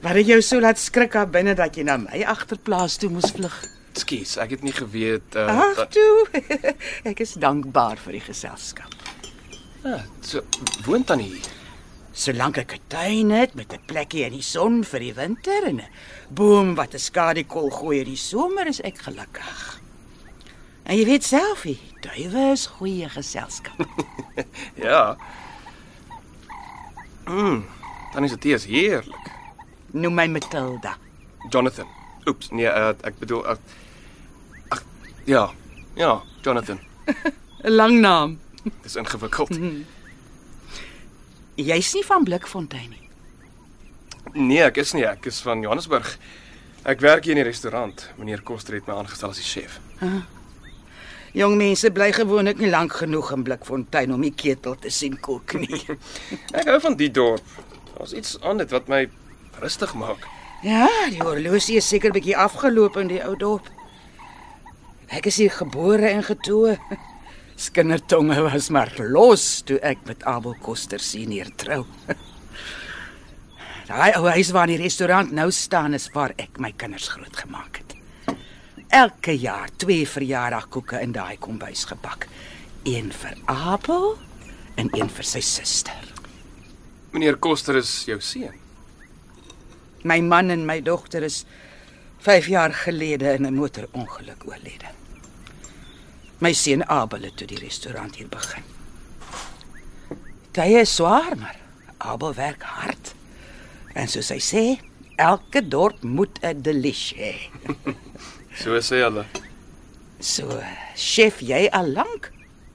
Wat 0.03 0.17
het 0.17 0.27
jou 0.27 0.39
so 0.43 0.59
laat 0.59 0.81
skrik 0.81 1.13
daar 1.15 1.29
binne 1.31 1.53
dat 1.55 1.77
jy 1.77 1.85
na 1.87 1.99
my 2.01 2.23
agterplaas 2.27 2.97
toe 2.99 3.11
moes 3.13 3.31
vlug? 3.35 3.55
Skus, 3.95 4.35
ek 4.41 4.57
het 4.57 4.63
nie 4.65 4.73
geweet 4.73 5.35
uh 5.37 5.45
Ag 5.53 5.83
dat 5.83 5.93
toe. 5.93 6.41
ek 7.11 7.21
is 7.23 7.37
dankbaar 7.39 8.01
vir 8.01 8.17
die 8.17 8.25
geselskap. 8.25 8.89
ah, 9.85 10.01
so 10.25 10.41
woon 10.87 11.03
tannie 11.05 11.29
hier. 11.35 11.62
Solank 12.13 12.57
ek 12.61 12.73
'n 12.77 12.81
tuin 12.87 13.29
het 13.31 13.55
met 13.55 13.73
'n 13.73 13.81
plekkie 13.85 14.23
in 14.25 14.33
die 14.33 14.41
son 14.41 14.83
vir 14.83 14.99
die 14.99 15.13
winter 15.13 15.63
en 15.65 15.81
'n 15.81 15.89
boom 16.29 16.75
wat 16.75 16.93
'n 16.93 16.99
skadukol 16.99 17.69
gooi 17.69 17.99
in 17.99 18.05
die 18.05 18.15
somer, 18.15 18.67
is 18.67 18.81
ek 18.81 18.97
gelukkig. 18.97 19.81
En 20.83 20.97
jy 20.97 21.05
weet 21.05 21.23
self, 21.23 21.61
die 21.63 21.79
duwe 22.01 22.51
is 22.51 22.67
goeie 22.67 23.09
geselskap. 23.09 23.79
Ja. 24.75 25.17
Mm, 27.25 27.65
tannie 28.11 28.29
se 28.29 28.37
tee 28.37 28.53
is 28.53 28.65
heerlik. 28.65 29.31
Noem 29.91 30.13
my 30.13 30.27
Matilda. 30.27 30.97
Jonathan. 31.49 31.87
Oeps, 32.25 32.49
nee, 32.49 32.65
uh, 32.65 32.93
ek 33.01 33.19
bedoel 33.19 33.45
uh, 33.45 33.55
Ag, 34.69 34.83
ja. 35.25 35.51
Ja, 35.95 36.21
Jonathan. 36.41 36.79
'n 37.63 37.71
Lang 37.71 37.99
naam. 37.99 38.39
Dis 38.81 38.95
ingewikkeld. 38.95 39.59
Jy's 41.55 41.93
nie 41.93 42.03
van 42.05 42.23
Blikfontein 42.25 42.89
nie. 42.89 42.99
Nee, 44.33 44.63
ek 44.65 44.79
is 44.81 44.93
nie, 44.97 45.03
ek 45.05 45.27
is 45.29 45.41
van 45.45 45.61
Johannesburg. 45.61 46.15
Ek 46.89 47.01
werk 47.03 47.27
hier 47.27 47.35
in 47.35 47.43
die 47.43 47.47
restaurant. 47.47 48.07
Meneer 48.17 48.41
Koster 48.43 48.73
het 48.75 48.87
my 48.89 48.95
aangestel 48.97 49.29
as 49.33 49.39
die 49.39 49.45
chef. 49.45 49.77
Jong 51.33 51.55
mense 51.57 51.89
bly 51.93 52.11
gewoonlik 52.13 52.59
nie 52.61 52.69
lank 52.69 52.93
genoeg 53.01 53.31
in 53.35 53.43
Blikfontein 53.45 54.13
om 54.13 54.21
die 54.21 54.33
ketel 54.37 54.75
te 54.81 54.89
sien 54.93 55.15
kook 55.21 55.53
nie. 55.61 55.79
Ek 56.59 56.67
hou 56.69 56.79
van 56.83 56.97
die 56.99 57.11
dorp. 57.13 57.45
Daar's 57.93 58.13
iets 58.17 58.35
aan 58.41 58.57
dit 58.61 58.73
wat 58.73 58.89
my 58.89 59.05
rustig 59.61 59.93
maak. 59.97 60.25
ja, 60.63 60.87
die 61.11 61.21
horlosie 61.21 61.77
is 61.77 61.87
seker 61.87 62.13
bietjie 62.15 62.37
afgeloop 62.37 62.97
in 63.01 63.09
die 63.11 63.21
ou 63.25 63.35
dorp. 63.37 63.69
Ek 65.13 65.27
is 65.29 65.37
hier 65.37 65.51
gebore 65.53 66.09
en 66.09 66.23
getoe. 66.25 66.77
Skindertonge 67.55 68.41
was 68.41 68.69
maar 68.69 68.91
los 68.97 69.61
toe 69.67 69.77
ek 69.85 70.05
met 70.09 70.23
Abel 70.25 70.55
Koster 70.61 70.99
senior 70.99 71.51
trou. 71.55 71.83
Daai 73.89 74.13
ou 74.17 74.29
huis 74.31 74.49
waar 74.55 74.71
die 74.71 74.79
restaurant 74.79 75.33
nou 75.35 75.49
staan 75.51 75.93
is 75.93 76.07
waar 76.13 76.33
ek 76.39 76.57
my 76.57 76.71
kinders 76.71 77.09
grootgemaak 77.13 77.81
het. 77.81 77.95
Elke 78.93 79.35
jaar 79.37 79.69
twee 79.77 80.05
verjaardagkoeke 80.07 81.01
in 81.01 81.13
daai 81.15 81.37
kombuis 81.41 81.83
gebak. 81.89 82.27
Een 82.85 83.11
vir 83.13 83.37
Abel 83.49 84.15
en 84.77 84.89
een 84.93 85.09
vir 85.09 85.27
sy 85.27 85.41
suster. 85.41 86.09
Meneer 87.13 87.37
Koster 87.41 87.77
is 87.77 87.91
jou 88.09 88.19
seun. 88.21 88.55
My 90.03 90.19
man 90.21 90.51
en 90.53 90.65
my 90.65 90.79
dogter 90.81 91.23
is 91.23 91.43
5 92.23 92.47
jaar 92.47 92.73
gelede 92.73 93.33
in 93.35 93.45
'n 93.45 93.55
motorongeluk 93.55 94.43
oorlede. 94.47 95.02
My 96.39 96.53
seun 96.53 96.83
Abel 96.89 97.27
het 97.27 97.37
toe 97.37 97.47
die 97.47 97.59
restaurant 97.59 98.15
hier 98.15 98.27
begin. 98.27 98.63
Tye 100.53 100.81
is 100.81 100.95
swaar, 100.95 101.37
maar 101.37 101.57
Abel 101.97 102.33
werk 102.33 102.63
hard. 102.63 103.13
En 103.93 104.07
soos 104.07 104.29
hy 104.33 104.39
sê, 104.41 104.63
elke 105.21 105.61
dorp 105.67 106.03
moet 106.03 106.39
'n 106.41 106.61
delish 106.61 107.13
hê. 107.13 107.33
So 108.53 108.77
sê 108.85 109.01
hulle. 109.01 109.25
So, 110.21 110.45
chef 110.95 111.39
jy 111.41 111.65
al 111.73 111.87
lank? 111.89 112.29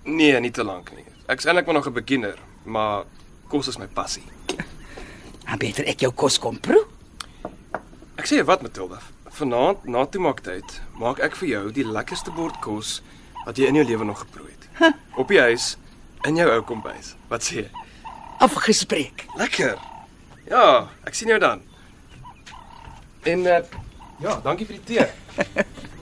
Nee, 0.04 0.40
nie 0.40 0.50
te 0.50 0.64
lank 0.64 0.90
nie. 0.96 1.04
Ek's 1.30 1.46
eintlik 1.46 1.66
maar 1.66 1.74
nog 1.74 1.86
'n 1.86 1.92
beginner, 1.92 2.38
maar 2.64 3.04
kos 3.48 3.68
is 3.68 3.78
my 3.78 3.86
passie. 3.86 4.24
Dan 5.46 5.58
beter 5.58 5.86
ek 5.86 6.00
jou 6.00 6.12
kos 6.12 6.38
kom 6.38 6.58
proe. 6.60 6.84
Ek 8.16 8.26
sê 8.26 8.44
wat 8.44 8.62
Matilda, 8.62 8.98
vanaand 9.38 9.84
na 9.84 10.04
toemaaktyd 10.06 10.80
maak 10.98 11.20
ek 11.20 11.36
vir 11.36 11.48
jou 11.48 11.72
die 11.72 11.84
lekkerste 11.86 12.30
bord 12.30 12.58
kos 12.60 13.02
wat 13.48 13.56
jy 13.56 13.70
in 13.70 13.78
jou 13.80 13.86
lewe 13.88 14.04
nog 14.04 14.18
geproe 14.26 14.50
het. 14.50 14.66
Huh. 14.76 14.92
Op 15.16 15.30
die 15.32 15.40
huis 15.40 15.76
in 16.28 16.36
jou 16.36 16.48
ou 16.52 16.60
kombuis. 16.68 17.14
Wat 17.32 17.44
sê 17.44 17.62
jy? 17.62 17.68
Afgespreek. 18.44 19.24
Lekker. 19.40 19.78
Ja, 20.50 20.88
ek 21.08 21.16
sien 21.16 21.32
jou 21.32 21.38
dan. 21.40 21.62
En 23.28 23.46
uh, 23.48 23.62
ja, 24.20 24.36
dankie 24.44 24.68
vir 24.68 24.76
die 24.76 24.84
tee. 24.92 25.08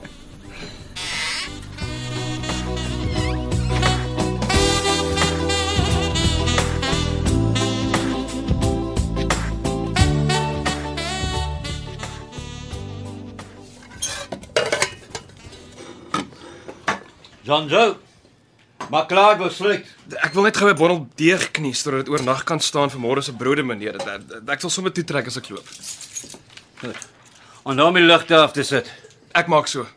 John 17.47 17.67
Joe. 17.67 17.95
Maar 18.89 19.05
klaar 19.05 19.37
besluit. 19.39 19.87
Ek 20.19 20.33
wil 20.35 20.43
net 20.43 20.57
gou 20.59 20.67
'n 20.69 20.75
bottel 20.75 21.07
deeg 21.15 21.51
knies 21.55 21.79
sodat 21.81 22.05
dit 22.05 22.09
oornag 22.13 22.43
kan 22.43 22.59
staan 22.59 22.89
vir 22.89 22.99
môre 22.99 23.21
se 23.23 23.31
brode 23.31 23.63
meneer. 23.63 23.95
Ek 24.47 24.59
sal 24.59 24.69
sommer 24.69 24.91
toe 24.91 25.03
trek 25.03 25.27
as 25.27 25.37
ek 25.37 25.49
loop. 25.49 25.67
En 27.65 27.75
dan 27.75 27.93
my 27.93 27.99
ligte 27.99 28.35
af 28.35 28.51
te 28.51 28.63
sit. 28.63 28.91
Ek 29.33 29.47
maak 29.47 29.67
so. 29.67 29.87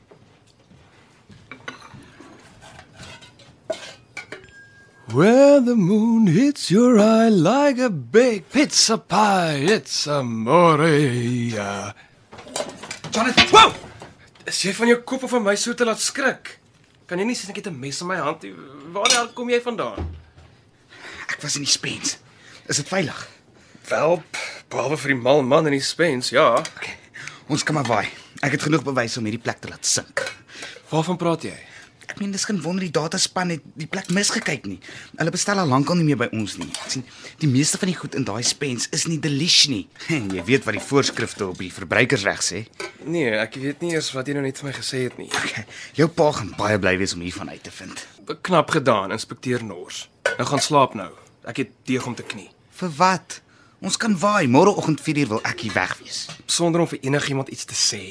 Where 5.13 5.61
the 5.61 5.75
moon 5.75 6.27
hits 6.29 6.71
your 6.71 6.99
eye 6.99 7.31
like 7.31 7.81
a 7.83 7.91
big 7.91 8.49
pizza 8.49 8.97
pie, 8.97 9.67
it's 9.67 10.07
amore. 10.07 11.95
Jonathan, 13.11 13.47
wow! 13.51 13.75
Is 14.47 14.63
jy 14.63 14.73
van 14.73 14.89
jou 14.89 15.03
kop 15.03 15.23
of 15.25 15.31
van 15.31 15.43
my 15.43 15.57
so 15.57 15.75
te 15.75 15.85
laat 15.85 16.01
skrik? 16.01 16.60
Kan 17.11 17.19
jy 17.19 17.25
nie 17.27 17.35
sien 17.35 17.51
ek 17.51 17.57
het 17.59 17.67
'n 17.67 17.75
mes 17.75 18.01
in 18.01 18.07
my 18.07 18.17
hand? 18.23 18.43
nie? 18.43 18.55
Waar 18.95 19.11
hel 19.11 19.29
kom 19.35 19.49
jy 19.51 19.59
vandaan? 19.61 20.15
Ek 21.27 21.43
was 21.43 21.57
in 21.57 21.63
die 21.67 21.71
spens. 21.71 22.19
Is 22.69 22.77
dit 22.77 22.87
veilig? 22.89 23.29
Wel, 23.89 24.23
behalwe 24.69 24.97
vir 24.97 25.09
die 25.09 25.19
mal 25.19 25.43
man 25.43 25.67
in 25.67 25.73
die 25.73 25.83
spens, 25.83 26.31
ja. 26.31 26.59
Okay. 26.59 26.95
Ons 27.49 27.65
kan 27.65 27.75
maar 27.75 27.85
waai. 27.85 28.09
Ek 28.43 28.53
het 28.53 28.63
genoeg 28.63 28.85
bewys 28.87 29.17
om 29.17 29.25
hierdie 29.25 29.43
plek 29.43 29.59
te 29.59 29.69
laat 29.69 29.87
sink. 29.87 30.23
Waarvan 30.91 31.17
praat 31.17 31.43
jy? 31.43 31.57
Ek 32.11 32.19
meen 32.19 32.33
dis 32.35 32.45
geen 32.49 32.59
wonder 32.65 32.83
die 32.83 32.91
dataspan 32.91 33.53
het 33.55 33.67
die 33.79 33.87
plek 33.87 34.09
misgekyk 34.11 34.65
nie. 34.67 34.79
Hulle 35.15 35.31
bestel 35.31 35.61
al 35.63 35.71
lankal 35.71 35.95
nie 36.01 36.09
meer 36.09 36.19
by 36.19 36.27
ons 36.35 36.57
nie. 36.59 36.67
Ek 36.83 36.95
sien 36.97 37.05
die 37.39 37.51
meeste 37.51 37.79
van 37.79 37.93
die 37.93 37.95
goed 37.99 38.17
in 38.19 38.27
daai 38.27 38.43
spens 38.47 38.89
is 38.97 39.07
nie 39.07 39.21
delish 39.23 39.69
nie. 39.71 39.85
Jy 40.37 40.43
weet 40.49 40.67
wat 40.67 40.75
die 40.75 40.83
voorskrifte 40.83 41.47
op 41.47 41.61
die 41.63 41.71
verbruikersreg 41.75 42.43
sê. 42.43 42.65
Nee, 43.07 43.31
ek 43.39 43.61
weet 43.63 43.85
nie 43.85 43.95
eers 43.95 44.11
wat 44.17 44.27
jy 44.27 44.35
nou 44.37 44.43
net 44.45 44.59
vir 44.59 44.71
my 44.71 44.75
gesê 44.77 45.05
het 45.07 45.21
nie. 45.21 45.31
Okay. 45.41 45.63
Jou 45.97 46.07
pa 46.13 46.27
gaan 46.37 46.51
baie 46.59 46.77
bly 46.79 46.93
wees 47.01 47.15
om 47.17 47.23
hiervan 47.25 47.49
uit 47.51 47.63
te 47.65 47.73
vind. 47.75 48.03
Knap 48.47 48.71
gedaan, 48.75 49.11
inspekteur 49.15 49.63
Nors. 49.65 50.05
Nou 50.37 50.47
gaan 50.51 50.63
slaap 50.63 50.93
nou. 50.99 51.09
Ek 51.49 51.63
het 51.63 51.73
deeg 51.89 52.05
om 52.07 52.15
te 52.15 52.27
knie. 52.27 52.51
Vir 52.77 52.93
wat? 52.99 53.41
Ons 53.81 53.97
kan 53.97 54.13
waai. 54.19 54.45
Môreoggend 54.49 55.01
4uur 55.01 55.29
wil 55.29 55.41
ek 55.49 55.63
hier 55.65 55.73
weg 55.73 55.95
wees. 56.03 56.27
Sonder 56.45 56.83
om 56.85 56.89
vir 56.91 57.01
enigiemand 57.01 57.49
iets 57.49 57.65
te 57.65 57.77
sê. 57.77 58.03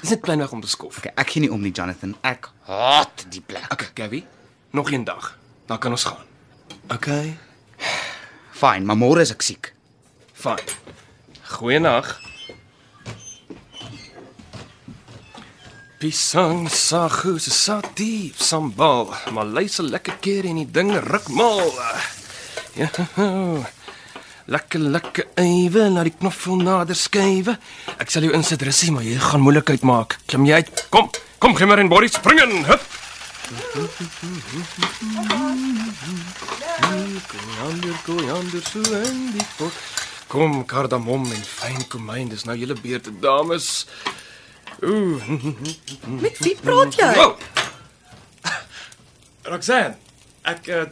Dis 0.00 0.12
net 0.14 0.22
kleinweg 0.22 0.52
om 0.54 0.62
te 0.62 0.70
skof. 0.70 1.00
Okay, 1.00 1.10
ek 1.18 1.34
gee 1.34 1.42
nie 1.42 1.50
om 1.50 1.62
nie, 1.62 1.72
Jonathan. 1.74 2.14
Ek 2.22 2.46
haat 2.68 3.26
die 3.34 3.42
plek. 3.42 3.66
Okay, 3.74 3.90
Gabby. 3.98 4.22
Nog 4.70 4.92
een 4.92 5.04
dag. 5.04 5.32
Dan 5.66 5.82
kan 5.82 5.90
ons 5.90 6.06
gaan. 6.06 6.22
Okay. 6.94 7.34
Fyn, 8.54 8.86
maar 8.86 8.98
môre 8.98 9.26
is 9.26 9.34
ek 9.34 9.42
siek. 9.42 9.72
Fyn. 10.36 10.62
Goeienaand. 11.56 12.14
Pisang 15.98 16.68
sagu 16.70 17.38
se 17.42 17.50
sati 17.50 18.30
sambal. 18.36 19.10
Maar 19.34 19.50
luister 19.58 19.90
lekker 19.90 20.20
keer 20.22 20.46
en 20.46 20.62
die 20.62 20.70
ding 20.70 20.92
ruk 21.08 21.26
mal. 21.34 21.64
Ja. 22.78 22.92
Lekker 24.46 24.78
lekker 24.78 25.24
ewe 25.42 25.88
na 25.90 26.04
die 26.06 26.14
knoffel 26.14 26.60
nader 26.62 26.94
skuwe. 26.94 27.56
Ek 27.98 28.12
sal 28.14 28.22
jou 28.22 28.34
insit 28.36 28.62
russie, 28.62 28.92
maar 28.94 29.02
jy 29.02 29.16
gaan 29.18 29.42
moeilikheid 29.42 29.82
maak. 29.82 30.20
Klim 30.30 30.46
jy 30.46 30.60
uit. 30.60 30.84
Kom. 30.94 31.10
Kom 31.42 31.56
gimmer 31.58 31.82
en 31.82 31.90
body 31.90 32.06
spring 32.06 32.38
in. 32.44 32.62
Hup. 32.68 32.84
Koriander, 37.26 37.96
koriander, 38.06 38.62
so 38.70 39.00
in 39.00 39.18
die 39.34 39.48
pot. 39.56 39.82
Kom, 40.30 40.62
kardamom 40.66 41.26
en 41.34 41.42
fyn 41.46 41.82
komyn, 41.90 42.30
dis 42.30 42.46
nou 42.46 42.54
julle 42.58 42.78
beurt, 42.78 43.10
dames. 43.22 43.68
Ooh. 44.86 45.26
Met 46.22 46.38
wie 46.46 46.54
praat 46.62 46.94
jy? 46.98 47.10
Wow. 47.18 47.36
Roxanne, 49.50 49.98
ek 50.46 50.70
uh, 50.70 50.86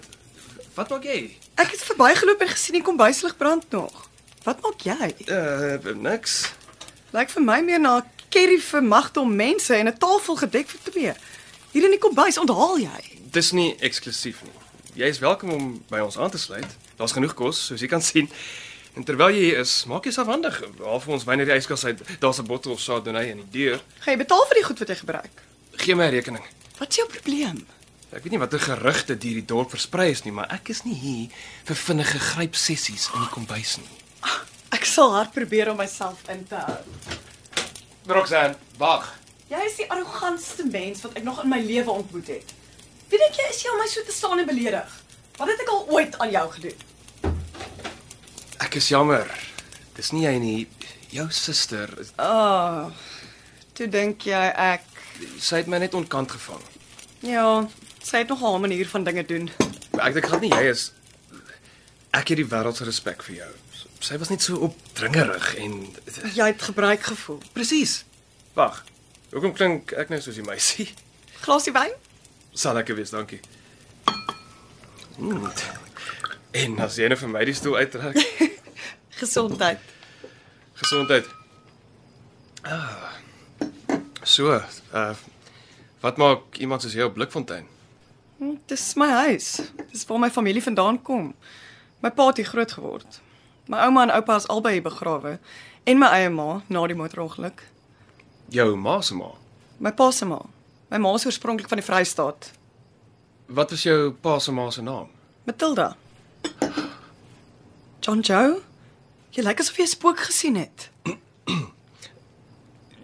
wat 0.75 0.95
maak 0.95 1.07
jy? 1.07 1.44
Ek 1.55 1.71
het 1.71 1.83
verbygeloop 1.87 2.41
en 2.41 2.49
gesien 2.49 2.75
die 2.75 2.83
kombuislig 2.83 3.37
brand 3.37 3.65
nog. 3.71 4.09
Wat 4.45 4.61
maak 4.63 4.83
jy? 4.83 5.15
Uh 5.31 5.95
niks. 5.95 6.53
Lyk 7.15 7.31
vir 7.31 7.45
my 7.47 7.61
meer 7.63 7.81
na 7.81 7.99
'n 7.99 8.09
kerry 8.29 8.59
vir 8.59 8.83
magte 8.83 9.21
om 9.21 9.37
mense 9.37 9.75
en 9.75 9.87
'n 9.89 9.99
tafel 9.99 10.37
gedek 10.37 10.69
vir 10.69 10.81
twee. 10.93 11.13
Hier 11.71 11.85
in 11.85 11.91
die 11.91 11.99
kombuis 11.99 12.39
onthaal 12.39 12.79
jy. 12.79 13.03
Dis 13.31 13.53
nie 13.53 13.77
eksklusief 13.79 14.43
nie. 14.43 14.53
Jy 14.95 15.07
is 15.07 15.19
welkom 15.19 15.51
om 15.51 15.85
by 15.91 15.99
ons 15.99 16.19
aan 16.19 16.31
te 16.31 16.39
sluit. 16.39 16.77
Daar's 16.97 17.13
genoeg 17.13 17.35
kos, 17.35 17.67
soos 17.67 17.81
jy 17.81 17.87
kan 17.87 18.03
sien. 18.03 18.29
En 18.95 19.05
terwyl 19.05 19.31
jy 19.35 19.41
hier 19.43 19.59
is, 19.59 19.85
maak 19.85 20.05
jouself 20.05 20.27
handig. 20.27 20.61
Haal 20.79 21.01
vir 21.01 21.13
ons 21.13 21.25
wyn 21.25 21.39
uit 21.39 21.49
die 21.49 21.57
yskas 21.57 21.85
uit. 21.85 22.01
Daar's 22.21 22.39
'n 22.39 22.47
bottel 22.47 22.77
Chardonnay 22.77 23.31
in 23.31 23.37
die 23.37 23.51
deur. 23.51 23.83
Gaan 23.99 24.15
jy 24.15 24.19
betaal 24.19 24.47
vir 24.47 24.55
die 24.55 24.65
goed 24.65 24.79
wat 24.79 24.89
jy 24.89 24.95
gebruik? 24.95 25.43
Gee 25.77 25.95
my 25.95 26.07
'n 26.07 26.11
rekening. 26.11 26.45
Wat 26.79 26.89
is 26.89 26.97
jou 26.97 27.09
probleem? 27.09 27.67
Ek 28.15 28.23
weet 28.23 28.35
nie 28.37 28.39
watter 28.39 28.61
gerugte 28.63 29.17
deur 29.19 29.39
die 29.41 29.45
dorp 29.51 29.73
versprei 29.75 30.11
is 30.15 30.23
nie, 30.25 30.33
maar 30.33 30.47
ek 30.55 30.71
is 30.71 30.85
nie 30.87 30.95
hier 30.95 31.45
vir 31.67 31.79
vinnige 31.81 32.21
gryp 32.23 32.55
sessies 32.55 33.09
in 33.15 33.25
die 33.25 33.31
kombuis 33.35 33.77
nie. 33.81 33.91
Ek 34.75 34.87
sal 34.87 35.13
hard 35.17 35.33
probeer 35.35 35.71
om 35.73 35.79
myself 35.81 36.23
in 36.31 36.45
te 36.47 36.59
hou. 36.59 36.79
Roxanne, 38.07 38.55
wag. 38.79 39.09
Jy 39.51 39.61
is 39.67 39.77
die 39.81 39.87
arrogantste 39.93 40.67
mens 40.71 41.03
wat 41.05 41.17
ek 41.19 41.25
nog 41.27 41.43
in 41.45 41.51
my 41.53 41.59
lewe 41.65 41.91
ontmoet 41.95 42.31
het. 42.37 42.55
Wie 43.11 43.19
dink 43.21 43.37
jy 43.39 43.49
is 43.51 43.63
jy 43.65 43.73
om 43.75 43.79
my 43.83 43.87
so 43.91 44.03
te 44.07 44.15
staan 44.15 44.43
en 44.43 44.49
beledig? 44.49 44.95
Wat 45.39 45.51
het 45.51 45.63
ek 45.65 45.73
al 45.75 45.85
ooit 45.97 46.19
aan 46.23 46.31
jou 46.35 46.45
gedoen? 46.55 47.35
Ek 48.65 48.79
is 48.79 48.89
jammer. 48.93 49.27
Dis 49.99 50.13
nie 50.15 50.25
jy 50.27 50.35
nie. 50.43 50.61
Jou 51.15 51.29
suster, 51.31 51.91
Ah. 52.19 52.27
Oh, 52.27 52.91
toe 53.75 53.87
dink 53.91 54.25
jy 54.27 54.45
ek 54.59 54.83
sy 55.39 55.61
het 55.63 55.69
my 55.71 55.79
net 55.79 55.95
onkant 55.95 56.31
gevang. 56.35 56.63
ja, 57.23 57.67
sy 58.05 58.21
het 58.23 58.29
nogal 58.29 58.55
'n 58.57 58.61
manier 58.61 58.89
van 58.89 59.05
dinge 59.05 59.25
doen. 59.25 59.51
Ek 59.99 60.13
dink 60.15 60.27
glad 60.27 60.41
nie 60.41 60.51
jy 60.51 60.69
is 60.71 60.93
ek 62.13 62.29
het 62.29 62.37
die 62.37 62.47
wêreld 62.47 62.77
se 62.77 62.85
respek 62.85 63.23
vir 63.23 63.35
jou. 63.37 63.53
Sy 64.01 64.19
was 64.19 64.29
net 64.29 64.43
so 64.43 64.57
opdringerig 64.57 65.55
en 65.57 65.89
Jy 66.35 66.47
het 66.47 66.63
gebruik 66.63 67.03
gevoel. 67.03 67.41
presies. 67.53 68.05
Wag. 68.55 68.85
Hoekom 69.33 69.53
klink 69.55 69.93
ek 69.93 70.09
nou 70.11 70.21
soos 70.21 70.35
die 70.35 70.45
meisie? 70.45 70.93
Glasie 71.41 71.73
wyn? 71.73 71.93
Sal 72.53 72.75
lekker 72.75 72.95
wees, 72.95 73.11
dankie. 73.11 73.41
Mm. 75.19 75.51
En 76.53 76.79
as 76.81 76.97
jy 76.97 77.09
nou 77.09 77.19
vir 77.19 77.29
my 77.29 77.45
die 77.45 77.55
stoel 77.55 77.77
uittrek, 77.77 78.17
Gesondheid. 79.23 79.79
gesondheid. 80.75 81.27
Ah. 82.63 83.13
So, 84.23 84.61
uh 84.93 85.15
wat 86.01 86.17
maak 86.17 86.57
iemand 86.61 86.83
soos 86.83 86.93
jy 86.93 87.03
op 87.03 87.15
Blikfontein? 87.15 87.67
Hm, 88.45 88.57
Dis 88.69 88.95
my 89.01 89.09
huis. 89.25 89.47
Dis 89.93 90.05
waar 90.09 90.19
my 90.21 90.29
familie 90.31 90.63
vandaan 90.63 90.99
kom. 91.03 91.31
My 92.05 92.11
pa 92.13 92.27
het 92.29 92.37
hier 92.43 92.47
groot 92.51 92.73
geword. 92.77 93.21
My 93.73 93.79
ouma 93.87 94.03
en 94.05 94.13
oupa 94.13 94.35
is 94.37 94.49
albei 94.53 94.83
begrawe 94.85 95.39
en 95.89 95.99
my 95.99 96.11
eie 96.13 96.29
ma 96.31 96.61
na 96.69 96.83
die 96.87 96.97
motorongeluk. 96.99 97.63
Jou 98.53 98.75
ma 98.77 98.99
se 99.01 99.15
ma. 99.17 99.31
My 99.81 99.93
pa 99.97 100.11
se 100.13 100.29
ma. 100.29 100.43
My 100.91 101.01
ma 101.01 101.15
is 101.17 101.25
oorspronklik 101.27 101.69
van 101.73 101.81
die 101.81 101.87
Vrystaat. 101.87 102.51
Wat 103.49 103.71
was 103.73 103.83
jou 103.89 104.13
pa 104.13 104.37
se 104.39 104.53
ma 104.53 104.69
se 104.71 104.83
naam? 104.85 105.09
Matilda. 105.49 105.95
John 108.05 108.21
Joe? 108.21 108.61
Jy 109.33 109.43
lyk 109.49 109.61
asof 109.61 109.77
jy 109.81 109.85
'n 109.89 109.95
spook 109.97 110.19
gesien 110.21 110.57
het. 110.61 110.91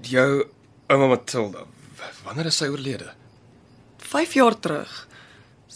Jou 0.02 0.44
ouma 0.88 1.06
Matilda. 1.06 1.64
Wanneer 2.24 2.46
is 2.46 2.56
sy 2.56 2.68
oorlede? 2.68 3.12
5 3.98 4.32
jaar 4.34 4.58
terug. 4.60 5.08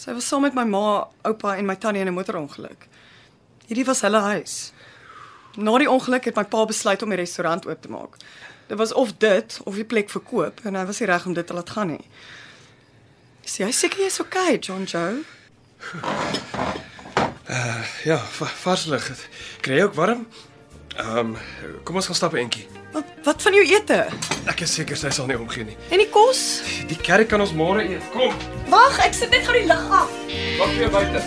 Sy 0.05 0.13
was 0.13 0.27
saam 0.29 0.43
met 0.45 0.53
my 0.53 0.67
ma, 0.69 1.07
oupa 1.25 1.55
en 1.57 1.65
my 1.65 1.77
tannie 1.81 2.03
in 2.05 2.09
'n 2.09 2.13
motorongeluk. 2.13 2.89
Hierdie 3.67 3.87
was 3.89 4.03
hulle 4.05 4.21
huis. 4.21 4.73
Na 5.57 5.79
die 5.79 5.91
ongeluk 5.91 6.25
het 6.25 6.37
my 6.37 6.45
pa 6.45 6.65
besluit 6.65 7.03
om 7.03 7.09
die 7.09 7.17
restaurant 7.17 7.67
oop 7.67 7.81
te 7.81 7.89
maak. 7.89 8.17
Dit 8.69 8.79
was 8.79 8.93
of 8.93 9.17
dit 9.19 9.61
of 9.65 9.75
die 9.75 9.85
plek 9.85 10.11
verkoop 10.11 10.61
en 10.65 10.75
hy 10.75 10.85
was 10.85 11.01
nie 11.01 11.09
reg 11.09 11.27
om 11.27 11.33
dit 11.33 11.47
te 11.47 11.55
laat 11.55 11.71
gaan 11.71 11.87
nie. 11.87 12.05
Is 13.45 13.57
jy 13.57 13.71
seker 13.71 13.99
jy's 13.99 14.21
okay, 14.21 14.59
John 14.59 14.85
Joe? 14.85 15.25
Ja, 18.05 18.17
va 18.17 18.47
vars 18.47 18.85
lig. 18.85 19.27
Kry 19.61 19.75
jy 19.75 19.83
ook 19.85 19.95
warm? 19.95 20.27
Ehm, 20.97 21.19
um, 21.19 21.37
kom 21.85 21.97
ons 21.97 22.07
gaan 22.07 22.15
stap 22.15 22.33
'n 22.35 22.37
entjie. 22.47 22.67
Wat 22.93 23.05
wat 23.25 23.43
van 23.43 23.55
jou 23.55 23.65
ete? 23.67 24.07
Ek 24.47 24.61
is 24.61 24.75
seker 24.75 24.97
sy 24.97 25.11
sal 25.11 25.27
nie 25.27 25.39
omgee 25.39 25.65
nie. 25.65 25.77
En 25.91 25.99
die 25.99 26.09
kos? 26.09 26.63
Die 26.89 26.97
kerk 26.97 27.29
kan 27.29 27.41
ons 27.41 27.53
môre 27.53 27.83
eet. 27.83 28.03
Kom, 28.13 28.35
Wag, 28.69 28.99
ek 28.99 29.15
sit 29.15 29.31
net 29.31 29.45
gou 29.45 29.53
die 29.53 29.67
lig 29.67 29.91
af. 29.91 30.09
wag 30.59 30.69
vir 30.69 30.81
jou 30.81 30.91
buite. 30.91 31.23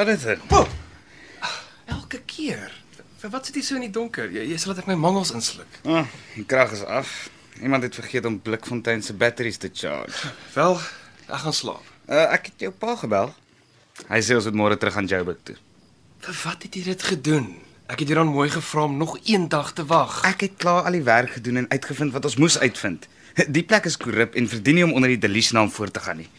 Jonathan, 0.00 0.38
Elke 1.84 2.22
keer. 2.24 2.70
Vir 3.20 3.30
wat 3.34 3.44
sit 3.44 3.58
jy 3.58 3.62
so 3.66 3.76
in 3.76 3.82
die 3.84 3.92
donker? 3.92 4.30
Jy, 4.32 4.46
jy 4.48 4.56
sal 4.56 4.72
dit 4.72 4.80
ek 4.80 4.88
my 4.88 4.94
mangels 4.96 5.28
insluk. 5.36 5.74
Ah, 5.84 6.08
die 6.32 6.44
krag 6.48 6.72
is 6.72 6.80
af. 6.88 7.10
Iemand 7.60 7.84
het 7.84 7.98
vergeet 7.98 8.24
om 8.24 8.38
Blikfontein 8.40 9.04
se 9.04 9.12
batteries 9.12 9.60
te 9.60 9.68
charge. 9.68 10.30
Wel, 10.54 10.78
ek 11.26 11.42
gaan 11.42 11.56
slaap. 11.58 11.92
Uh, 12.08 12.22
ek 12.32 12.48
het 12.48 12.64
jou 12.64 12.72
pa 12.72 12.96
gebel. 13.02 13.28
Hy 14.08 14.22
sê 14.24 14.40
ons 14.40 14.48
moet 14.48 14.58
môre 14.62 14.80
terug 14.80 14.96
aan 14.96 15.10
Joburg 15.12 15.44
toe. 15.44 15.58
Vir 16.24 16.40
wat 16.46 16.64
het 16.64 16.80
jy 16.80 16.86
dit 16.88 17.06
gedoen? 17.10 17.52
Ek 17.92 18.00
het 18.00 18.08
jou 18.08 18.16
dan 18.22 18.32
mooi 18.32 18.48
gevra 18.56 18.88
om 18.88 18.96
nog 18.96 19.18
een 19.28 19.50
dag 19.52 19.74
te 19.76 19.84
wag. 19.84 20.22
Ek 20.32 20.48
het 20.48 20.56
klaar 20.64 20.88
al 20.88 20.96
die 20.96 21.04
werk 21.04 21.36
gedoen 21.36 21.66
en 21.66 21.72
uitgevind 21.76 22.16
wat 22.16 22.24
ons 22.24 22.40
moes 22.40 22.56
uitvind. 22.64 23.04
Die 23.52 23.68
plek 23.68 23.84
is 23.92 24.00
korrup 24.00 24.32
en 24.32 24.48
verdien 24.48 24.80
nie 24.80 24.88
om 24.88 24.96
onder 24.96 25.12
die 25.12 25.20
Delish 25.20 25.52
naam 25.52 25.68
voort 25.68 25.92
te 25.92 26.08
gaan 26.08 26.24
nie. 26.24 26.30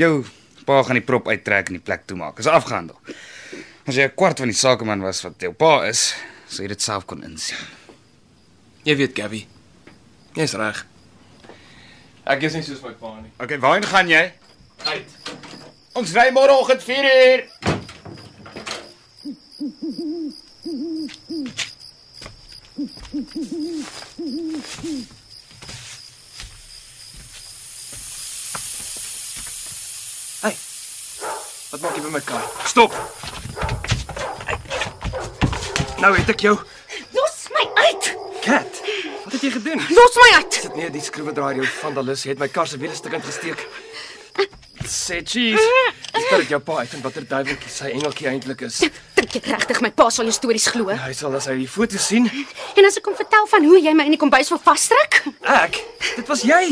Jou 0.00 0.22
pa 0.66 0.82
gaan 0.82 0.98
die 0.98 1.04
prop 1.04 1.28
uittrek 1.28 1.70
en 1.70 1.78
die 1.78 1.84
plek 1.84 2.06
toemaak. 2.06 2.38
Is 2.38 2.46
afgehandel. 2.50 2.98
As 3.86 3.96
jy 3.96 4.04
'n 4.04 4.14
kwart 4.14 4.38
van 4.38 4.48
die 4.48 4.56
sakeman 4.56 5.02
was 5.02 5.22
wat 5.22 5.40
jou 5.40 5.52
pa 5.52 5.84
is, 5.88 6.14
sou 6.48 6.62
jy 6.62 6.68
dit 6.68 6.82
self 6.82 7.06
kon 7.06 7.22
insien. 7.22 7.58
Jy 8.84 8.96
weet, 8.96 9.14
Gabby. 9.14 9.46
Jy's 10.34 10.54
reg. 10.54 10.86
Ek 12.24 12.42
is 12.42 12.54
nie 12.54 12.62
soos 12.62 12.82
my 12.82 12.92
pa 12.92 13.20
nie. 13.20 13.32
Okay, 13.38 13.58
waarheen 13.58 13.84
gaan 13.84 14.08
jy? 14.08 14.32
Uit. 14.84 15.08
Ons 15.94 16.12
ry 16.12 16.30
môreoggend 16.30 16.82
4uur. 16.82 17.40
Hey. 24.82 25.19
Wat 31.70 31.80
maak 31.84 31.94
jy 31.94 32.00
by 32.02 32.10
my 32.10 32.20
kar? 32.26 32.42
Stop. 32.66 32.94
Nou 36.02 36.10
het 36.16 36.32
ek 36.32 36.42
jou. 36.42 36.56
Los 37.14 37.36
my 37.54 37.62
uit. 37.84 38.08
Kat. 38.42 38.80
Wat 39.22 39.36
het 39.36 39.44
jy 39.44 39.52
gedoen? 39.54 39.84
Los 39.94 40.18
my 40.18 40.26
uit. 40.40 40.58
Sit 40.64 40.74
neer, 40.74 40.90
die 40.90 41.04
skroewedraaier 41.06 41.60
jou 41.60 41.68
vandalis 41.76 42.26
het 42.26 42.42
my 42.42 42.48
kar 42.50 42.66
se 42.66 42.80
wiele 42.80 42.98
stukkend 42.98 43.28
gesteek. 43.28 43.62
Sê 44.90 45.20
cheese. 45.22 45.60
Dit 46.14 46.30
het 46.32 46.48
jou 46.50 46.58
pa 46.64 46.78
uit 46.80 46.92
en 46.96 47.02
watter 47.04 47.24
duiweltjie 47.28 47.70
sy 47.70 47.90
engeltjie 47.94 48.28
eintlik 48.30 48.62
is. 48.66 48.78
Dink 49.16 49.34
jy 49.36 49.40
regtig 49.44 49.80
my 49.84 49.90
pa 49.94 50.06
sal 50.10 50.24
jou 50.28 50.32
stories 50.34 50.66
glo? 50.72 50.88
Hy 50.96 51.10
sal 51.16 51.34
as 51.36 51.46
hy 51.50 51.56
die 51.60 51.68
foto 51.70 51.98
sien. 52.00 52.26
En 52.78 52.88
as 52.88 52.96
ek 52.98 53.06
hom 53.10 53.16
vertel 53.18 53.46
van 53.50 53.66
hoe 53.68 53.80
jy 53.82 53.92
my 53.98 54.06
in 54.08 54.14
die 54.16 54.20
kombuis 54.20 54.48
wil 54.52 54.60
vasdruk, 54.64 55.18
Ek. 55.50 55.76
Dit 56.16 56.30
was 56.30 56.42
jy. 56.46 56.62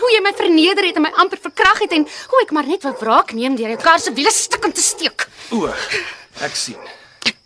hoe 0.00 0.10
jy 0.14 0.20
my 0.24 0.32
verneder 0.38 0.88
het 0.88 0.96
en 1.00 1.04
my 1.08 1.12
amper 1.22 1.40
verkrag 1.42 1.82
het 1.84 1.92
en 1.98 2.06
hoe 2.32 2.40
ek 2.46 2.54
maar 2.56 2.68
net 2.70 2.86
wou 2.86 2.94
wraak 3.02 3.34
neem 3.36 3.58
deur 3.60 3.74
jou 3.74 3.80
kar 3.82 4.00
se 4.00 4.12
wiele 4.16 4.32
stukkend 4.32 4.74
te 4.78 4.84
steek. 4.84 5.28
O. 5.52 5.68
Ek 6.46 6.56
sien. 6.56 6.80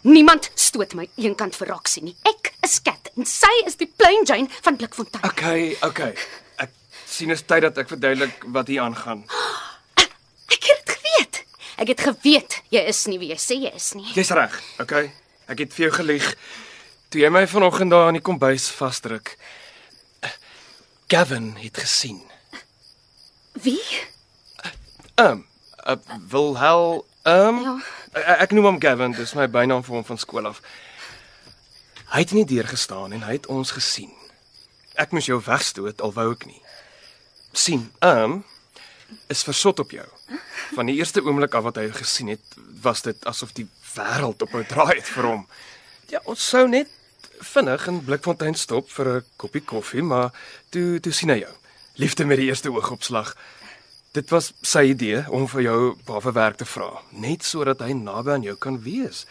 Niemand 0.05 0.51
stoot 0.55 0.93
my 0.95 1.09
eenkant 1.17 1.57
vir 1.57 1.71
Roxie 1.73 2.05
nie. 2.05 2.15
Ek 2.29 2.53
is 2.65 2.79
Kat 2.85 3.11
en 3.17 3.27
sy 3.29 3.51
is 3.67 3.79
die 3.81 3.89
plain 3.89 4.23
Jane 4.29 4.49
van 4.63 4.77
Blikfontein. 4.77 5.25
Okay, 5.33 5.73
okay. 5.83 6.13
Ek 7.15 7.21
sien 7.21 7.31
is 7.31 7.45
tyd 7.47 7.63
dat 7.63 7.77
ek 7.79 7.87
verduidelik 7.93 8.41
wat 8.51 8.67
hier 8.67 8.83
aangaan. 8.83 9.21
Ek 10.51 10.65
het 10.67 10.81
dit 10.81 10.89
geweet. 10.97 11.37
Ek 11.79 11.91
het 11.93 12.01
geweet 12.03 12.57
jy 12.75 12.81
is 12.91 13.03
nie 13.07 13.21
wie 13.23 13.29
jy 13.31 13.37
sê 13.39 13.55
jy 13.63 13.71
is 13.71 13.93
nie. 13.95 14.09
Jy's 14.17 14.33
reg, 14.35 14.57
okay? 14.83 15.13
Ek 15.47 15.63
het 15.63 15.77
vir 15.77 15.85
jou 15.85 15.91
gelieg. 16.01 16.27
Toe 17.15 17.23
jy 17.23 17.31
my 17.31 17.45
vanoggend 17.47 17.95
daar 17.95 18.09
aan 18.09 18.19
die 18.19 18.25
kombuis 18.27 18.67
vasdruk. 18.75 19.37
Gavin 21.07 21.53
het 21.63 21.79
gesien. 21.85 22.19
Wie? 23.63 23.79
Ehm, 25.15 25.39
um, 25.39 25.47
uh, 25.87 26.19
Wilhel, 26.35 27.05
ehm 27.23 27.63
Ja. 27.63 27.77
um, 27.79 27.83
ek 28.43 28.59
noem 28.59 28.73
hom 28.73 28.83
Gavin, 28.83 29.15
dis 29.15 29.37
my 29.39 29.47
bynaam 29.47 29.87
vir 29.87 30.01
hom 30.01 30.05
van 30.11 30.19
skool 30.19 30.51
af. 30.51 30.59
Hy 32.11 32.27
het 32.27 32.35
in 32.35 32.43
die 32.43 32.57
deur 32.57 32.67
gestaan 32.75 33.15
en 33.15 33.23
hy 33.23 33.39
het 33.39 33.47
ons 33.47 33.71
gesien. 33.71 34.11
Ek 34.99 35.15
moes 35.15 35.31
jou 35.31 35.39
wegstoot 35.39 36.03
al 36.03 36.19
wou 36.19 36.33
ek 36.35 36.51
nie. 36.51 36.64
Sien, 37.59 37.91
ehm 37.99 38.23
um, 38.23 38.45
is 39.27 39.43
versot 39.43 39.79
op 39.79 39.91
jou. 39.91 40.07
Van 40.75 40.87
die 40.87 40.97
eerste 40.97 41.23
oomblik 41.23 41.55
af 41.55 41.63
wat 41.63 41.77
hy 41.77 41.89
gesien 41.93 42.29
het, 42.33 42.57
was 42.83 43.03
dit 43.03 43.27
asof 43.29 43.53
die 43.53 43.69
wêreld 43.95 44.43
op 44.43 44.55
'n 44.55 44.67
draai 44.67 44.97
het 44.97 45.09
vir 45.09 45.25
hom. 45.25 45.47
Ja, 46.09 46.21
ons 46.25 46.49
sou 46.49 46.69
net 46.69 46.89
vinnig 47.41 47.87
in 47.87 48.05
Blikfontein 48.05 48.55
stop 48.55 48.91
vir 48.91 49.09
'n 49.09 49.25
koppie 49.37 49.65
koffie, 49.65 50.03
maar 50.03 50.31
toe 50.71 51.01
toe 51.01 51.13
sien 51.13 51.29
hy 51.29 51.39
jou. 51.39 51.55
Liefde 51.95 52.25
met 52.25 52.37
die 52.37 52.47
eerste 52.47 52.71
oogopslag. 52.71 53.37
Dit 54.13 54.31
was 54.31 54.53
sy 54.63 54.83
idee 54.83 55.25
om 55.31 55.49
vir 55.49 55.63
jou 55.63 55.97
baie 56.05 56.33
werk 56.33 56.57
te 56.57 56.65
vra, 56.65 57.03
net 57.11 57.45
sodat 57.45 57.81
hy 57.81 57.93
naby 57.93 58.31
aan 58.31 58.43
jou 58.43 58.57
kan 58.57 58.83
wees. 58.83 59.27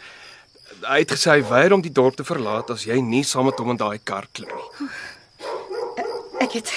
Hy 0.82 0.98
het 0.98 1.10
gesê 1.10 1.30
hy 1.30 1.42
weier 1.48 1.72
om 1.72 1.80
die 1.80 1.92
dorp 1.92 2.16
te 2.16 2.24
verlaat 2.24 2.70
as 2.70 2.84
jy 2.84 3.00
nie 3.00 3.24
saam 3.24 3.44
met 3.44 3.58
hom 3.58 3.70
in 3.70 3.76
daai 3.76 3.98
kar 4.04 4.26
klim 4.32 4.48
nie. 4.48 4.88
Ek 6.40 6.52
het 6.52 6.72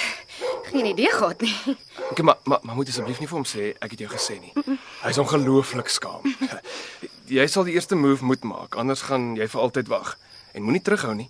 geen 0.70 0.86
idee 0.86 1.10
gehad 1.12 1.40
nie. 1.40 1.54
Okay, 2.10 2.24
maar 2.24 2.38
maar, 2.44 2.58
maar 2.62 2.74
moet 2.74 2.88
asseblief 2.88 3.20
nie 3.20 3.28
vir 3.28 3.38
hom 3.38 3.46
sê 3.48 3.70
ek 3.78 3.94
het 3.94 4.04
jou 4.04 4.10
gesê 4.12 4.38
nie. 4.40 4.52
Hy's 5.02 5.18
ongelooflik 5.18 5.88
skaam. 5.92 6.24
Jy 7.38 7.44
sal 7.46 7.66
die 7.68 7.74
eerste 7.76 7.96
move 7.98 8.24
moet 8.24 8.44
maak, 8.48 8.76
anders 8.80 9.02
gaan 9.04 9.34
jy 9.36 9.44
vir 9.52 9.60
altyd 9.60 9.90
wag. 9.92 10.14
En 10.56 10.64
moenie 10.64 10.80
terughou 10.80 11.12
nie. 11.14 11.28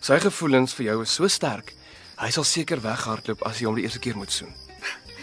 Sy 0.00 0.20
gevoelens 0.22 0.76
vir 0.78 0.86
jou 0.92 1.00
is 1.02 1.14
so 1.18 1.28
sterk. 1.28 1.74
Hy 2.20 2.30
sal 2.30 2.46
seker 2.46 2.78
weghardloop 2.84 3.42
as 3.48 3.58
jy 3.58 3.66
hom 3.66 3.80
die 3.80 3.88
eerste 3.88 3.98
keer 3.98 4.16
moet 4.16 4.30
soen. 4.30 4.54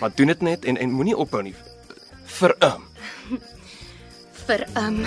Maar 0.01 0.11
doen 0.19 0.33
dit 0.33 0.43
net 0.49 0.67
en 0.67 0.77
en 0.77 0.91
moenie 0.99 1.15
ophou 1.15 1.41
nie. 1.45 1.55
Vir 2.39 2.57
hom. 2.59 2.83
Vir 4.47 4.67
um 4.75 5.01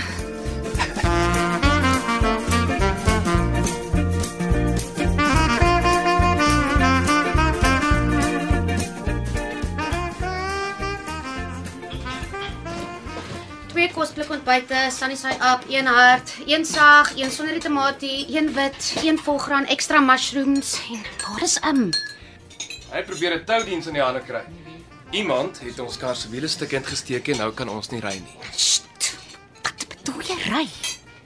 Twee 13.81 13.95
kosblik 13.97 14.29
ontbyte, 14.29 14.77
sunny 14.93 15.15
side 15.17 15.41
up, 15.41 15.63
een 15.73 15.87
hart, 15.89 16.35
een 16.45 16.67
saag, 16.69 17.15
een 17.17 17.31
sonder 17.33 17.55
die 17.57 17.63
tamatie, 17.65 18.27
een 18.29 18.51
wit, 18.53 18.89
een 19.01 19.17
volgraan, 19.19 19.65
ekstra 19.73 20.03
mushrooms 20.05 20.75
en 20.93 21.01
waar 21.23 21.43
is 21.47 21.55
um? 21.65 21.87
Hy 22.93 23.01
probeer 23.09 23.39
'n 23.39 23.45
toudiens 23.45 23.87
in 23.87 23.97
die 23.97 24.03
hande 24.03 24.21
kry. 24.21 24.43
Iemand 25.11 25.61
het 25.65 25.81
ons 25.81 25.97
kar 25.97 26.17
se 26.17 26.29
wiele 26.29 26.49
stukkend 26.49 26.87
gesteek 26.87 27.29
en 27.29 27.37
nou 27.37 27.53
kan 27.53 27.69
ons 27.69 27.89
nie 27.91 28.01
ry 28.01 28.21
nie. 28.21 28.37
Sst. 28.53 29.17
Wat 29.63 29.87
bedoel 29.89 30.21
jy 30.29 30.37
ry? 30.51 30.69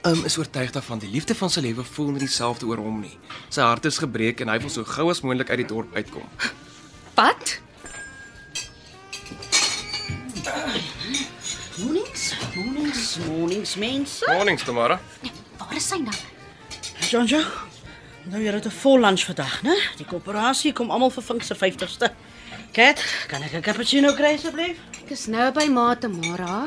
Um 0.03 0.25
is 0.25 0.39
oortuig 0.39 0.71
daarvan 0.71 0.99
die 0.99 1.11
liefde 1.11 1.35
van 1.35 1.51
sy 1.51 1.61
lewe 1.61 1.85
voel 1.85 2.11
nie 2.11 2.23
dieselfde 2.23 2.67
oor 2.67 2.79
hom 2.79 3.01
nie. 3.01 3.19
Sy 3.49 3.61
hart 3.61 3.85
is 3.85 3.99
gebreek 3.99 4.41
en 4.41 4.49
hy 4.49 4.59
wil 4.59 4.71
so 4.71 4.85
gou 4.85 5.11
as 5.11 5.21
moontlik 5.21 5.51
uit 5.51 5.59
die 5.59 5.67
dorp 5.75 5.95
uitkom. 5.95 6.29
Wat? 7.15 7.59
Mornings, 11.79 12.35
mornings, 12.55 13.19
mornings 13.29 13.77
mense. 13.77 14.27
Mornings, 14.27 14.63
Tamara. 14.65 15.01
Waar 15.59 15.77
is 15.77 15.91
hy 15.91 15.99
nou? 16.03 16.15
Jonjo. 17.11 17.41
Nou 18.31 18.41
jy 18.43 18.53
het 18.53 18.67
'n 18.67 18.71
vol 18.71 19.01
lunch 19.01 19.25
vandag, 19.25 19.63
né? 19.63 19.75
Die 19.97 20.07
koöperasie 20.07 20.73
kom 20.73 20.91
almal 20.91 21.11
vir 21.11 21.23
Vink 21.23 21.43
se 21.43 21.55
50ste. 21.55 22.11
Kat, 22.73 23.03
kan 23.29 23.43
ek 23.43 23.53
'n 23.53 23.61
cappuccino 23.63 24.15
kry 24.15 24.35
asseblief? 24.35 24.77
Ek 25.05 25.11
is 25.11 25.27
nou 25.27 25.53
by 25.53 25.67
Ma 25.69 25.95
Tamara. 25.95 26.67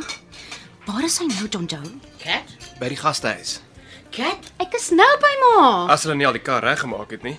Waar 0.85 1.03
is 1.03 1.17
hy 1.19 1.25
nou, 1.25 1.47
John 1.49 1.65
Joe? 1.65 1.99
Kat? 2.17 2.43
By 2.79 2.87
die 2.89 2.95
gastehuis. 2.97 3.61
Kat? 4.11 4.51
Ek 4.59 4.73
is 4.73 4.89
nou 4.89 5.17
by 5.19 5.33
Ma. 5.41 5.87
As 5.91 6.03
hulle 6.03 6.15
nie 6.15 6.25
al 6.25 6.33
die 6.33 6.41
kar 6.41 6.63
reggemaak 6.63 7.11
het 7.11 7.23
nie. 7.23 7.37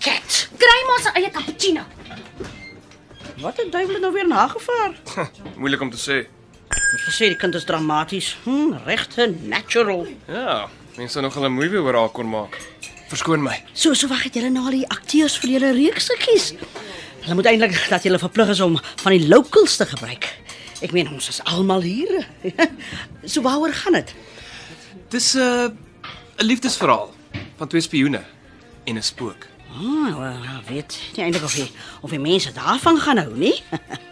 Kat. 0.00 0.48
Kry 0.58 0.86
maar 0.86 1.00
sy 1.00 1.10
eie 1.14 1.30
cappuccino. 1.30 1.84
Wat 3.38 3.58
'n 3.58 3.70
duiwel 3.70 3.94
het 3.94 4.02
nou 4.02 4.12
weer 4.12 4.26
nagevaar? 4.26 4.94
Moeilik 5.56 5.80
om 5.80 5.90
te 5.90 5.98
sê. 5.98 6.26
Ek 6.94 7.02
gesê 7.08 7.28
die 7.32 7.38
kind 7.38 7.54
is 7.54 7.64
dramaties. 7.64 8.36
Hm, 8.44 8.74
regte 8.86 9.34
natural. 9.42 10.06
Ja, 10.28 10.68
mense 10.96 11.20
nog 11.20 11.36
'n 11.36 11.52
movie 11.52 11.80
oor 11.80 11.94
haar 11.94 12.08
kon 12.08 12.28
maak. 12.28 12.58
Verskoon 13.08 13.42
my. 13.42 13.62
So 13.72 13.94
so 13.94 14.08
wag 14.08 14.22
het 14.22 14.34
julle 14.34 14.50
nou 14.50 14.64
al 14.64 14.70
die 14.70 14.88
akteurs 14.88 15.38
vir 15.38 15.50
julle 15.50 15.72
reeks 15.72 16.08
gekies. 16.08 16.54
Hulle 17.20 17.34
moet 17.34 17.46
eintlik 17.46 17.88
dat 17.88 18.02
julle 18.02 18.18
verplig 18.18 18.48
is 18.48 18.60
om 18.60 18.78
van 18.96 19.12
die 19.12 19.28
locals 19.28 19.76
te 19.76 19.86
gebruik. 19.86 20.28
Ek 20.82 20.92
meen 20.92 21.08
ons 21.08 21.28
is 21.28 21.42
almal 21.44 21.80
hier. 21.82 22.26
so 23.32 23.42
waaroor 23.42 23.72
gaan 23.72 23.92
dit? 23.92 24.14
Dis 25.08 25.34
'n 25.34 25.38
uh, 25.38 25.68
'n 26.38 26.44
liefdesverhaal 26.44 27.14
van 27.56 27.68
twee 27.68 27.80
spioene 27.80 28.22
en 28.84 28.96
'n 28.96 29.02
spook. 29.02 29.46
Ah, 29.74 30.18
wel, 30.18 30.62
weet 30.68 30.98
nie 31.16 31.24
eintlik 31.24 31.42
of 31.42 31.54
jy 31.56 31.70
of 32.00 32.10
die 32.10 32.18
mense 32.18 32.52
daarvan 32.52 32.98
gaan 32.98 33.18
hou 33.18 33.32
nie. 33.36 33.62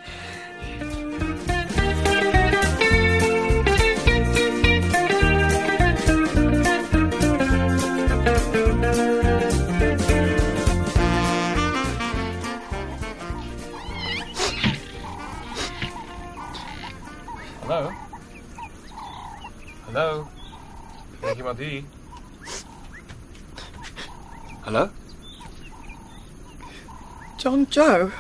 Joe. 27.73 28.11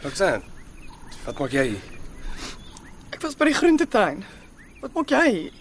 Roxanne. 0.00 0.40
Wat 1.26 1.36
maak 1.36 1.52
jy 1.52 1.66
hier? 1.74 1.80
Ek 3.12 3.20
was 3.20 3.34
by 3.36 3.50
die 3.50 3.56
groentetuin. 3.58 4.22
Wat 4.80 4.94
maak 4.96 5.10
jy 5.12 5.24
hier? 5.26 5.58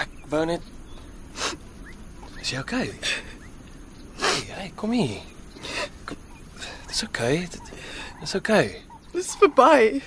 Ek 0.00 0.14
wou 0.32 0.40
net 0.48 0.64
Is 2.40 2.54
jy 2.54 2.62
okay? 2.62 2.86
Hey, 4.22 4.38
hey, 4.56 4.70
kom 4.80 4.94
hier. 4.96 5.20
Dis 6.88 7.02
okay. 7.04 7.44
Dis 8.22 8.32
okay. 8.38 8.80
Dis 9.12 9.34
verby. 9.42 10.00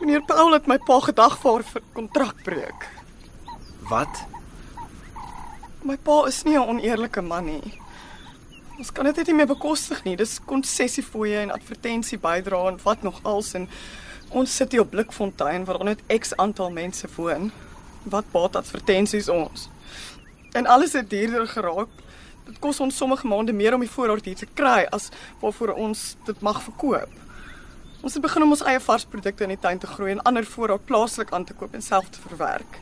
Meneer 0.00 0.24
Paul 0.24 0.56
het 0.56 0.70
my 0.72 0.78
pa 0.80 0.96
gedagvaar 1.04 1.66
vir 1.68 1.84
kontrakbreuk. 1.98 2.88
Wat? 3.92 4.24
My 5.84 5.98
pa 6.00 6.24
is 6.32 6.40
nie 6.48 6.56
'n 6.56 6.64
oneerlike 6.64 7.20
man 7.20 7.44
nie. 7.52 7.76
Ons 8.78 8.92
kan 8.94 9.08
dit 9.08 9.16
net 9.18 9.26
nie 9.26 9.34
meer 9.40 9.48
bekostig 9.50 10.04
nie. 10.06 10.14
Dis 10.14 10.36
konsessiefooie 10.46 11.40
en 11.42 11.50
advertensie 11.50 12.18
bydra 12.22 12.60
en 12.70 12.76
wat 12.84 13.02
nog 13.02 13.16
als 13.26 13.50
en 13.58 13.66
ons 14.38 14.52
sit 14.60 14.72
hier 14.72 14.84
op 14.84 14.92
Blikfontein 14.92 15.64
waar 15.66 15.82
net 15.84 16.04
X 16.06 16.30
aantal 16.38 16.70
mense 16.70 17.10
woon. 17.16 17.50
Wat 18.06 18.28
baat 18.30 18.56
advertensies 18.60 19.28
ons? 19.28 19.66
En 20.54 20.70
alles 20.70 20.94
het 20.94 21.10
duurder 21.10 21.48
geraak. 21.50 21.90
Dit 22.46 22.60
kos 22.62 22.78
ons 22.80 22.96
sommige 22.96 23.26
maande 23.26 23.52
meer 23.52 23.74
om 23.74 23.82
die 23.82 23.90
voorraad 23.90 24.30
hier 24.30 24.38
te 24.38 24.46
kry 24.54 24.86
as 24.94 25.08
waarvoor 25.42 25.74
ons 25.74 26.04
dit 26.28 26.46
mag 26.46 26.62
verkoop. 26.62 27.18
Ons 27.98 28.14
het 28.14 28.22
begin 28.22 28.46
om 28.46 28.54
ons 28.54 28.62
eie 28.62 28.78
varsprodukte 28.80 29.42
in 29.48 29.56
die 29.56 29.58
tuin 29.58 29.82
te 29.82 29.90
groei 29.90 30.14
en 30.14 30.22
ander 30.22 30.46
voorraad 30.46 30.86
plaaslik 30.86 31.34
aan 31.34 31.44
te 31.44 31.58
koop 31.58 31.74
en 31.74 31.82
self 31.82 32.14
te 32.14 32.22
verwerk. 32.28 32.78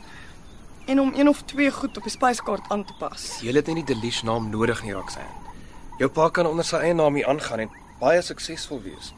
En 0.85 1.01
om 1.01 1.11
een 1.17 1.27
of 1.27 1.41
twee 1.49 1.73
goed 1.73 1.97
op 1.97 2.05
die 2.05 2.13
spyskaart 2.13 2.69
aan 2.69 2.85
te 2.85 2.93
pas. 3.01 3.27
Jy 3.41 3.57
het 3.57 3.73
nie 3.73 3.81
die 3.81 3.95
Delish 3.95 4.21
naam 4.21 4.53
nodig 4.53 4.85
nie, 4.85 4.93
Roxanne. 4.93 5.46
Jou 5.97 6.09
pa 6.13 6.27
kan 6.29 6.45
onder 6.45 6.65
sy 6.65 6.77
eie 6.85 6.93
naam 6.93 7.15
hier 7.17 7.25
aangaan 7.25 7.63
en 7.63 7.71
baie 7.97 8.21
suksesvol 8.21 8.83
wees. 8.83 9.13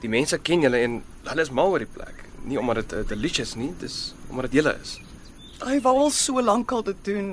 Die 0.00 0.10
mense 0.10 0.38
ken 0.38 0.62
julle 0.62 0.78
en 0.86 1.00
hulle 1.26 1.42
is 1.42 1.50
mal 1.50 1.72
oor 1.74 1.82
die 1.82 1.90
plek. 1.90 2.22
Nie 2.46 2.58
omdat 2.60 2.84
dit 2.84 2.92
uh, 3.00 3.06
delicious 3.10 3.56
nie, 3.58 3.72
dis 3.80 4.12
omdat 4.28 4.46
dit 4.48 4.60
julle 4.60 4.76
is. 4.78 4.94
Hy 5.64 5.80
wou 5.82 5.96
al 6.06 6.14
so 6.14 6.40
lank 6.40 6.70
al 6.72 6.86
dit 6.86 7.02
doen, 7.10 7.32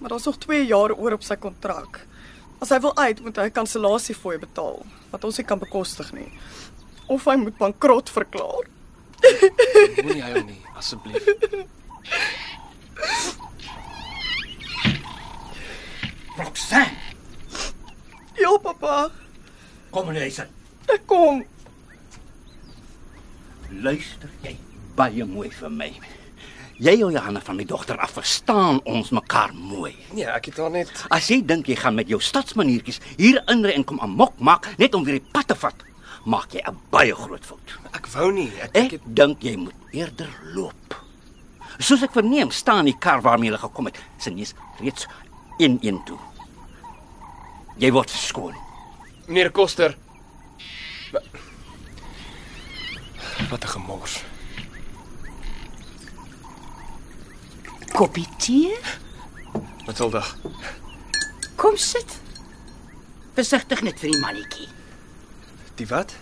maar 0.00 0.12
daar's 0.12 0.26
nog 0.26 0.40
2 0.42 0.66
jaar 0.66 0.92
oor 0.96 1.14
op 1.16 1.24
sy 1.24 1.38
kontrak. 1.40 2.02
As 2.58 2.72
hy 2.74 2.80
wil 2.82 2.96
uit, 2.98 3.22
moet 3.22 3.38
hy 3.38 3.46
kansellasiefooi 3.54 4.36
betaal 4.42 4.82
wat 5.12 5.24
ons 5.24 5.38
nie 5.38 5.46
kan 5.46 5.62
bekostig 5.62 6.10
nie. 6.16 6.28
Of 7.06 7.28
hy 7.30 7.38
moet 7.40 7.56
bankrot 7.60 8.10
verklaar. 8.10 8.66
Moenie 10.02 10.22
hy 10.24 10.32
hom 10.34 10.50
nie, 10.50 10.60
asseblief. 10.74 11.30
Roxanne, 16.36 17.15
Ja, 18.38 18.52
pappa, 18.62 19.10
kom 19.90 20.08
en 20.08 20.14
luister. 20.18 20.48
ek 20.92 21.06
kom. 21.06 21.42
Luister 23.82 24.30
jy 24.44 24.54
baie 24.96 25.24
mooi 25.26 25.50
vir 25.50 25.70
my. 25.72 25.88
Jy 26.76 26.92
en 27.06 27.14
Johanna 27.16 27.40
van 27.40 27.56
my 27.56 27.64
dogter 27.64 27.96
af 28.04 28.12
verstaan 28.18 28.82
ons 28.84 29.08
mekaar 29.16 29.54
mooi. 29.56 29.94
Nee, 30.12 30.26
ek 30.28 30.50
het 30.50 30.58
haar 30.60 30.70
net 30.74 30.90
As 31.10 31.30
jy 31.32 31.38
dink 31.48 31.70
jy 31.72 31.76
gaan 31.80 31.96
met 31.96 32.08
jou 32.12 32.18
stadsmaniertjies 32.20 33.00
hier 33.16 33.40
inry 33.48 33.72
en 33.78 33.84
kom 33.88 34.00
amok 34.04 34.36
maak 34.38 34.68
net 34.78 34.94
om 34.94 35.04
weer 35.06 35.16
die 35.18 35.32
pad 35.32 35.48
te 35.48 35.56
vat, 35.56 35.82
maak 36.28 36.52
jy 36.52 36.60
'n 36.68 36.76
baie 36.92 37.14
groot 37.14 37.44
fout. 37.44 37.78
ek 37.94 38.06
wou 38.12 38.30
nie. 38.32 38.50
Ek, 38.60 38.76
ek 38.76 38.84
Ek 38.84 38.90
het 38.92 39.02
dink 39.16 39.40
jy 39.42 39.56
moet 39.56 39.74
eerder 39.92 40.28
loop. 40.54 41.00
Soos 41.78 42.02
ek 42.02 42.12
verneem, 42.12 42.50
staan 42.50 42.84
die 42.84 42.96
kar 42.98 43.20
waarmee 43.22 43.50
jy 43.50 43.58
gekom 43.58 43.86
het, 43.86 43.98
se 44.18 44.30
neus 44.30 44.54
reeds 44.80 45.06
in 45.58 45.78
een 45.82 46.04
toe. 46.04 46.18
Jy 47.78 47.90
word 47.92 48.10
verskoon. 48.10 48.54
meneer 49.26 49.50
Koster. 49.50 49.96
Wa- 51.12 51.22
Wat 53.50 53.64
'n 53.64 53.68
gemors. 53.68 54.22
Koppie 57.92 58.26
tee? 58.38 58.76
Matilda. 59.86 60.22
Kom 61.56 61.76
sit. 61.76 62.20
Versigtig 63.34 63.82
net 63.82 63.98
vir 64.00 64.10
die 64.10 64.20
mannetjie. 64.20 64.68
Die 65.76 65.86
wat? 65.86 66.14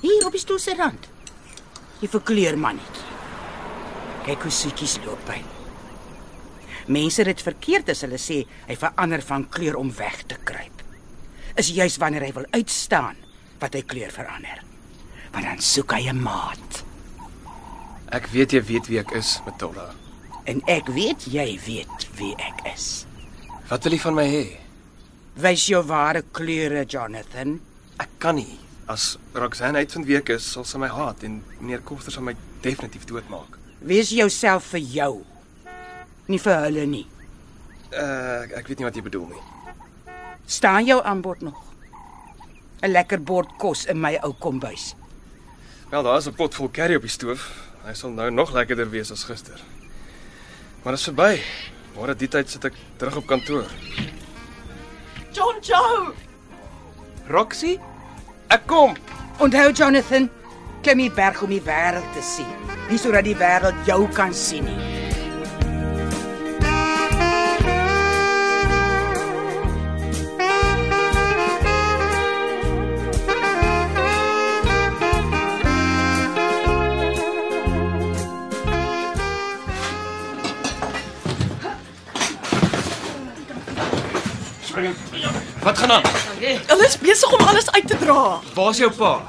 Hier 0.00 0.26
op 0.26 0.32
die 0.32 0.40
stoel 0.40 0.58
se 0.58 0.74
rand. 0.76 1.08
Die 2.00 2.08
verkleur 2.08 2.58
mannetjie. 2.58 3.04
Kyk 4.24 4.42
hoe 4.42 4.50
soetjies 4.50 4.98
loop 5.04 5.28
hy. 5.28 5.42
Mense 6.86 7.20
het 7.22 7.26
dit 7.36 7.42
verkeerd 7.42 7.88
as 7.88 8.00
hulle 8.00 8.18
sê 8.18 8.46
hy 8.66 8.76
verander 8.76 9.22
van 9.22 9.48
kleur 9.48 9.76
om 9.76 9.92
weg 9.96 10.22
te 10.26 10.36
kruip. 10.44 10.79
Is 11.56 11.72
juis 11.74 11.96
wanneer 11.98 12.22
hy 12.28 12.32
wil 12.32 12.46
uitstaan 12.50 13.16
wat 13.60 13.74
hy 13.74 13.82
kleur 13.82 14.12
verander. 14.14 14.62
Want 15.32 15.44
dan 15.44 15.60
soek 15.60 15.92
hy 15.92 16.08
'n 16.10 16.22
maat. 16.22 16.84
Ek 18.10 18.26
weet 18.32 18.52
jy 18.52 18.62
weet 18.62 18.86
wie 18.86 18.98
ek 18.98 19.12
is, 19.14 19.40
Matilda. 19.46 19.94
En 20.44 20.62
ek 20.66 20.86
weet 20.86 21.26
jy 21.30 21.60
weet 21.66 22.08
wie 22.18 22.34
ek 22.36 22.64
is. 22.74 23.06
Wat 23.68 23.84
wil 23.84 23.92
jy 23.92 24.00
van 24.02 24.14
my 24.14 24.26
hê? 24.26 24.46
Wys 25.38 25.66
jou 25.66 25.82
ware 25.86 26.24
kleure, 26.32 26.84
Jonathan. 26.84 27.60
Ek 27.98 28.08
kan 28.18 28.34
nie. 28.34 28.58
As 28.90 29.16
Roxanne 29.34 29.78
uitvind 29.78 30.06
wie 30.06 30.16
ek 30.16 30.32
is, 30.34 30.42
sal 30.42 30.64
sy 30.64 30.78
my 30.78 30.88
haat 30.88 31.22
en 31.22 31.42
meneer 31.60 31.84
Koster 31.86 32.10
sal 32.12 32.26
my 32.26 32.34
definitief 32.64 33.04
doodmaak. 33.06 33.58
Wees 33.80 34.10
jouself 34.10 34.64
vir 34.74 34.80
jou. 34.80 35.24
Nie 36.26 36.38
vir 36.38 36.58
hulle 36.66 36.86
nie. 36.86 37.06
Uh 37.92 38.50
ek, 38.58 38.66
weet 38.66 38.78
nie 38.78 38.88
wat 38.88 38.98
jy 38.98 39.02
bedoel 39.06 39.28
nie. 39.30 39.44
Staan 40.50 40.84
jou 40.84 41.02
aanbod 41.04 41.40
nog? 41.40 41.58
'n 42.82 42.90
Lekker 42.90 43.22
bord 43.22 43.50
kos 43.56 43.84
in 43.84 44.00
my 44.00 44.18
ou 44.22 44.32
kombuis. 44.38 44.94
Wel, 45.90 46.02
daar 46.02 46.16
is 46.16 46.26
'n 46.26 46.34
pot 46.34 46.54
vol 46.54 46.70
curry 46.70 46.94
op 46.94 47.02
die 47.02 47.10
stoof. 47.10 47.50
Hy 47.84 47.94
sal 47.94 48.10
nou 48.10 48.30
nog 48.30 48.52
lekkerder 48.52 48.90
wees 48.90 49.10
as 49.10 49.24
gister. 49.24 49.60
Maar 50.82 50.92
dit 50.92 51.00
is 51.00 51.04
verby. 51.04 51.40
Môre 51.94 52.16
die 52.16 52.28
tyd 52.28 52.50
sit 52.50 52.64
ek 52.64 52.74
terug 52.96 53.16
op 53.16 53.26
kantoor. 53.26 53.66
John 55.32 55.56
Joe. 55.60 56.12
Roxy, 57.28 57.78
ek 58.48 58.66
kom. 58.66 58.96
Onthou 59.38 59.72
Jonathan, 59.72 60.30
klim 60.82 60.98
die 60.98 61.10
berg 61.10 61.42
om 61.42 61.48
die 61.48 61.62
wêreld 61.62 62.12
te 62.12 62.22
sien, 62.22 62.54
nie 62.88 62.98
sodat 62.98 63.24
die 63.24 63.36
wêreld 63.36 63.86
jou 63.86 64.08
kan 64.08 64.34
sien 64.34 64.64
nie. 64.64 64.99
Wat 85.62 85.78
gaan 85.78 85.92
aan? 85.92 86.02
Hulle 86.40 86.86
is 86.86 86.96
besig 86.98 87.32
om 87.32 87.46
alles 87.46 87.70
uit 87.70 87.86
te 87.86 87.96
dra. 88.00 88.40
Waar's 88.54 88.78
jou 88.80 88.88
pa? 88.96 89.20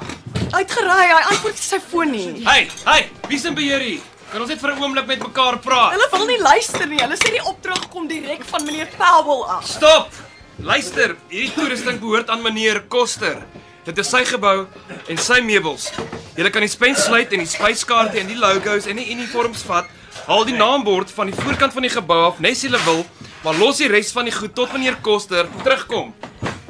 Uitgery, 0.52 1.08
hy 1.10 1.20
antwoord 1.28 1.58
sy 1.60 1.78
foon 1.90 2.10
nie. 2.12 2.30
Hey, 2.46 2.70
hey, 2.86 3.10
wie's 3.28 3.44
in 3.48 3.56
beheer 3.56 3.84
hier? 3.84 4.00
Kan 4.32 4.40
ons 4.40 4.48
net 4.48 4.60
vir 4.60 4.72
'n 4.72 4.82
oomblik 4.82 5.06
met 5.06 5.20
mekaar 5.20 5.58
praat? 5.58 5.92
Hulle 5.92 6.08
wil 6.12 6.26
nie 6.26 6.40
luister 6.40 6.86
nie. 6.88 7.00
Hulle 7.02 7.16
sê 7.20 7.32
die 7.36 7.44
opdrag 7.44 7.88
kom 7.90 8.08
direk 8.08 8.44
van 8.44 8.64
meneer 8.64 8.88
Powell 8.96 9.44
af. 9.44 9.66
Stop. 9.66 10.08
Luister, 10.56 11.16
hierdie 11.28 11.52
toerusting 11.52 12.00
behoort 12.00 12.30
aan 12.30 12.42
meneer 12.42 12.80
Koster. 12.88 13.42
Dit 13.84 13.98
is 13.98 14.08
sy 14.08 14.24
gebou 14.24 14.66
en 15.08 15.18
sy 15.18 15.40
meubels. 15.40 15.90
Jy 16.36 16.50
kan 16.50 16.62
die 16.62 16.68
spens 16.68 17.04
sluit 17.04 17.32
en 17.32 17.38
die 17.38 17.46
spyskaarte 17.46 18.18
en 18.18 18.26
die 18.26 18.38
logos 18.38 18.86
en 18.86 18.96
die 18.96 19.10
uniforms 19.12 19.62
vat. 19.68 19.84
Haal 20.26 20.44
die 20.44 20.56
naambord 20.56 21.10
van 21.10 21.26
die 21.26 21.36
voorkant 21.36 21.72
van 21.72 21.82
die 21.82 21.90
gebou 21.90 22.26
af, 22.26 22.38
nes 22.40 22.62
jy 22.62 22.70
wil, 22.86 23.04
maar 23.42 23.58
los 23.58 23.80
die 23.82 23.88
res 23.90 24.12
van 24.14 24.28
die 24.28 24.34
goed 24.34 24.54
tot 24.54 24.72
meneer 24.72 24.98
Koster 25.02 25.48
terugkom. 25.62 26.12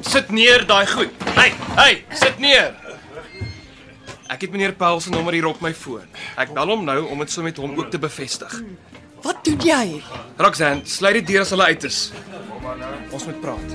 Sit 0.01 0.31
neer 0.33 0.65
daai 0.67 0.85
goed. 0.89 1.13
Hey, 1.37 1.51
hey, 1.77 2.03
sit 2.19 2.39
neer. 2.43 2.73
Ek 4.33 4.41
het 4.47 4.51
meneer 4.51 4.73
Paul 4.77 5.01
se 5.03 5.11
nommer 5.13 5.33
hier 5.35 5.45
op 5.49 5.61
my 5.61 5.73
foon. 5.77 6.07
Ek 6.39 6.53
bel 6.55 6.73
hom 6.73 6.85
nou 6.87 6.99
om 7.13 7.21
dit 7.21 7.31
so 7.31 7.45
met 7.45 7.57
hom 7.61 7.77
ook 7.77 7.91
te 7.93 8.01
bevestig. 8.01 8.61
Wat 9.23 9.43
doen 9.45 9.61
jy? 9.63 10.01
Roxanne, 10.41 10.83
sluit 10.89 11.21
die 11.21 11.27
deur 11.33 11.45
as 11.45 11.53
hulle 11.55 11.69
uit 11.71 11.83
is. 11.87 11.99
Ons 13.13 13.29
moet 13.29 13.39
praat. 13.43 13.69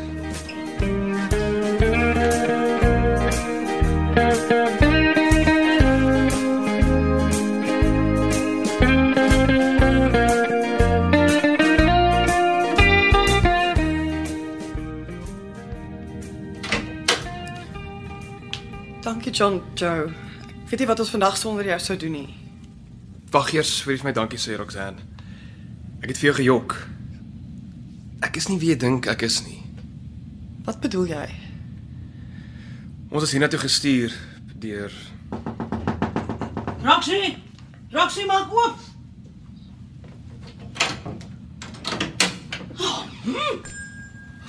Dankie 19.29 19.45
John 19.45 19.63
Joe. 19.75 20.09
Ek 20.49 20.71
weet 20.71 20.81
nie 20.81 20.87
wat 20.89 21.01
ons 21.03 21.11
vandag 21.13 21.35
sonder 21.37 21.67
jou 21.69 21.77
sou 21.85 21.97
doen 22.01 22.15
nie. 22.17 22.29
Wag 23.29 23.51
eers 23.53 23.75
vir 23.85 24.01
my 24.01 24.13
dankie 24.17 24.39
sê 24.41 24.55
Roxanne. 24.57 25.05
Ek 26.01 26.09
het 26.09 26.17
vir 26.17 26.31
jou 26.31 26.37
gejok. 26.39 26.77
Ek 28.25 28.39
is 28.41 28.49
nie 28.49 28.57
wie 28.63 28.71
jy 28.73 28.79
dink 28.81 29.09
ek 29.13 29.27
is 29.29 29.43
nie. 29.45 29.59
Wat 30.65 30.81
bedoel 30.81 31.13
jy? 31.13 31.27
Ons 33.13 33.27
is 33.29 33.35
hiernatoe 33.37 33.61
gestuur 33.67 34.17
deur 34.65 34.97
Roxy! 36.87 37.37
Roxy 37.93 38.25
maak 38.25 38.49
oop. 38.49 38.81
Oh, 42.81 43.05
hm. 43.29 43.61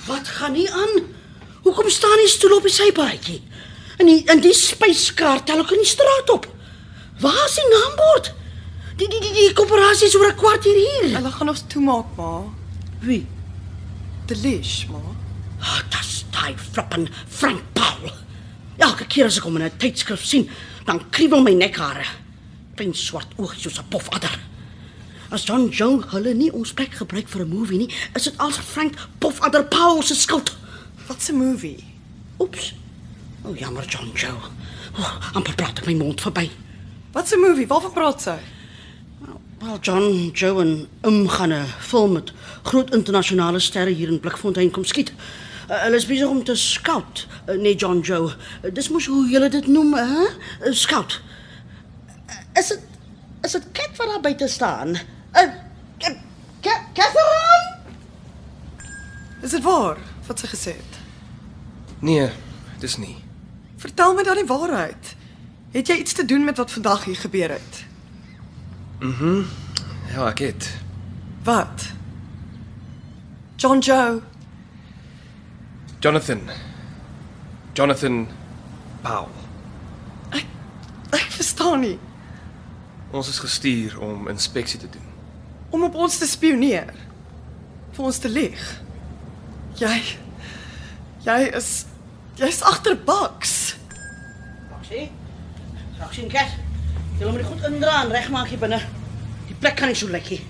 Wat 0.08 0.34
gaan 0.40 0.56
nie 0.56 0.70
aan? 0.72 1.04
Hoekom 1.68 1.92
staan 1.92 2.24
die 2.24 2.32
stoel 2.32 2.56
op 2.62 2.64
die 2.64 2.76
sypaadjie? 2.80 3.42
En 4.00 4.08
die 4.08 4.22
en 4.32 4.40
die 4.40 4.54
spyskaart 4.56 5.46
tel 5.46 5.60
ook 5.60 5.74
in 5.76 5.82
die 5.84 5.88
straat 5.88 6.30
op. 6.32 6.46
Waar 7.20 7.44
is 7.44 7.58
die 7.58 7.68
naambord? 7.68 8.32
Die 8.96 9.08
die 9.08 9.20
die, 9.20 9.32
die 9.36 9.52
koöperasie 9.56 10.08
is 10.08 10.16
oor 10.16 10.30
'n 10.30 10.40
kwartier 10.40 10.76
hier. 10.76 11.16
Hulle 11.16 11.32
gaan 11.32 11.48
ons 11.48 11.64
toemaak, 11.68 12.16
ma. 12.16 12.44
Wie? 13.00 13.26
Delish, 14.26 14.86
ma. 14.88 15.02
Oh, 15.60 15.80
dis 15.92 16.24
daai 16.30 16.54
flippen 16.56 17.08
Frank 17.28 17.62
Paul. 17.72 18.12
Elke 18.78 19.04
keer 19.06 19.26
as 19.26 19.36
ek 19.36 19.44
hom 19.44 19.56
in 19.56 19.62
'n 19.62 19.76
tydskrif 19.76 20.24
sien, 20.24 20.48
dan 20.86 21.10
kriebel 21.10 21.42
my 21.42 21.52
nekhare. 21.52 22.06
Klein 22.76 22.94
swart 22.94 23.28
oogies 23.36 23.62
soos 23.62 23.78
'n 23.78 23.88
pofadder. 23.88 24.38
As 25.30 25.44
John 25.44 25.68
Joe 25.68 26.02
hulle 26.10 26.34
nie 26.34 26.52
ons 26.52 26.72
plek 26.72 26.94
gebruik 26.94 27.28
vir 27.28 27.44
'n 27.44 27.48
movie 27.48 27.78
nie, 27.78 27.92
is 28.14 28.22
dit 28.22 28.38
als 28.38 28.56
Frank 28.56 28.94
Pofadder 29.18 29.64
Paul 29.64 30.02
se 30.02 30.14
skuld. 30.14 30.56
Wat 31.06 31.28
'n 31.28 31.36
movie. 31.36 31.84
Oeps. 32.38 32.72
O, 33.44 33.54
jammer 33.54 33.84
John 33.88 34.10
Joe. 34.14 34.36
Oh, 34.98 35.12
amper 35.34 35.54
praat 35.54 35.78
ek 35.80 35.86
my 35.86 35.94
mond 35.94 36.20
verby. 36.20 36.50
Wat 37.12 37.30
'n 37.32 37.40
movie? 37.40 37.66
Waarvan 37.66 37.92
praat 37.92 38.22
sy? 38.22 38.38
Wel 39.60 39.78
John 39.80 40.30
Joe 40.32 40.60
en 40.62 40.88
um 41.04 41.28
gaan 41.28 41.52
'n 41.52 41.66
film 41.78 42.12
met 42.12 42.32
groot 42.62 42.94
internasionale 42.94 43.58
sterre 43.60 43.90
hier 43.90 44.08
in 44.08 44.20
Blikfontein 44.20 44.70
kom 44.70 44.84
skiet. 44.84 45.12
Uh, 45.70 45.76
hulle 45.82 45.96
is 45.96 46.06
besig 46.06 46.28
om 46.28 46.44
te 46.44 46.54
scout. 46.54 47.26
Uh, 47.48 47.54
nee 47.56 47.74
John 47.76 48.00
Joe. 48.00 48.32
Uh, 48.64 48.70
dis 48.74 48.88
mos 48.88 49.06
hoe 49.06 49.28
julle 49.30 49.48
dit 49.48 49.66
noem, 49.66 49.94
hè? 49.94 50.26
Uh, 50.66 50.72
scout. 50.72 51.20
Uh, 52.28 52.58
is 52.60 52.68
dit 52.68 52.80
is 53.42 53.52
dit 53.52 53.64
Kat 53.72 53.96
wat 53.96 54.06
daar 54.08 54.20
buite 54.20 54.48
staan? 54.48 54.88
Uh, 54.88 55.42
uh, 55.42 55.48
Ka- 56.60 56.86
Catherine? 56.92 57.78
Is 59.42 59.50
dit 59.50 59.62
waar 59.62 59.96
wat 60.26 60.38
sy 60.38 60.46
gesê 60.46 60.72
het? 60.76 60.98
Nee, 62.00 62.28
dis 62.80 62.96
nie. 62.96 63.16
Vertel 63.80 64.14
my 64.14 64.22
dan 64.26 64.36
die 64.40 64.48
waarheid. 64.48 65.14
Het 65.72 65.86
jy 65.88 65.96
iets 66.02 66.12
te 66.12 66.24
doen 66.24 66.44
met 66.44 66.56
wat 66.60 66.72
vandag 66.72 67.04
hier 67.04 67.16
gebeur 67.16 67.50
het? 67.56 67.84
Ja, 70.12 70.26
ek 70.28 70.38
het. 70.38 70.68
Wat? 71.44 71.86
John 73.56 73.78
Joe. 73.78 74.20
Jonathan. 76.00 76.40
Jonathan 77.72 78.28
Powell. 79.02 79.40
Ek 81.10 81.30
verstaan 81.34 81.80
nie. 81.82 81.98
Ons 83.10 83.28
is 83.28 83.40
gestuur 83.42 83.96
om 83.98 84.28
inspeksie 84.30 84.78
te 84.78 84.88
doen. 84.90 85.06
Om 85.70 85.84
op 85.88 85.94
ons 85.94 86.18
te 86.18 86.26
spioneer. 86.26 86.92
Vir 87.96 88.04
ons 88.04 88.18
te 88.18 88.30
lieg. 88.30 88.60
Jy 89.80 89.96
jy 91.24 91.40
is 91.56 91.84
jy's 92.40 92.62
agter 92.64 92.96
baks. 92.96 93.74
Roxy. 94.72 95.08
Roxy 96.00 96.22
en 96.24 96.30
Kat. 96.32 96.54
Julle 97.18 97.34
moet 97.34 97.44
goed 97.44 97.66
indra 97.68 97.98
en 98.04 98.14
regmaak 98.14 98.48
hier 98.48 98.60
binne. 98.62 98.78
Die 99.50 99.56
plek 99.60 99.76
kan 99.76 99.92
nie 99.92 99.98
so 99.98 100.08
lyk 100.08 100.30
nie. 100.32 100.40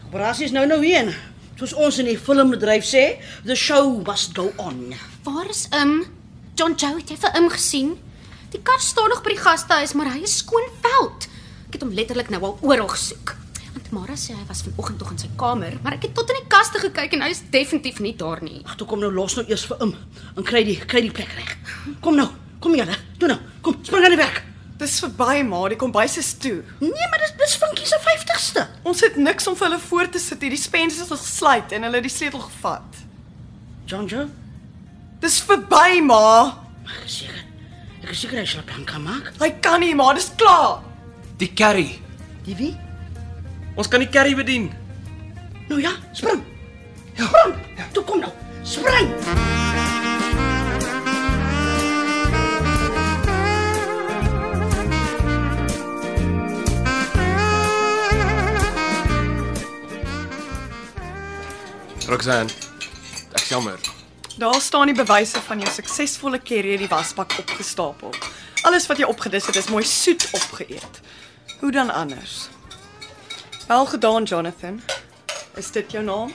Die 0.00 0.08
operasie 0.08 0.48
is 0.48 0.54
nou 0.54 0.64
nou 0.66 0.80
heen. 0.82 1.12
Soos 1.54 1.76
ons 1.78 2.00
in 2.02 2.10
die 2.10 2.18
filmbedryf 2.18 2.86
sê, 2.88 3.04
the 3.46 3.54
show 3.54 4.00
must 4.02 4.34
go 4.34 4.48
on. 4.58 4.90
Waar 5.22 5.46
is 5.52 5.68
Im? 5.78 6.00
John 6.58 6.74
Joe, 6.74 6.98
het 6.98 7.14
jy 7.14 7.20
vir 7.22 7.38
Im 7.38 7.46
gesien? 7.52 7.94
Die 8.50 8.62
kar 8.62 8.82
staan 8.82 9.10
nog 9.14 9.22
by 9.22 9.36
die 9.36 9.42
gastehuis, 9.42 9.94
maar 9.94 10.10
hy 10.10 10.24
is 10.26 10.40
skoon 10.42 10.66
fout. 10.82 11.28
Ek 11.68 11.78
het 11.78 11.86
hom 11.86 11.94
letterlik 11.94 12.34
nou 12.34 12.42
al 12.50 12.58
oral 12.66 12.90
gesoek. 12.90 13.36
Mara 13.94 14.16
sê 14.18 14.34
hy 14.34 14.42
was 14.48 14.64
vanoggend 14.66 14.98
tog 14.98 15.12
in 15.14 15.20
sy 15.22 15.28
kamer, 15.38 15.76
maar 15.84 15.94
ek 15.94 16.08
het 16.08 16.14
tot 16.18 16.30
in 16.32 16.40
die 16.40 16.48
kaste 16.50 16.80
gekyk 16.82 17.12
en 17.14 17.22
hy 17.22 17.28
is 17.30 17.44
definitief 17.52 18.00
nie 18.02 18.14
daar 18.18 18.40
nie. 18.42 18.64
Ag, 18.66 18.74
toe 18.80 18.88
kom 18.90 18.98
nou 18.98 19.10
los 19.14 19.36
nou 19.38 19.44
eers 19.46 19.66
vir 19.70 19.78
hom 19.84 19.92
en 20.34 20.46
kry 20.48 20.64
die 20.66 20.74
kry 20.82 21.04
die 21.04 21.12
plek 21.14 21.30
reg. 21.36 21.52
Kom 22.02 22.18
nou. 22.18 22.26
Kom 22.64 22.74
julle. 22.74 22.96
Toe 23.20 23.28
nou. 23.30 23.38
Kom, 23.62 23.76
spring 23.86 24.06
aan 24.08 24.16
die 24.16 24.18
werk. 24.18 24.40
Dis 24.80 24.96
verby, 25.04 25.44
ma, 25.46 25.60
die 25.70 25.78
kombuis 25.78 26.16
is 26.18 26.32
toe. 26.42 26.56
Nee, 26.82 27.08
maar 27.12 27.22
dis 27.22 27.34
dis 27.38 27.56
Funky 27.60 27.86
se 27.86 27.98
50ste. 28.02 28.64
Ons 28.88 29.04
het 29.06 29.18
niks 29.20 29.46
om 29.46 29.54
vir 29.58 29.68
hulle 29.68 29.80
voor 29.84 30.10
te 30.10 30.22
sit. 30.22 30.42
Hierdie 30.42 30.58
spens 30.58 30.98
is 30.98 31.12
gesluit 31.12 31.74
en 31.76 31.86
hulle 31.86 32.00
het 32.00 32.08
die 32.08 32.12
sleutel 32.12 32.42
gevat. 32.48 33.02
John 33.86 34.08
Joe. 34.10 34.26
Dis 35.22 35.38
verby, 35.46 36.00
ma. 36.02 36.24
Ek 36.88 37.04
is 37.06 37.20
seker. 37.20 37.44
Ek 38.02 38.10
is 38.16 38.24
seker 38.24 38.42
hy 38.42 38.48
sal 38.48 38.66
plan 38.66 38.88
kan 38.88 39.06
maak. 39.06 39.30
Hy 39.38 39.52
kan 39.62 39.84
nie, 39.84 39.94
ma, 39.94 40.10
dis 40.18 40.32
klaar. 40.40 40.82
Die 41.38 41.52
carry. 41.54 41.92
Die 42.48 42.58
wie? 42.58 42.72
Ons 43.74 43.88
kan 43.88 43.98
die 43.98 44.08
carry 44.08 44.34
bedien. 44.38 44.70
Nou 45.68 45.80
ja, 45.80 45.90
spring. 46.12 46.42
Ja. 47.18 47.26
Spring. 47.26 47.54
Toe 47.92 48.04
kom 48.04 48.20
nou. 48.22 48.30
Spring. 48.62 49.10
Roxanne. 62.06 62.50
Ek 63.32 63.44
jammer. 63.48 63.78
Daar 64.38 64.60
staan 64.60 64.86
die 64.86 64.94
bewyse 64.94 65.40
van 65.46 65.60
jou 65.62 65.70
suksesvolle 65.70 66.38
carrière 66.42 66.78
die 66.78 66.90
wasbak 66.90 67.34
opgestapel. 67.38 68.14
Alles 68.62 68.86
wat 68.86 68.98
jy 69.02 69.06
opgedis 69.10 69.46
het 69.50 69.56
is 69.56 69.70
mooi 69.70 69.84
soet 69.84 70.28
opgeëet. 70.32 71.00
Hoe 71.60 71.72
dan 71.72 71.90
anders? 71.90 72.53
Wel 73.66 73.86
gedaan, 73.86 74.22
Jonathan. 74.22 74.82
Is 75.54 75.70
dit 75.70 75.90
jou 75.92 76.04
naam? 76.04 76.32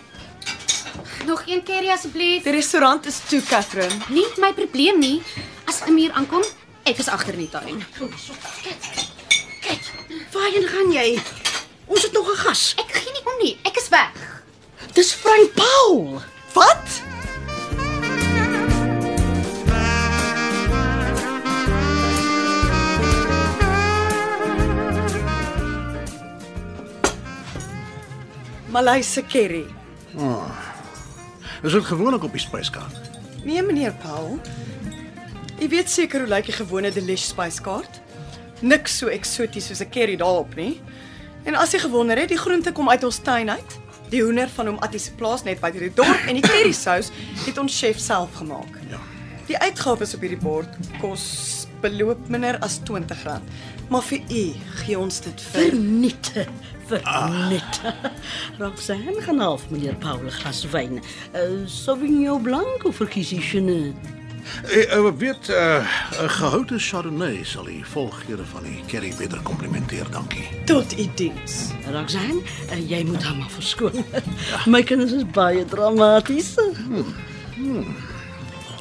Nog 1.25 1.43
een 1.45 1.63
keer 1.63 1.91
asseblief. 1.91 2.43
Die 2.43 2.51
restaurant 2.51 3.05
is 3.05 3.19
toe, 3.19 3.41
Catherine. 3.43 3.95
Nie 4.07 4.25
my 4.38 4.53
probleem 4.53 4.99
nie. 4.99 5.21
As 5.65 5.82
Im 5.86 5.97
hier 5.97 6.11
aankom, 6.11 6.43
ek 6.84 6.97
is 6.97 7.07
agter 7.07 7.34
in 7.34 7.39
die 7.45 7.49
tuin. 7.49 7.84
Kyk, 9.61 9.91
waarheen 10.34 10.67
gaan 10.67 10.91
jy? 10.91 11.21
Ons 11.86 12.01
het 12.03 12.11
nog 12.13 12.32
'n 12.32 12.36
gas. 12.45 12.73
Ek 12.77 12.95
gee 12.95 13.11
nie 13.11 13.25
om 13.25 13.38
nie. 13.43 13.57
Ek 13.63 13.77
is 13.77 13.89
weg. 13.89 14.41
Dis 14.93 15.13
Frank 15.13 15.53
Paul. 15.53 16.21
Wat? 16.53 17.01
Malayse 28.70 29.24
curry. 29.26 29.65
Is 31.63 31.72
dit 31.74 31.86
gewoonlik 31.86 32.24
op 32.24 32.32
die 32.32 32.41
spyskaart? 32.41 33.09
Nee, 33.43 33.63
meneer 33.65 33.95
Paul. 34.03 34.38
Jy 35.59 35.70
weet 35.74 35.89
seker 35.89 36.24
hoe 36.24 36.30
lyk 36.30 36.45
die 36.51 36.55
gewone 36.55 36.91
delish 36.93 37.26
spyskaart? 37.32 37.97
Niks 38.61 38.99
so 39.01 39.09
eksoties 39.09 39.67
soos 39.72 39.82
'n 39.82 39.89
curry 39.89 40.15
daarop 40.15 40.55
nie. 40.55 40.82
En 41.43 41.55
as 41.55 41.72
jy 41.72 41.80
gewonder 41.80 42.17
het, 42.17 42.30
die 42.30 42.38
groente 42.38 42.72
kom 42.72 42.89
uit 42.89 43.03
ons 43.03 43.17
tuin 43.17 43.49
uit. 43.49 43.80
Die 44.09 44.22
hoender 44.24 44.49
van 44.49 44.67
hom 44.67 44.78
Attie 44.80 44.99
se 44.99 45.11
plaas 45.11 45.43
net 45.43 45.59
buite 45.59 45.80
die 45.80 45.93
dorp 45.93 46.28
en 46.28 46.34
die 46.36 46.41
curry 46.41 46.72
sous 46.72 47.11
het 47.45 47.57
ons 47.57 47.80
chef 47.80 47.99
self 47.99 48.34
gemaak. 48.34 48.80
Ja. 48.89 48.99
Die 49.47 49.57
uitgawes 49.57 50.13
op 50.13 50.22
hierdie 50.22 50.41
bord 50.43 50.70
kos 51.01 51.65
beloop 51.82 52.30
minder 52.30 52.59
as 52.59 52.80
R20. 52.80 53.41
Maar 53.89 54.03
vir 54.03 54.20
u 54.30 54.53
gee 54.84 54.99
ons 54.99 55.20
dit 55.22 55.41
vir 55.41 55.70
Verniet. 55.70 56.32
Verniet. 56.89 57.81
Roxanne 58.59 59.21
gaan 59.21 59.39
half 59.39 59.69
meneer 59.69 59.95
Paul 59.95 60.19
glas 60.29 60.65
wyn. 60.73 61.01
Uh, 61.33 61.41
Sauvignon 61.65 62.41
Blanc 62.41 62.85
of 62.85 62.95
verkies 62.95 63.29
jy 63.31 63.39
Chenin? 63.41 63.93
Ek 64.73 64.93
uh, 64.95 65.11
weet 65.19 65.49
'n 65.49 65.53
uh, 65.53 65.85
gehoute 66.39 66.79
Chardonnay 66.79 67.43
sal 67.45 67.67
die 67.69 67.85
volgere 67.85 68.45
van 68.49 68.63
die 68.65 68.79
curry 68.87 69.13
beter 69.17 69.41
komplementeer, 69.45 70.09
dankie. 70.11 70.47
tot 70.65 70.99
u 70.99 71.05
diens. 71.15 71.69
Roxanne, 71.91 72.41
uh, 72.71 72.89
jy 72.89 73.03
moet 73.05 73.23
haar 73.23 73.35
maar 73.37 73.49
verskoon. 73.53 74.05
My 74.65 74.81
kinders 74.83 75.11
is 75.11 75.25
baie 75.35 75.65
dramaties. 75.65 76.55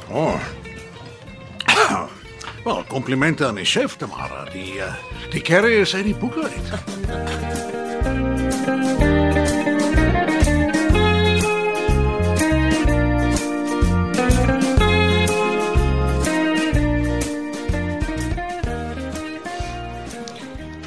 Oh. 0.09 0.41
Wel, 2.63 2.83
komplimente 2.87 3.45
aan 3.45 3.55
die 3.55 3.65
chef 3.65 3.95
Tamara. 3.95 4.47
Die 4.51 4.79
uh, 4.81 4.93
die 5.31 5.41
curry 5.41 5.79
is 5.79 5.95
uit 5.95 6.03
die 6.09 6.15
boeke 6.15 6.49
uit. 6.49 7.68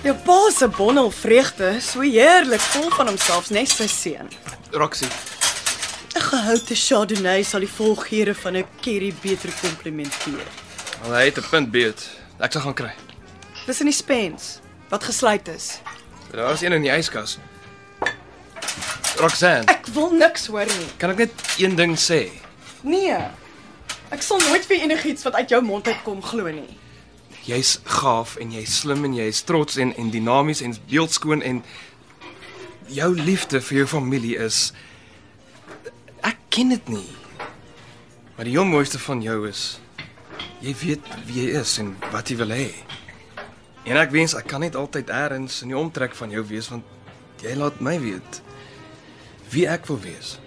Jou 0.02 0.16
pa 0.24 0.50
se 0.50 0.68
bondel 0.68 1.10
vreugde, 1.10 1.76
so 1.80 2.00
heerlik 2.02 2.60
vol 2.60 2.90
van 2.90 3.06
homself, 3.06 3.50
net 3.54 3.70
sy 3.70 3.86
seun. 3.86 4.28
Roxy. 4.72 5.06
'n 6.12 6.20
Gehoute 6.20 6.74
Chardonnay 6.74 7.42
sal 7.42 7.60
die 7.60 7.70
volgeure 7.70 8.34
van 8.34 8.56
'n 8.56 8.66
curry 8.80 9.14
beter 9.22 9.52
komplementeer. 9.60 10.46
Al 11.04 11.14
hy 11.14 11.24
het 11.24 11.38
'n 11.38 11.48
punt 11.50 11.70
beet. 11.70 12.10
Ek 12.38 12.52
sal 12.52 12.62
gaan 12.62 12.74
kry. 12.74 12.92
Dis 13.66 13.80
in 13.80 13.86
die 13.86 13.94
spens 13.94 14.60
wat 14.88 15.04
gesluit 15.04 15.48
is. 15.48 15.80
Daar 16.30 16.52
is 16.52 16.60
een 16.60 16.72
in 16.72 16.82
die 16.82 16.90
yskas. 16.90 17.38
Roxanne, 19.22 19.64
Ek 19.70 19.86
wil 19.94 20.10
niks 20.18 20.46
hoor 20.50 20.66
nie. 20.66 20.88
kan 20.98 21.10
ek 21.14 21.18
net 21.24 21.42
een 21.58 21.76
ding 21.78 21.94
sê? 21.96 22.28
Nee. 22.82 23.14
Ek 24.10 24.22
sal 24.22 24.40
nooit 24.48 24.64
vir 24.66 24.82
enigiets 24.82 25.22
wat 25.24 25.34
uit 25.38 25.48
jou 25.54 25.60
mond 25.62 25.86
uitkom 25.88 26.22
glo 26.22 26.50
nie. 26.50 26.78
Jy's 27.46 27.76
gaaf 27.84 28.36
en 28.42 28.50
jy's 28.54 28.80
slim 28.82 29.04
en 29.06 29.14
jy's 29.14 29.42
trots 29.46 29.78
en 29.78 29.94
en 29.98 30.10
dinamies 30.10 30.60
en 30.62 30.74
beeldskoon 30.90 31.42
en 31.42 31.62
jou 32.92 33.08
liefde 33.16 33.60
vir 33.60 33.78
jou 33.82 33.86
familie 33.86 34.36
is 34.42 34.72
ek 36.22 36.38
ken 36.50 36.74
dit 36.74 36.88
nie. 36.88 37.08
Maar 38.36 38.44
die 38.50 38.54
heel 38.58 38.66
mooiste 38.68 38.98
van 38.98 39.22
jou 39.22 39.46
is 39.48 39.78
jy 40.62 40.74
weet 40.82 41.08
wie 41.26 41.42
jy 41.46 41.60
is 41.60 41.78
en 41.82 41.94
wat 42.12 42.30
jy 42.30 42.36
wil 42.42 42.54
hê. 42.54 42.68
En 43.86 43.96
ek 43.98 44.10
wens 44.14 44.34
ek 44.38 44.46
kan 44.50 44.62
net 44.62 44.76
altyd 44.78 45.10
eers 45.10 45.62
in 45.62 45.72
die 45.72 45.78
omtrek 45.78 46.14
van 46.14 46.30
jou 46.30 46.42
wees 46.46 46.68
want 46.70 46.84
jy 47.42 47.54
laat 47.58 47.80
my 47.82 47.96
weet 48.02 48.42
wie 49.52 49.66
ek 49.68 49.86
wil 49.86 50.00
wees. 50.00 50.38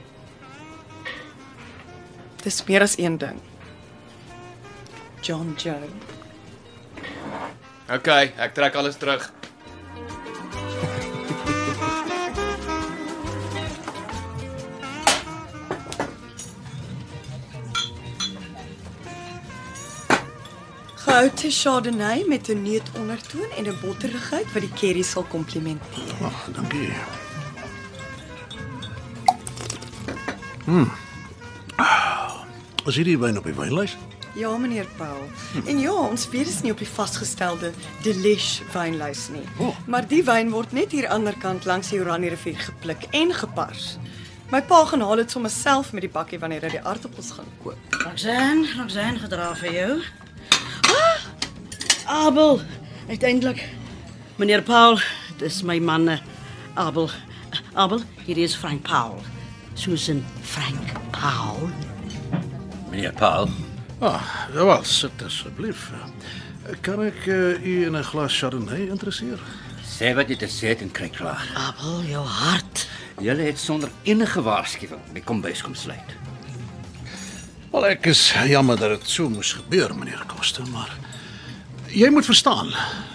Dis 2.42 2.64
meer 2.66 2.82
as 2.82 2.98
een 2.98 3.18
ding. 3.18 3.40
John 5.22 5.54
Joe. 5.58 5.90
OK, 7.90 8.08
ek 8.38 8.54
trek 8.58 8.76
alles 8.76 8.98
terug. 8.98 9.30
Gehoute 21.06 21.50
Chardonnay 21.50 22.24
met 22.28 22.50
'n 22.50 22.62
neutondertoon 22.62 23.50
en 23.58 23.68
'n 23.68 23.78
botterigheid 23.82 24.54
wat 24.54 24.62
die 24.62 24.74
curry 24.74 25.02
sal 25.02 25.24
komplementeer. 25.24 26.16
Ag, 26.22 26.50
dankie. 26.54 27.25
Hm. 30.66 30.90
Is 32.86 32.98
hierdie 32.98 33.18
wyn 33.18 33.38
op 33.38 33.46
die 33.48 33.56
wynlys? 33.58 33.96
Ja, 34.36 34.58
meneer 34.58 34.88
Paul. 34.98 35.24
En 35.66 35.80
ja, 35.80 35.94
ons 35.94 36.26
dit 36.30 36.48
is 36.48 36.60
nie 36.62 36.74
op 36.74 36.82
die 36.82 36.90
vasgestelde 36.90 37.72
Delish 38.04 38.60
wynlys 38.74 39.30
nie. 39.32 39.46
Oh. 39.64 39.78
Maar 39.88 40.08
die 40.10 40.24
wyn 40.28 40.52
word 40.52 40.74
net 40.76 40.92
hier 40.92 41.08
aanderkant 41.08 41.66
langs 41.66 41.94
die 41.94 42.02
Oranje 42.02 42.34
rivier 42.34 42.60
gepluk 42.60 43.08
en 43.16 43.32
gepars. 43.34 43.96
My 44.52 44.60
pa 44.62 44.84
gaan 44.86 45.02
haal 45.02 45.22
dit 45.24 45.32
sommer 45.32 45.50
self 45.50 45.94
met 45.96 46.04
die 46.06 46.12
bakkie 46.12 46.40
wanneer 46.42 46.68
hy 46.68 46.74
die 46.76 46.84
aardappels 46.84 47.32
gaan 47.38 47.48
koop. 47.64 47.96
Roxanne, 48.04 48.68
Roxanne 48.76 49.24
gedra 49.24 49.54
vir 49.62 49.72
jou. 49.74 49.94
Ah, 50.92 51.24
Abel, 52.26 52.60
uiteindelik. 53.08 53.64
Meneer 54.36 54.62
Paul, 54.68 55.00
dis 55.40 55.64
my 55.64 55.80
man 55.80 56.20
Abel. 56.76 57.10
Abel, 57.74 58.04
hier 58.26 58.38
is 58.38 58.56
Frank 58.56 58.84
Paul. 58.84 59.24
Susan 59.76 60.24
Frank 60.42 60.92
Paul. 61.12 61.70
Meneer 62.92 63.14
Paul, 63.14 63.50
Ah, 64.02 64.22
wel, 64.54 64.84
sit 64.84 65.22
asseblief. 65.24 65.88
Kan 66.84 67.00
ek 67.06 67.26
uh, 67.32 67.56
u 67.64 67.86
in 67.88 67.96
'n 67.96 68.04
glas 68.04 68.36
Chardonnay 68.38 68.90
interesseer? 68.92 69.40
sê 69.86 70.12
wat 70.16 70.28
jy 70.28 70.36
te 70.36 70.48
sê 70.52 70.68
het 70.76 70.82
en 70.82 70.92
kry 70.92 71.08
klaar. 71.10 71.46
Abel, 71.56 72.02
jou 72.04 72.26
hart. 72.26 72.88
Julle 73.22 73.42
het 73.48 73.60
sonder 73.60 73.90
enige 74.04 74.42
waarskuwing 74.42 75.00
my 75.14 75.22
kombuis 75.22 75.62
kom 75.64 75.76
sluit. 75.76 76.12
Wel, 77.72 77.86
ek 77.88 78.06
is 78.12 78.34
jammer 78.48 78.76
dat 78.78 78.90
dit 79.00 79.08
so 79.10 79.30
moes 79.30 79.54
gebeur, 79.54 79.96
meneer 79.96 80.24
Koster, 80.28 80.68
maar 80.68 80.92
jy 81.88 82.10
moet 82.10 82.26
verstaan, 82.26 82.74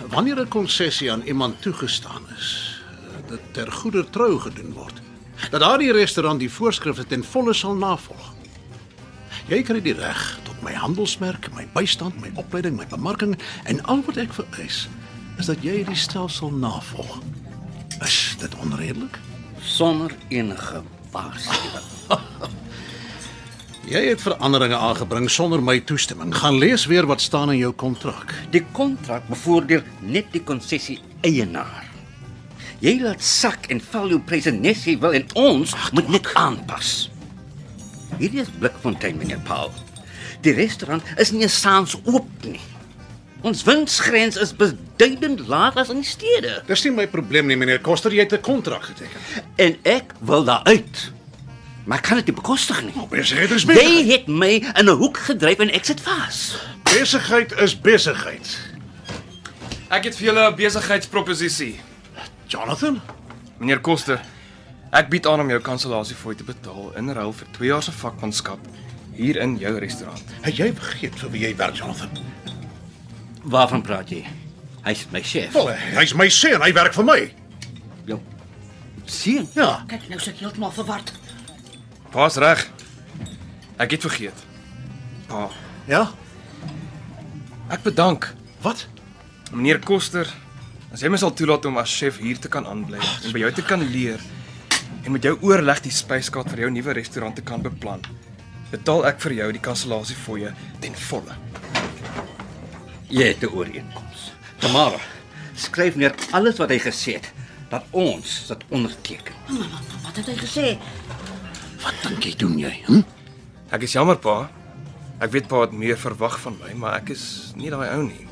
wanneer 0.08 0.40
'n 0.40 0.48
konsessie 0.48 1.12
aan 1.12 1.22
iemand 1.22 1.60
toegestaan 1.62 2.22
is, 2.38 2.80
eh, 3.04 3.28
dit 3.30 3.40
ter 3.52 3.72
goeie 3.72 4.04
trou 4.10 4.38
gedoen 4.40 4.72
word, 4.72 5.00
dat 5.50 5.60
daardie 5.60 5.92
restaurant 5.92 6.40
die 6.40 6.50
voorskrifte 6.52 7.06
ten 7.06 7.24
volle 7.24 7.54
sal 7.54 7.74
navolg. 7.74 8.34
Jy 9.50 9.62
kry 9.66 9.80
die 9.82 9.96
reg 9.98 10.20
tot 10.46 10.60
my 10.62 10.72
handelsmerk, 10.76 11.48
my 11.56 11.66
bystand, 11.74 12.20
my 12.22 12.30
opleiding, 12.38 12.76
my 12.78 12.86
bemarking 12.86 13.34
en 13.64 13.82
al 13.90 14.04
wat 14.06 14.20
ek 14.20 14.36
vereis 14.36 14.84
is 15.40 15.48
dat 15.48 15.64
jy 15.64 15.80
die 15.88 15.96
stelsel 15.96 16.52
navolg. 16.52 17.18
Is 18.04 18.36
dit 18.40 18.54
onredelik? 18.60 19.18
Sonder 19.60 20.12
enige 20.28 20.82
waarskuwing. 21.12 21.88
Jy 23.90 24.04
het 24.06 24.20
veranderinge 24.22 24.76
aangebring 24.78 25.26
sonder 25.32 25.62
my 25.64 25.80
toestemming. 25.82 26.30
Gaan 26.36 26.60
lees 26.62 26.84
weer 26.86 27.08
wat 27.10 27.20
staan 27.20 27.50
in 27.50 27.58
jou 27.58 27.72
kontrak. 27.74 28.34
Die 28.54 28.62
kontrak 28.76 29.26
bevoordeel 29.26 29.82
net 30.00 30.30
die 30.30 30.44
konsessie 30.46 31.00
eienaar. 31.26 31.89
Jy 32.80 33.00
laat 33.02 33.20
sak 33.22 33.66
en 33.68 33.80
val 33.92 34.08
jou 34.08 34.20
pryse 34.24 34.50
net 34.50 34.84
jy 34.86 34.96
wil 35.02 35.12
en 35.12 35.26
ons 35.34 35.74
moet 35.92 36.08
net 36.08 36.26
aanpas. 36.34 37.10
Hierdie 38.18 38.40
is 38.40 38.48
Blikfontein, 38.58 39.16
meneer 39.20 39.40
Paul. 39.44 39.70
Die 40.44 40.52
restaurant 40.56 41.02
is 41.20 41.32
nie 41.32 41.48
saans 41.48 41.96
oop 42.04 42.28
nie. 42.44 42.60
Ons 43.44 43.62
winsgrens 43.64 44.36
is 44.36 44.52
beduidend 44.56 45.46
laag 45.48 45.76
as 45.80 45.88
in 45.88 46.02
die 46.02 46.08
stede 46.08 46.58
Dis 46.68 46.82
nie 46.84 46.90
my 46.92 47.06
probleem 47.08 47.46
nie, 47.48 47.56
meneer 47.56 47.80
Koster, 47.80 48.12
jy 48.12 48.20
het 48.26 48.32
'n 48.34 48.40
kontrak 48.40 48.82
geteken. 48.84 49.20
en 49.56 49.76
ek 49.84 50.12
wil 50.20 50.44
daar 50.44 50.62
uit. 50.64 51.12
Maar 51.86 51.98
ek 51.98 52.04
kan 52.04 52.16
dit 52.16 52.26
nie 52.26 52.34
bekostig 52.34 52.82
nie. 52.82 52.92
Besigheid 53.10 53.50
is 53.50 53.62
Jy 53.62 53.66
besigheid. 53.74 54.06
het 54.10 54.28
my 54.28 54.52
in 54.78 54.86
'n 54.88 54.96
hoek 54.96 55.16
gedryf 55.18 55.58
en 55.58 55.70
ek 55.70 55.84
sit 55.84 56.00
vas. 56.00 56.56
Besigheid 56.84 57.52
is 57.60 57.80
besigheid. 57.80 58.58
Ek 59.90 60.04
het 60.04 60.14
vir 60.16 60.24
julle 60.26 60.50
'n 60.50 60.56
besigheidsproposisie. 60.56 61.80
Jonathan, 62.50 62.98
Meneer 63.60 63.80
Koster, 63.84 64.18
ek 64.96 65.10
bied 65.12 65.26
aan 65.30 65.42
om 65.44 65.50
jou 65.52 65.60
kansellasie 65.62 66.16
fooi 66.18 66.34
te 66.38 66.44
betaal 66.46 66.90
in 66.98 67.12
ruil 67.14 67.32
vir 67.36 67.50
2 67.58 67.68
jaar 67.70 67.84
se 67.84 67.92
vakmanskap 67.94 68.58
hier 69.14 69.38
in 69.42 69.56
jou 69.60 69.72
restaurant. 69.78 70.22
het 70.42 70.56
jy 70.58 70.70
vergeet 70.74 71.14
vir 71.20 71.30
wie 71.30 71.42
jy 71.44 71.52
werk, 71.56 71.76
Jonathan? 71.78 72.10
Waarvan 73.44 73.82
praat 73.86 74.10
jy? 74.10 74.24
Hy's 74.84 75.06
my 75.12 75.22
chef. 75.22 75.52
Wel, 75.54 75.70
hy's 75.94 76.14
my 76.16 76.28
seun, 76.32 76.62
hy 76.64 76.72
werk 76.72 76.94
vir 76.96 77.04
my. 77.06 77.18
Jou 78.08 78.18
sien. 79.06 79.46
Ja. 79.54 79.84
Kyk, 79.90 80.08
nou 80.10 80.18
sit 80.20 80.34
ek 80.34 80.40
heeltemal 80.44 80.72
verward. 80.74 81.12
Pa's 82.10 82.36
reg. 82.40 82.66
Ek 83.78 83.90
het 83.94 84.02
vergeet. 84.06 84.46
Pa, 85.30 85.48
Ja? 85.88 86.08
ek 87.70 87.82
bedank 87.86 88.32
Wat? 88.62 88.86
meneer 89.52 89.78
Koster 89.78 90.26
as 90.90 91.02
jy 91.02 91.10
my 91.10 91.18
sal 91.22 91.30
toelaat 91.30 91.66
om 91.70 91.78
as 91.78 91.90
chef 91.90 92.18
hier 92.18 92.38
te 92.42 92.50
kan 92.50 92.66
aanbly 92.66 92.98
en 92.98 93.30
by 93.34 93.44
jou 93.44 93.50
te 93.54 93.62
kan 93.66 93.82
leer 93.92 94.22
en 95.04 95.14
met 95.14 95.24
jou 95.24 95.36
oorleg 95.46 95.82
die 95.84 95.94
spyskaart 95.94 96.50
vir 96.52 96.64
jou 96.64 96.70
nuwe 96.74 96.94
restaurant 96.98 97.36
te 97.38 97.44
kan 97.46 97.62
beplan. 97.62 98.02
Betaal 98.70 99.06
ek 99.08 99.20
vir 99.24 99.36
jou 99.38 99.48
die 99.54 99.62
kansellasie 99.62 100.18
fooie 100.18 100.50
ten 100.82 100.96
volle. 101.08 101.36
Jy 103.10 103.26
het 103.32 103.42
'n 103.42 103.54
ooreenkoms. 103.54 104.32
Tamara, 104.58 105.00
skryf 105.54 105.96
neer 105.96 106.14
alles 106.32 106.58
wat 106.58 106.70
hy 106.70 106.78
gesê 106.78 107.14
het 107.14 107.32
dat 107.70 107.84
ons 107.90 108.46
dit 108.48 108.64
onderteken. 108.68 109.34
Wat 110.02 110.16
het 110.16 110.26
hy 110.26 110.36
gesê? 110.36 110.78
Wat 111.82 111.94
dink 112.02 112.24
jy 112.24 112.34
doen 112.36 112.58
jy? 112.58 112.82
Hm? 112.86 113.02
Ek 113.70 113.82
is 113.82 113.92
jammer 113.92 114.16
pa. 114.16 114.50
Ek 115.20 115.30
weet 115.30 115.48
pa 115.48 115.60
het 115.60 115.72
meer 115.72 115.98
verwag 115.98 116.40
van 116.40 116.56
my, 116.58 116.74
maar 116.74 116.94
ek 116.94 117.10
is 117.10 117.52
nie 117.54 117.70
daai 117.70 117.88
ou 117.94 118.02
nie. 118.02 118.26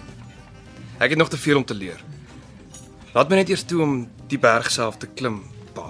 Ek 0.98 1.10
het 1.10 1.18
nog 1.18 1.28
te 1.28 1.38
veel 1.38 1.56
om 1.56 1.64
te 1.64 1.74
leer. 1.74 2.00
Laat 3.18 3.32
my 3.32 3.40
net 3.40 3.48
eers 3.50 3.64
toe 3.66 3.80
om 3.82 3.94
die 4.30 4.38
berg 4.38 4.68
self 4.70 5.00
te 5.02 5.08
klim, 5.18 5.40
pa. 5.74 5.88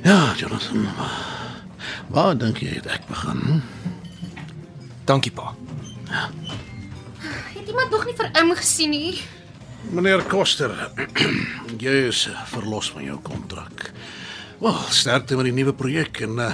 Ja, 0.00 0.32
Jonathan. 0.40 0.86
Waar 2.08 2.38
dink 2.40 2.62
jy 2.64 2.78
het 2.78 2.88
ek 2.94 3.04
begin? 3.10 3.60
Dankie 5.04 5.34
pa. 5.36 5.52
Het 6.08 7.68
iemand 7.68 7.92
nog 7.92 8.08
nie 8.08 8.16
vir 8.16 8.32
hom 8.40 8.56
gesien 8.56 8.96
nie? 8.96 9.20
Meneer 9.92 10.24
Koster, 10.32 10.72
jy 11.84 12.00
is 12.08 12.24
verlos 12.56 12.88
van 12.96 13.04
jou 13.10 13.20
kontrak. 13.20 13.90
Wel, 14.64 14.82
sterkte 14.88 15.36
met 15.36 15.52
die 15.52 15.56
nuwe 15.60 15.76
projek 15.76 16.24
en 16.24 16.40
uh, 16.48 16.52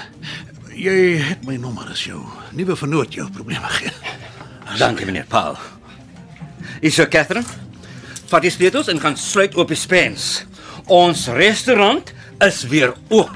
jy 0.74 0.98
het 1.30 1.46
my 1.46 1.62
nommer 1.62 1.94
as 1.94 2.08
jou 2.10 2.26
nuwe 2.58 2.74
vernoot 2.74 3.14
jou 3.14 3.30
probleme 3.30 3.76
gee. 3.78 3.94
Dankie 4.82 5.06
meneer 5.06 5.30
Paul. 5.30 5.77
Is 6.80 6.94
so 6.94 7.08
Catherine? 7.10 7.46
Vat 8.30 8.44
die 8.44 8.52
sleutels 8.54 8.86
en 8.92 9.00
gaan 9.02 9.16
sluit 9.18 9.56
op 9.58 9.72
die 9.72 9.78
spens. 9.78 10.44
Ons 10.86 11.26
restaurant 11.34 12.12
is 12.44 12.62
weer 12.70 12.92
oop. 13.10 13.34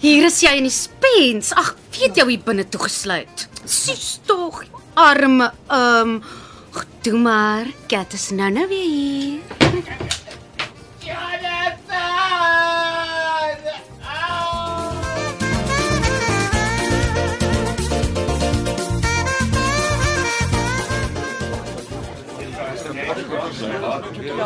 Hier 0.00 0.24
is 0.24 0.38
jy 0.40 0.54
in 0.56 0.64
die 0.64 0.72
spens. 0.72 1.50
Ag, 1.58 1.74
weet 1.98 2.16
jy 2.16 2.24
hoe 2.28 2.38
binne 2.46 2.64
toegesluit? 2.70 3.48
Sis 3.66 4.20
tog, 4.26 4.62
arme 4.94 5.50
ehm 5.66 6.14
um, 6.14 6.38
Toe 7.00 7.18
maar, 7.18 7.66
Kat 7.86 8.12
is 8.12 8.30
nou 8.30 8.50
nou 8.50 8.68
weer 8.68 8.84
hier. 8.84 9.38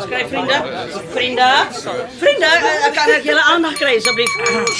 Skryf 0.01 0.27
vriende. 0.27 0.63
Vriende. 1.09 1.67
Vriende, 2.17 2.45
eh, 2.45 2.93
kan 2.93 3.09
ek 3.09 3.23
julle 3.23 3.41
aandag 3.41 3.73
kry 3.73 3.95
asseblief? 3.97 4.33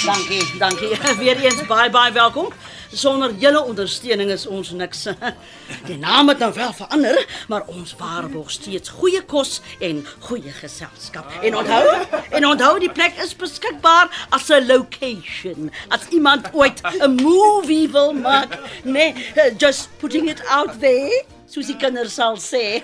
Dankie, 0.04 0.58
dankie. 0.58 0.98
Weer 1.20 1.44
eens 1.44 1.66
baie 1.66 1.90
baie 1.90 2.12
welkom. 2.12 2.52
Sonder 2.96 3.34
julle 3.36 3.60
ondersteuning 3.60 4.30
is 4.32 4.46
ons 4.48 4.70
niks. 4.72 5.02
Die 5.88 5.98
naam 6.00 6.30
het 6.32 6.40
nou 6.40 6.48
wel 6.56 6.72
verander, 6.72 7.18
maar 7.48 7.66
ons 7.68 7.92
waarborg 8.00 8.50
steeds 8.50 8.94
goeie 8.96 9.20
kos 9.28 9.60
en 9.84 10.00
goeie 10.28 10.54
geselskap. 10.62 11.28
En 11.44 11.58
onthou, 11.60 11.84
en 12.30 12.48
onthou 12.48 12.72
die 12.80 12.92
plek 12.92 13.20
is 13.20 13.36
beskikbaar 13.36 14.08
as 14.32 14.48
'n 14.48 14.64
location. 14.66 15.70
As 15.88 16.08
iemand 16.08 16.48
ooit 16.52 16.80
'n 17.04 17.20
movie 17.20 17.88
wil 17.88 18.12
maak, 18.12 18.58
nee, 18.84 19.12
just 19.58 19.88
putting 19.98 20.30
it 20.30 20.40
out 20.48 20.80
there 20.80 21.24
soos 21.46 21.66
die 21.66 21.76
kinders 21.76 22.14
sal 22.14 22.36
sê. 22.36 22.82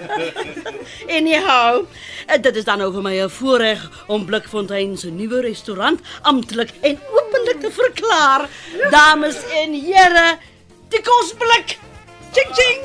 Anyhow, 1.18 1.86
dit 2.40 2.56
is 2.56 2.64
dan 2.64 2.78
nou 2.78 2.92
vir 2.92 3.02
my 3.02 3.16
'n 3.24 3.28
voorreg 3.28 3.80
om 4.06 4.24
Blikfontein 4.24 4.96
se 4.96 5.10
nuwe 5.10 5.40
restaurant 5.40 6.00
amptelik 6.22 6.70
en 6.82 6.98
openlik 7.10 7.31
te 7.60 7.70
verklaar. 7.70 8.48
Dames 8.90 9.36
en 9.62 9.72
here, 9.74 10.38
die 10.88 11.02
kosblik. 11.02 11.78
Ching 12.32 12.54
ching. 12.56 12.80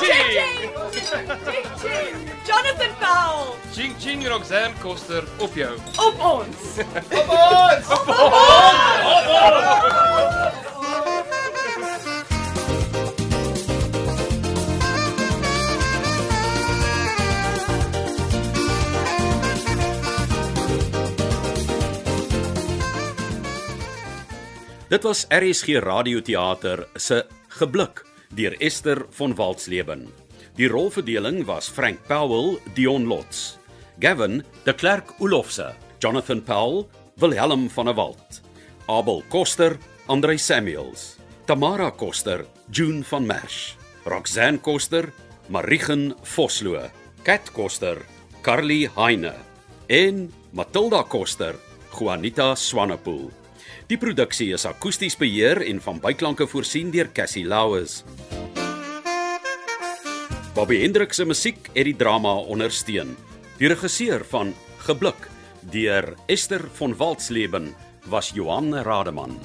Ching 0.00 0.28
ching. 0.32 0.70
Ching 1.44 1.68
ching. 1.82 2.30
Jonathan 2.46 2.92
Powell, 3.00 3.54
Ching 3.74 3.94
ching 3.98 4.26
Roxanne 4.28 4.74
Koster 4.82 5.24
op 5.38 5.54
jou. 5.54 5.76
op 5.96 6.20
ons. 6.20 6.56
Dit 24.94 25.02
was 25.02 25.24
RSG 25.26 25.80
Radioteater 25.82 26.84
se 26.94 27.24
Geblik 27.58 28.04
deur 28.30 28.54
Esther 28.62 29.00
von 29.10 29.32
Waltzleben. 29.34 30.04
Die 30.54 30.68
rolverdeling 30.70 31.40
was 31.48 31.66
Frank 31.66 31.98
Powell, 32.06 32.60
Dion 32.76 33.08
Lots, 33.10 33.58
Gavin, 33.98 34.44
De 34.62 34.72
Klerk 34.72 35.10
Olofse, 35.18 35.72
Jonathan 35.98 36.44
Powell, 36.46 36.86
Wilhelm 37.18 37.66
van 37.74 37.90
der 37.90 37.96
Walt, 37.96 38.40
Abel 38.86 39.24
Koster, 39.28 39.76
Andrei 40.06 40.38
Samuels, 40.38 41.16
Tamara 41.46 41.90
Koster, 41.90 42.46
June 42.70 43.02
van 43.10 43.26
Merch, 43.26 43.74
Roxanne 44.06 44.60
Koster, 44.60 45.10
Marigen 45.48 46.14
Vosloo, 46.22 46.86
Kat 47.24 47.50
Koster, 47.52 47.98
Carly 48.42 48.88
Heine 48.94 49.34
en 49.88 50.30
Matilda 50.52 51.02
Koster, 51.02 51.56
Juanita 51.90 52.54
Swanepoel. 52.54 53.43
Die 53.94 54.00
produksie 54.02 54.48
is 54.50 54.64
akoesties 54.66 55.14
beheer 55.14 55.60
en 55.62 55.78
van 55.78 56.00
byklanke 56.02 56.48
voorsien 56.50 56.88
deur 56.90 57.12
Cassie 57.14 57.44
Lauers. 57.46 58.00
Bobby 60.56 60.80
Hendrik 60.80 61.14
se 61.14 61.22
musiek 61.22 61.70
het 61.76 61.86
die 61.86 61.94
drama 61.94 62.32
ondersteun. 62.42 63.14
Die 63.60 63.70
regisseur 63.70 64.26
van 64.32 64.50
Geblik 64.88 65.30
deur 65.70 66.10
Esther 66.26 66.66
von 66.74 66.98
Waltzleben 66.98 67.70
was 68.10 68.34
Johan 68.34 68.74
Rademan. 68.74 69.38